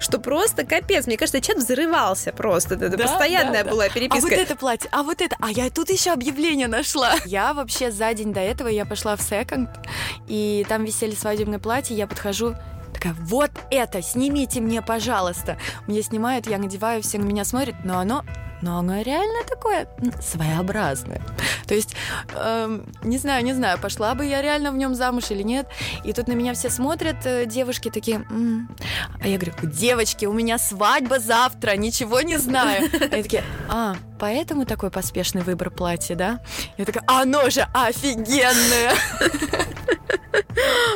что 0.00 0.18
просто 0.18 0.64
капец. 0.64 1.06
Мне 1.06 1.18
кажется, 1.18 1.42
чат 1.42 1.58
взрывался 1.58 2.32
просто. 2.32 2.76
Это 2.76 2.96
постоянная 2.96 3.62
была 3.62 3.90
переписка. 3.90 4.26
А 4.26 4.30
вот 4.30 4.32
это 4.32 4.56
платье, 4.56 4.88
а 4.90 5.02
вот 5.02 5.20
это, 5.20 5.36
а 5.38 5.50
я 5.50 5.68
тут 5.68 5.90
еще 5.90 6.12
объявление 6.12 6.66
нашла. 6.66 7.14
Я 7.26 7.57
вообще 7.58 7.90
за 7.90 8.12
день 8.14 8.32
до 8.32 8.40
этого 8.40 8.68
я 8.68 8.84
пошла 8.84 9.16
в 9.16 9.22
секонд, 9.22 9.70
и 10.26 10.64
там 10.68 10.84
висели 10.84 11.14
свадебные 11.14 11.58
платья, 11.58 11.94
я 11.94 12.06
подхожу, 12.06 12.54
такая, 12.92 13.14
вот 13.20 13.50
это, 13.70 14.02
снимите 14.02 14.60
мне, 14.60 14.82
пожалуйста. 14.82 15.58
Мне 15.86 16.02
снимают, 16.02 16.46
я 16.46 16.58
надеваю, 16.58 17.02
все 17.02 17.18
на 17.18 17.24
меня 17.24 17.44
смотрят, 17.44 17.76
но 17.84 17.98
оно 17.98 18.24
но 18.62 18.78
оно 18.78 19.00
реально 19.02 19.44
такое 19.48 19.88
своеобразное. 20.20 21.20
То 21.66 21.74
есть, 21.74 21.94
эм, 22.34 22.92
не 23.02 23.18
знаю, 23.18 23.44
не 23.44 23.52
знаю, 23.52 23.78
пошла 23.78 24.14
бы 24.14 24.24
я 24.24 24.42
реально 24.42 24.72
в 24.72 24.76
нем 24.76 24.94
замуж 24.94 25.24
или 25.30 25.42
нет. 25.42 25.68
И 26.04 26.12
тут 26.12 26.28
на 26.28 26.32
меня 26.32 26.54
все 26.54 26.70
смотрят, 26.70 27.16
э, 27.24 27.46
девушки 27.46 27.90
такие, 27.90 28.16
М-м". 28.16 28.74
а 29.20 29.28
я 29.28 29.36
говорю, 29.38 29.54
девочки, 29.62 30.26
у 30.26 30.32
меня 30.32 30.58
свадьба 30.58 31.18
завтра, 31.18 31.76
ничего 31.76 32.20
не 32.20 32.38
знаю. 32.38 32.88
Они 33.12 33.22
такие, 33.22 33.44
а, 33.68 33.96
поэтому 34.18 34.64
такой 34.64 34.90
поспешный 34.90 35.42
выбор 35.42 35.70
платья, 35.70 36.14
да? 36.14 36.40
Я 36.76 36.84
такая, 36.84 37.04
оно 37.06 37.50
же 37.50 37.66
офигенное! 37.74 38.92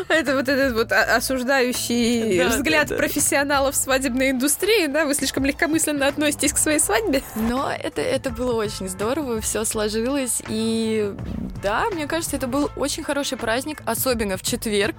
Это 0.09 0.35
вот 0.37 0.49
этот 0.49 0.74
вот 0.74 0.93
осуждающий 0.93 2.39
да, 2.39 2.49
взгляд 2.49 2.89
да, 2.89 2.95
да. 2.95 2.99
профессионалов 2.99 3.76
свадебной 3.76 4.30
индустрии, 4.30 4.87
да? 4.87 5.05
Вы 5.05 5.14
слишком 5.14 5.45
легкомысленно 5.45 6.07
относитесь 6.07 6.53
к 6.53 6.59
своей 6.59 6.78
свадьбе? 6.78 7.22
Но 7.37 7.70
это, 7.70 8.01
это 8.01 8.30
было 8.30 8.55
очень 8.55 8.89
здорово, 8.89 9.41
все 9.41 9.64
сложилось. 9.64 10.43
И 10.49 11.14
да, 11.62 11.89
мне 11.91 12.07
кажется, 12.07 12.37
это 12.37 12.47
был 12.47 12.70
очень 12.76 13.03
хороший 13.05 13.39
праздник, 13.39 13.83
особенно 13.87 14.37
в 14.37 14.43
четверг. 14.43 14.97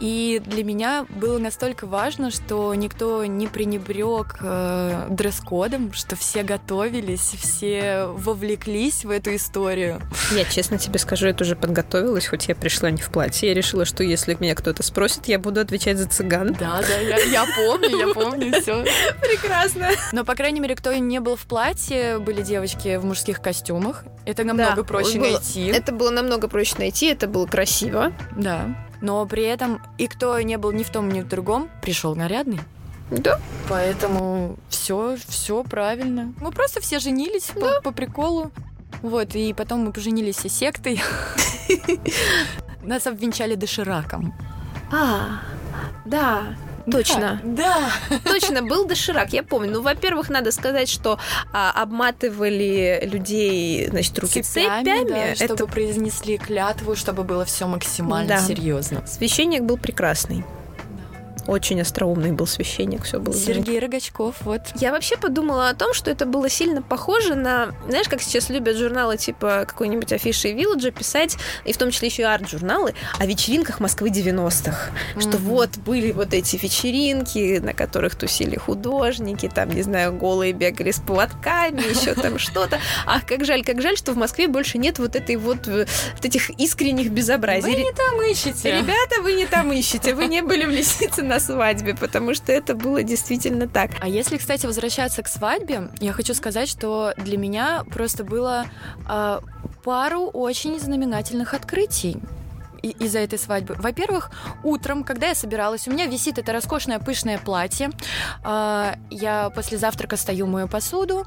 И 0.00 0.42
для 0.44 0.62
меня 0.62 1.06
было 1.08 1.38
настолько 1.38 1.86
важно, 1.86 2.30
что 2.30 2.74
никто 2.74 3.24
не 3.24 3.46
пренебрег 3.46 4.36
э, 4.40 5.06
дресс-кодом, 5.10 5.92
что 5.92 6.16
все 6.16 6.42
готовились, 6.42 7.34
все 7.40 8.04
вовлеклись 8.06 9.04
в 9.04 9.10
эту 9.10 9.34
историю. 9.34 10.02
Я 10.32 10.44
честно 10.44 10.78
тебе 10.78 10.98
скажу, 10.98 11.26
я 11.26 11.34
тоже 11.34 11.56
подготовилась, 11.56 12.26
хоть 12.26 12.48
я 12.48 12.54
пришла 12.54 12.90
не 12.90 13.00
в 13.00 13.10
платье. 13.10 13.48
Я 13.48 13.54
решила, 13.54 13.84
что 13.84 14.04
если 14.04 14.36
меня 14.38 14.54
кто-то 14.54 14.82
спросит, 14.82 15.28
я 15.28 15.38
буду 15.38 15.60
отвечать 15.60 15.98
за 15.98 16.08
цыган. 16.08 16.54
Да, 16.54 16.82
да, 16.86 16.98
я, 16.98 17.18
я 17.18 17.46
помню, 17.56 17.96
я 17.96 18.12
помню 18.12 18.60
все. 18.60 18.84
Прекрасно. 19.20 19.88
Но, 20.12 20.24
по 20.24 20.34
крайней 20.34 20.60
мере, 20.60 20.76
кто 20.76 20.92
не 20.92 21.20
был 21.20 21.36
в 21.36 21.46
платье, 21.46 22.18
были 22.18 22.42
девочки 22.42 22.96
в 22.96 23.04
мужских 23.04 23.40
костюмах. 23.40 24.04
Это 24.26 24.44
намного 24.44 24.76
да, 24.76 24.84
проще 24.84 25.18
было, 25.18 25.30
найти. 25.30 25.66
Это 25.66 25.92
было 25.92 26.10
намного 26.10 26.48
проще 26.48 26.74
найти, 26.78 27.06
это 27.06 27.26
было 27.28 27.46
красиво. 27.46 28.12
Да. 28.36 28.85
Но 29.06 29.24
при 29.24 29.44
этом 29.44 29.80
и 29.98 30.08
кто 30.08 30.40
не 30.40 30.58
был 30.58 30.72
ни 30.72 30.82
в 30.82 30.90
том, 30.90 31.08
ни 31.08 31.20
в 31.20 31.28
другом, 31.28 31.70
пришел 31.80 32.16
нарядный. 32.16 32.58
Да. 33.08 33.38
Поэтому 33.68 34.56
все, 34.68 35.16
все 35.28 35.62
правильно. 35.62 36.34
Мы 36.40 36.50
просто 36.50 36.80
все 36.80 36.98
женились 36.98 37.52
да. 37.54 37.76
по, 37.76 37.82
по 37.82 37.92
приколу. 37.92 38.50
Вот, 39.02 39.36
и 39.36 39.52
потом 39.52 39.84
мы 39.84 39.92
поженились 39.92 40.38
все 40.38 40.48
сектой. 40.48 41.00
Нас 42.82 43.06
обвенчали 43.06 43.54
дошираком. 43.54 44.34
А, 44.90 45.40
да. 46.04 46.56
Точно. 46.90 47.40
Да. 47.44 47.90
Точно, 48.24 48.62
был 48.62 48.86
доширак, 48.86 49.32
я 49.32 49.42
помню. 49.42 49.72
Ну, 49.72 49.82
во-первых, 49.82 50.28
надо 50.28 50.52
сказать, 50.52 50.88
что 50.88 51.18
а, 51.52 51.72
обматывали 51.82 53.00
людей, 53.04 53.88
значит, 53.88 54.18
руки 54.18 54.42
цепями. 54.42 54.84
цепями 54.84 55.08
да, 55.08 55.24
это... 55.26 55.44
чтобы 55.44 55.66
произнесли 55.66 56.38
клятву, 56.38 56.94
чтобы 56.94 57.24
было 57.24 57.44
все 57.44 57.66
максимально 57.66 58.28
да. 58.28 58.38
серьезно. 58.38 59.06
Священник 59.06 59.62
был 59.62 59.76
прекрасный. 59.76 60.44
Очень 61.46 61.80
остроумный 61.80 62.32
был 62.32 62.46
священник, 62.46 63.04
все 63.04 63.20
было. 63.20 63.34
Сергей 63.34 63.78
Рогачков, 63.78 64.36
вот. 64.40 64.62
Я 64.76 64.90
вообще 64.90 65.16
подумала 65.16 65.68
о 65.68 65.74
том, 65.74 65.94
что 65.94 66.10
это 66.10 66.26
было 66.26 66.48
сильно 66.48 66.82
похоже 66.82 67.34
на, 67.34 67.74
знаешь, 67.88 68.08
как 68.08 68.20
сейчас 68.20 68.50
любят 68.50 68.76
журналы 68.76 69.16
типа 69.16 69.64
какой-нибудь 69.66 70.12
афиши 70.12 70.48
и 70.48 70.52
Вилладжа 70.54 70.90
писать, 70.90 71.36
и 71.64 71.72
в 71.72 71.76
том 71.76 71.90
числе 71.90 72.08
еще 72.08 72.22
и 72.22 72.24
арт-журналы, 72.24 72.94
о 73.18 73.26
вечеринках 73.26 73.80
Москвы 73.80 74.10
90-х. 74.10 74.90
Mm-hmm. 74.90 75.20
Что 75.20 75.38
вот 75.38 75.76
были 75.78 76.12
вот 76.12 76.34
эти 76.34 76.56
вечеринки, 76.56 77.58
на 77.58 77.74
которых 77.74 78.16
тусили 78.16 78.56
художники, 78.56 79.50
там, 79.52 79.70
не 79.70 79.82
знаю, 79.82 80.12
голые 80.14 80.52
бегали 80.52 80.90
с 80.90 81.00
поводками, 81.00 81.80
еще 81.80 82.14
там 82.14 82.38
что-то. 82.38 82.78
Ах, 83.06 83.24
как 83.26 83.44
жаль, 83.44 83.64
как 83.64 83.80
жаль, 83.80 83.96
что 83.96 84.12
в 84.12 84.16
Москве 84.16 84.48
больше 84.48 84.78
нет 84.78 84.98
вот 84.98 85.16
этой 85.16 85.36
вот, 85.36 85.66
вот 85.66 85.88
этих 86.22 86.50
искренних 86.58 87.10
безобразий. 87.10 87.70
Вы 87.70 87.82
не 87.82 87.92
там 87.92 88.22
ищете. 88.22 88.78
Ребята, 88.78 89.22
вы 89.22 89.34
не 89.34 89.46
там 89.46 89.72
ищете. 89.72 90.14
Вы 90.14 90.26
не 90.26 90.42
были 90.42 90.64
в 90.64 90.70
лисице 90.70 91.22
на 91.36 91.40
свадьбе, 91.40 91.94
потому 91.94 92.34
что 92.34 92.50
это 92.50 92.74
было 92.74 93.02
действительно 93.02 93.68
так. 93.68 93.90
А 94.00 94.08
если, 94.08 94.38
кстати, 94.38 94.64
возвращаться 94.64 95.22
к 95.22 95.28
свадьбе, 95.28 95.90
я 96.00 96.12
хочу 96.12 96.32
сказать, 96.32 96.66
что 96.66 97.12
для 97.18 97.36
меня 97.36 97.84
просто 97.92 98.24
было 98.24 98.64
э, 99.06 99.40
пару 99.84 100.22
очень 100.28 100.80
знаменательных 100.80 101.52
открытий 101.52 102.16
из-за 102.82 103.18
этой 103.18 103.38
свадьбы. 103.38 103.74
Во-первых, 103.78 104.30
утром, 104.62 105.04
когда 105.04 105.28
я 105.28 105.34
собиралась, 105.34 105.86
у 105.86 105.90
меня 105.90 106.06
висит 106.06 106.38
это 106.38 106.52
роскошное 106.54 107.00
пышное 107.00 107.36
платье. 107.36 107.90
Э, 108.42 108.94
я 109.10 109.50
после 109.50 109.76
завтрака 109.76 110.16
стою, 110.16 110.46
мою 110.46 110.68
посуду, 110.68 111.26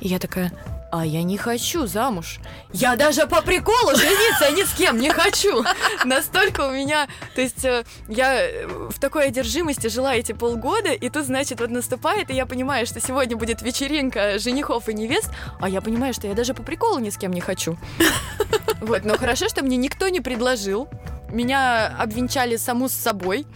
и 0.00 0.08
я 0.08 0.18
такая, 0.18 0.52
а 0.90 1.04
я 1.04 1.22
не 1.22 1.36
хочу 1.36 1.86
замуж. 1.86 2.38
Я 2.72 2.96
даже 2.96 3.26
по 3.26 3.42
приколу 3.42 3.94
жениться 3.96 4.50
ни 4.52 4.62
с 4.62 4.72
кем 4.74 4.98
не 4.98 5.10
хочу. 5.10 5.64
Настолько 6.04 6.68
у 6.68 6.70
меня... 6.70 7.08
То 7.34 7.40
есть 7.40 7.64
э, 7.64 7.84
я 8.08 8.48
э, 8.48 8.66
в 8.66 8.98
такой 9.00 9.26
одержимости 9.26 9.88
жила 9.88 10.14
эти 10.14 10.32
полгода, 10.32 10.92
и 10.92 11.08
тут, 11.08 11.26
значит, 11.26 11.60
вот 11.60 11.70
наступает, 11.70 12.30
и 12.30 12.34
я 12.34 12.46
понимаю, 12.46 12.86
что 12.86 13.00
сегодня 13.00 13.36
будет 13.36 13.62
вечеринка 13.62 14.38
женихов 14.38 14.88
и 14.88 14.94
невест, 14.94 15.30
а 15.60 15.68
я 15.68 15.80
понимаю, 15.80 16.14
что 16.14 16.26
я 16.28 16.34
даже 16.34 16.54
по 16.54 16.62
приколу 16.62 16.98
ни 16.98 17.10
с 17.10 17.16
кем 17.16 17.32
не 17.32 17.40
хочу. 17.40 17.76
Вот, 18.80 19.04
но 19.04 19.16
хорошо, 19.16 19.48
что 19.48 19.64
мне 19.64 19.76
никто 19.76 20.08
не 20.08 20.20
предложил. 20.20 20.88
Меня 21.30 21.88
обвенчали 21.98 22.56
саму 22.56 22.88
с 22.88 22.92
собой. 22.92 23.46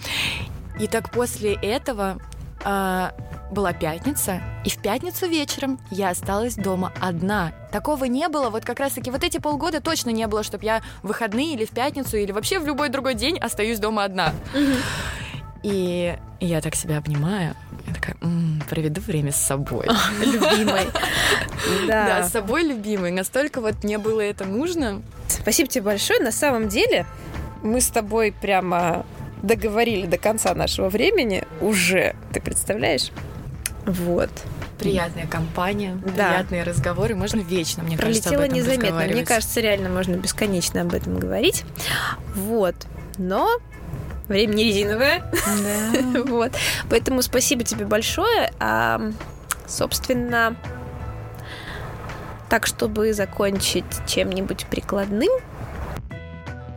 И 0.80 0.88
так 0.88 1.10
после 1.10 1.54
этого 1.54 2.18
а, 2.64 3.12
была 3.50 3.72
пятница, 3.72 4.40
и 4.64 4.70
в 4.70 4.78
пятницу 4.78 5.26
вечером 5.26 5.78
я 5.90 6.10
осталась 6.10 6.54
дома 6.54 6.92
одна. 7.00 7.52
Такого 7.72 8.04
не 8.04 8.28
было, 8.28 8.50
вот 8.50 8.64
как 8.64 8.80
раз-таки 8.80 9.10
вот 9.10 9.24
эти 9.24 9.38
полгода 9.38 9.80
точно 9.80 10.10
не 10.10 10.26
было, 10.26 10.42
чтобы 10.42 10.64
я 10.64 10.82
в 11.02 11.08
выходные 11.08 11.54
или 11.54 11.64
в 11.64 11.70
пятницу, 11.70 12.16
или 12.16 12.32
вообще 12.32 12.58
в 12.58 12.66
любой 12.66 12.88
другой 12.88 13.14
день 13.14 13.38
остаюсь 13.38 13.78
дома 13.78 14.04
одна. 14.04 14.32
И 15.62 16.16
я 16.40 16.60
так 16.62 16.74
себя 16.74 16.98
обнимаю. 16.98 17.54
Я 17.86 17.94
такая, 17.94 18.16
м-м, 18.22 18.62
проведу 18.68 19.00
время 19.02 19.30
с 19.30 19.36
собой. 19.36 19.86
Любимой. 20.20 20.86
Да. 21.86 22.22
с 22.22 22.32
собой 22.32 22.62
любимой. 22.64 23.10
Настолько 23.10 23.60
вот 23.60 23.84
мне 23.84 23.98
было 23.98 24.20
это 24.20 24.46
нужно. 24.46 25.02
Спасибо 25.28 25.68
тебе 25.68 25.84
большое. 25.84 26.20
На 26.20 26.32
самом 26.32 26.68
деле, 26.68 27.04
мы 27.62 27.80
с 27.82 27.88
тобой 27.88 28.32
прямо 28.32 29.04
договорили 29.42 30.06
до 30.06 30.18
конца 30.18 30.54
нашего 30.54 30.88
времени 30.88 31.44
уже. 31.60 32.14
Ты 32.32 32.40
представляешь? 32.40 33.10
Вот. 33.86 34.30
Приятная 34.78 35.26
компания, 35.26 35.98
да. 36.16 36.28
приятные 36.30 36.62
разговоры. 36.62 37.14
Можно 37.14 37.40
вечно, 37.40 37.82
мне 37.82 37.96
Пролетело 37.96 38.34
кажется, 38.34 38.36
об 38.36 38.40
этом 38.40 38.56
незаметно. 38.56 39.14
Мне 39.14 39.24
кажется, 39.24 39.60
реально 39.60 39.90
можно 39.90 40.16
бесконечно 40.16 40.82
об 40.82 40.94
этом 40.94 41.18
говорить. 41.18 41.64
Вот. 42.34 42.74
Но 43.18 43.48
время 44.28 44.54
не 44.54 44.64
резиновое. 44.64 45.30
Да. 45.32 46.22
вот. 46.26 46.52
Поэтому 46.88 47.20
спасибо 47.20 47.62
тебе 47.64 47.84
большое. 47.84 48.52
А, 48.58 49.10
собственно, 49.66 50.56
так, 52.48 52.66
чтобы 52.66 53.12
закончить 53.12 53.84
чем-нибудь 54.06 54.66
прикладным, 54.66 55.30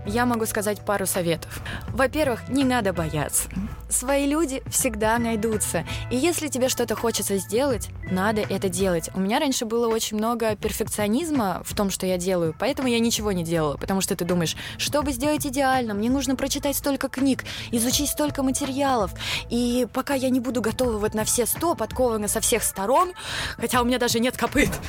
я 0.06 0.26
могу 0.26 0.46
сказать 0.46 0.84
пару 0.86 1.06
советов. 1.06 1.62
Во-первых, 1.90 2.50
не 2.50 2.64
надо 2.64 2.94
бояться. 2.94 3.50
Свои 3.90 4.28
люди 4.28 4.64
всегда 4.68 5.18
найдутся. 5.20 5.86
И 6.10 6.16
если 6.16 6.48
тебе 6.48 6.70
что-то 6.70 6.96
хочется 6.96 7.38
сделать, 7.38 7.90
надо 8.10 8.42
это 8.42 8.70
делать. 8.70 9.10
У 9.14 9.20
меня 9.20 9.40
раньше 9.40 9.66
было 9.66 9.88
очень 9.88 10.18
много 10.18 10.56
перфекционизма 10.56 11.62
в 11.64 11.76
том, 11.76 11.90
что 11.90 12.06
я 12.06 12.18
делаю, 12.18 12.56
поэтому 12.58 12.88
я 12.88 13.00
ничего 13.00 13.32
не 13.32 13.44
делала. 13.44 13.78
Потому 13.78 14.02
что 14.02 14.16
ты 14.16 14.26
думаешь, 14.26 14.56
чтобы 14.78 15.12
сделать 15.12 15.46
идеально, 15.46 15.94
мне 15.94 16.10
нужно 16.10 16.36
прочитать 16.36 16.76
столько 16.76 17.08
книг, 17.08 17.44
изучить 17.72 18.10
столько 18.10 18.44
материалов. 18.44 19.12
И 19.50 19.88
пока 19.94 20.16
я 20.16 20.30
не 20.30 20.40
буду 20.40 20.62
готова 20.62 20.98
вот 20.98 21.14
на 21.14 21.24
все 21.24 21.46
сто, 21.46 21.76
подкована 21.76 22.28
со 22.28 22.42
всех 22.42 22.64
сторон, 22.64 23.14
хотя 23.58 23.82
у 23.82 23.86
меня 23.86 24.00
даже 24.00 24.20
нет 24.20 24.36
копыт. 24.36 24.70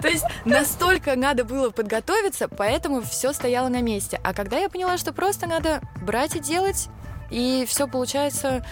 То 0.00 0.08
есть 0.08 0.24
настолько 0.44 1.16
надо 1.16 1.44
было 1.44 1.70
подготовиться, 1.70 2.48
поэтому 2.48 3.02
все 3.04 3.32
стояло 3.32 3.68
на 3.68 3.82
месте. 3.82 4.20
А 4.22 4.34
когда 4.34 4.58
я 4.58 4.68
поняла, 4.68 4.98
что 4.98 5.12
просто 5.12 5.46
надо 5.46 5.80
брать 6.02 6.36
и 6.36 6.40
делать, 6.40 6.88
и 7.30 7.64
все 7.68 7.86
получается, 7.86 8.64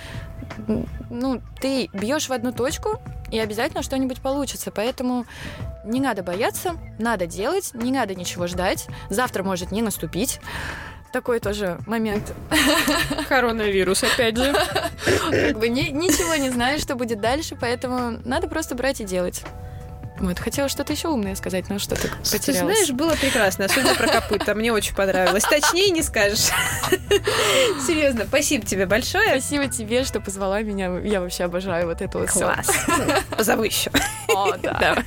ну, 1.10 1.40
ты 1.60 1.88
бьешь 1.92 2.28
в 2.28 2.32
одну 2.32 2.52
точку, 2.52 3.00
и 3.30 3.38
обязательно 3.38 3.82
что-нибудь 3.82 4.20
получится. 4.20 4.70
Поэтому 4.70 5.24
не 5.84 6.00
надо 6.00 6.22
бояться, 6.22 6.76
надо 6.98 7.26
делать, 7.26 7.70
не 7.74 7.90
надо 7.90 8.14
ничего 8.14 8.46
ждать. 8.46 8.86
Завтра 9.08 9.42
может 9.42 9.72
не 9.72 9.82
наступить. 9.82 10.38
Такой 11.12 11.40
тоже 11.40 11.78
момент. 11.86 12.34
Коронавирус, 13.28 14.02
опять 14.02 14.36
же. 14.36 14.54
Как 15.30 15.58
бы 15.58 15.68
ни, 15.68 15.90
ничего 15.90 16.34
не 16.36 16.50
знаешь, 16.50 16.80
что 16.80 16.94
будет 16.94 17.20
дальше, 17.20 17.56
поэтому 17.58 18.18
надо 18.24 18.48
просто 18.48 18.74
брать 18.74 19.00
и 19.00 19.04
делать. 19.04 19.44
Вот, 20.22 20.38
хотела 20.38 20.68
что-то 20.68 20.92
еще 20.92 21.08
умное 21.08 21.34
сказать, 21.34 21.68
но 21.68 21.80
что-то 21.80 22.08
потерялась. 22.30 22.44
Ты 22.44 22.52
знаешь, 22.52 22.90
было 22.90 23.10
прекрасно, 23.10 23.64
особенно 23.64 23.94
про 23.96 24.06
копыта. 24.06 24.54
Мне 24.54 24.72
очень 24.72 24.94
понравилось. 24.94 25.42
Точнее 25.42 25.90
не 25.90 26.02
скажешь. 26.02 26.50
Серьезно, 27.84 28.24
спасибо 28.26 28.64
тебе 28.64 28.86
большое. 28.86 29.40
Спасибо 29.40 29.66
тебе, 29.66 30.04
что 30.04 30.20
позвала 30.20 30.62
меня. 30.62 30.96
Я 31.00 31.20
вообще 31.20 31.44
обожаю 31.44 31.88
вот 31.88 32.00
это 32.00 32.18
вот 32.18 32.30
Класс. 32.30 32.70
Позову 33.36 33.64
еще. 33.64 33.90
О, 34.28 34.56
да. 34.56 35.02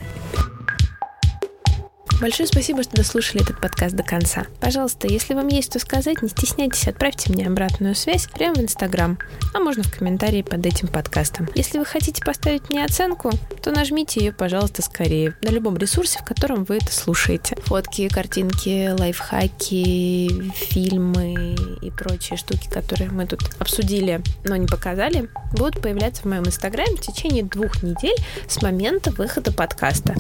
Большое 2.22 2.47
спасибо, 2.47 2.82
что 2.82 2.95
дослушали 2.95 3.43
этот 3.43 3.59
подкаст 3.59 3.93
до 3.93 4.03
конца. 4.03 4.45
Пожалуйста, 4.61 5.07
если 5.07 5.34
вам 5.34 5.47
есть 5.49 5.70
что 5.70 5.80
сказать, 5.80 6.22
не 6.22 6.30
стесняйтесь, 6.30 6.88
отправьте 6.88 7.32
мне 7.32 7.45
обратную 7.45 7.93
связь 7.93 8.28
прямо 8.28 8.55
в 8.55 8.59
Инстаграм, 8.59 9.20
а 9.53 9.59
можно 9.59 9.84
в 9.84 9.91
комментарии 9.91 10.41
под 10.41 10.66
этим 10.66 10.88
подкастом. 10.88 11.49
Если 11.55 11.78
вы 11.78 11.86
хотите 11.86 12.24
поставить 12.24 12.70
мне 12.70 12.86
оценку, 12.86 13.32
то 13.61 13.72
нажмите 13.72 14.24
ее, 14.24 14.32
пожалуйста, 14.32 14.82
скорее 14.82 15.36
на 15.41 15.49
любом 15.49 15.78
ресурсе, 15.78 16.20
в 16.20 16.24
котором 16.24 16.63
вы 16.63 16.78
это 16.78 16.91
слушаете. 16.93 17.57
Фотки, 17.66 18.07
картинки, 18.07 18.89
лайфхаки, 18.97 20.51
фильмы 20.55 21.55
и 21.82 21.91
прочие 21.91 22.38
штуки, 22.38 22.70
которые 22.70 23.11
мы 23.11 23.26
тут 23.26 23.41
обсудили, 23.59 24.22
но 24.45 24.55
не 24.55 24.68
показали, 24.68 25.30
будут 25.51 25.82
появляться 25.82 26.22
в 26.22 26.26
моем 26.26 26.45
Инстаграме 26.45 26.95
в 26.95 27.01
течение 27.01 27.43
двух 27.43 27.84
недель 27.84 28.16
с 28.47 28.61
момента 28.61 29.11
выхода 29.11 29.51
подкаста. 29.51 30.16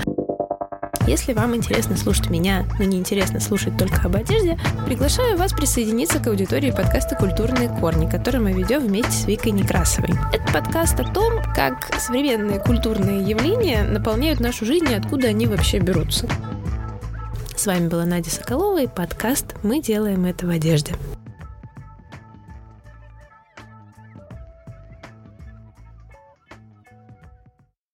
Если 1.07 1.33
вам 1.33 1.55
интересно 1.55 1.95
слушать 1.97 2.31
меня, 2.31 2.65
но 2.79 2.85
не 2.85 2.97
интересно 2.97 3.39
слушать 3.39 3.77
только 3.77 4.07
об 4.07 4.15
одежде, 4.15 4.57
приглашаю 4.87 5.37
вас 5.37 5.53
присоединиться 5.53 6.19
к 6.19 6.25
аудитории 6.25 6.71
подкаста 6.71 7.15
«Культурные 7.15 7.69
корни», 7.69 8.09
который 8.09 8.41
мы 8.41 8.53
ведем 8.53 8.81
вместе 8.81 9.11
с 9.11 9.25
Викой 9.25 9.51
Некрасовой. 9.51 10.17
Это 10.33 10.51
подкаст 10.51 10.99
о 10.99 11.03
том, 11.03 11.43
как 11.53 11.95
современные 11.99 12.59
культурные 12.59 13.21
явления 13.21 13.83
наполняют 13.83 14.39
нашу 14.39 14.65
жизнь 14.65 14.89
и 14.89 14.95
откуда 14.95 15.27
они 15.27 15.45
вообще 15.45 15.77
берутся. 15.77 16.27
С 17.55 17.67
вами 17.67 17.87
была 17.87 18.05
Надя 18.05 18.31
Соколова 18.31 18.81
и 18.81 18.87
подкаст 18.87 19.55
«Мы 19.61 19.81
делаем 19.81 20.25
это 20.25 20.47
в 20.47 20.49
одежде». 20.49 20.95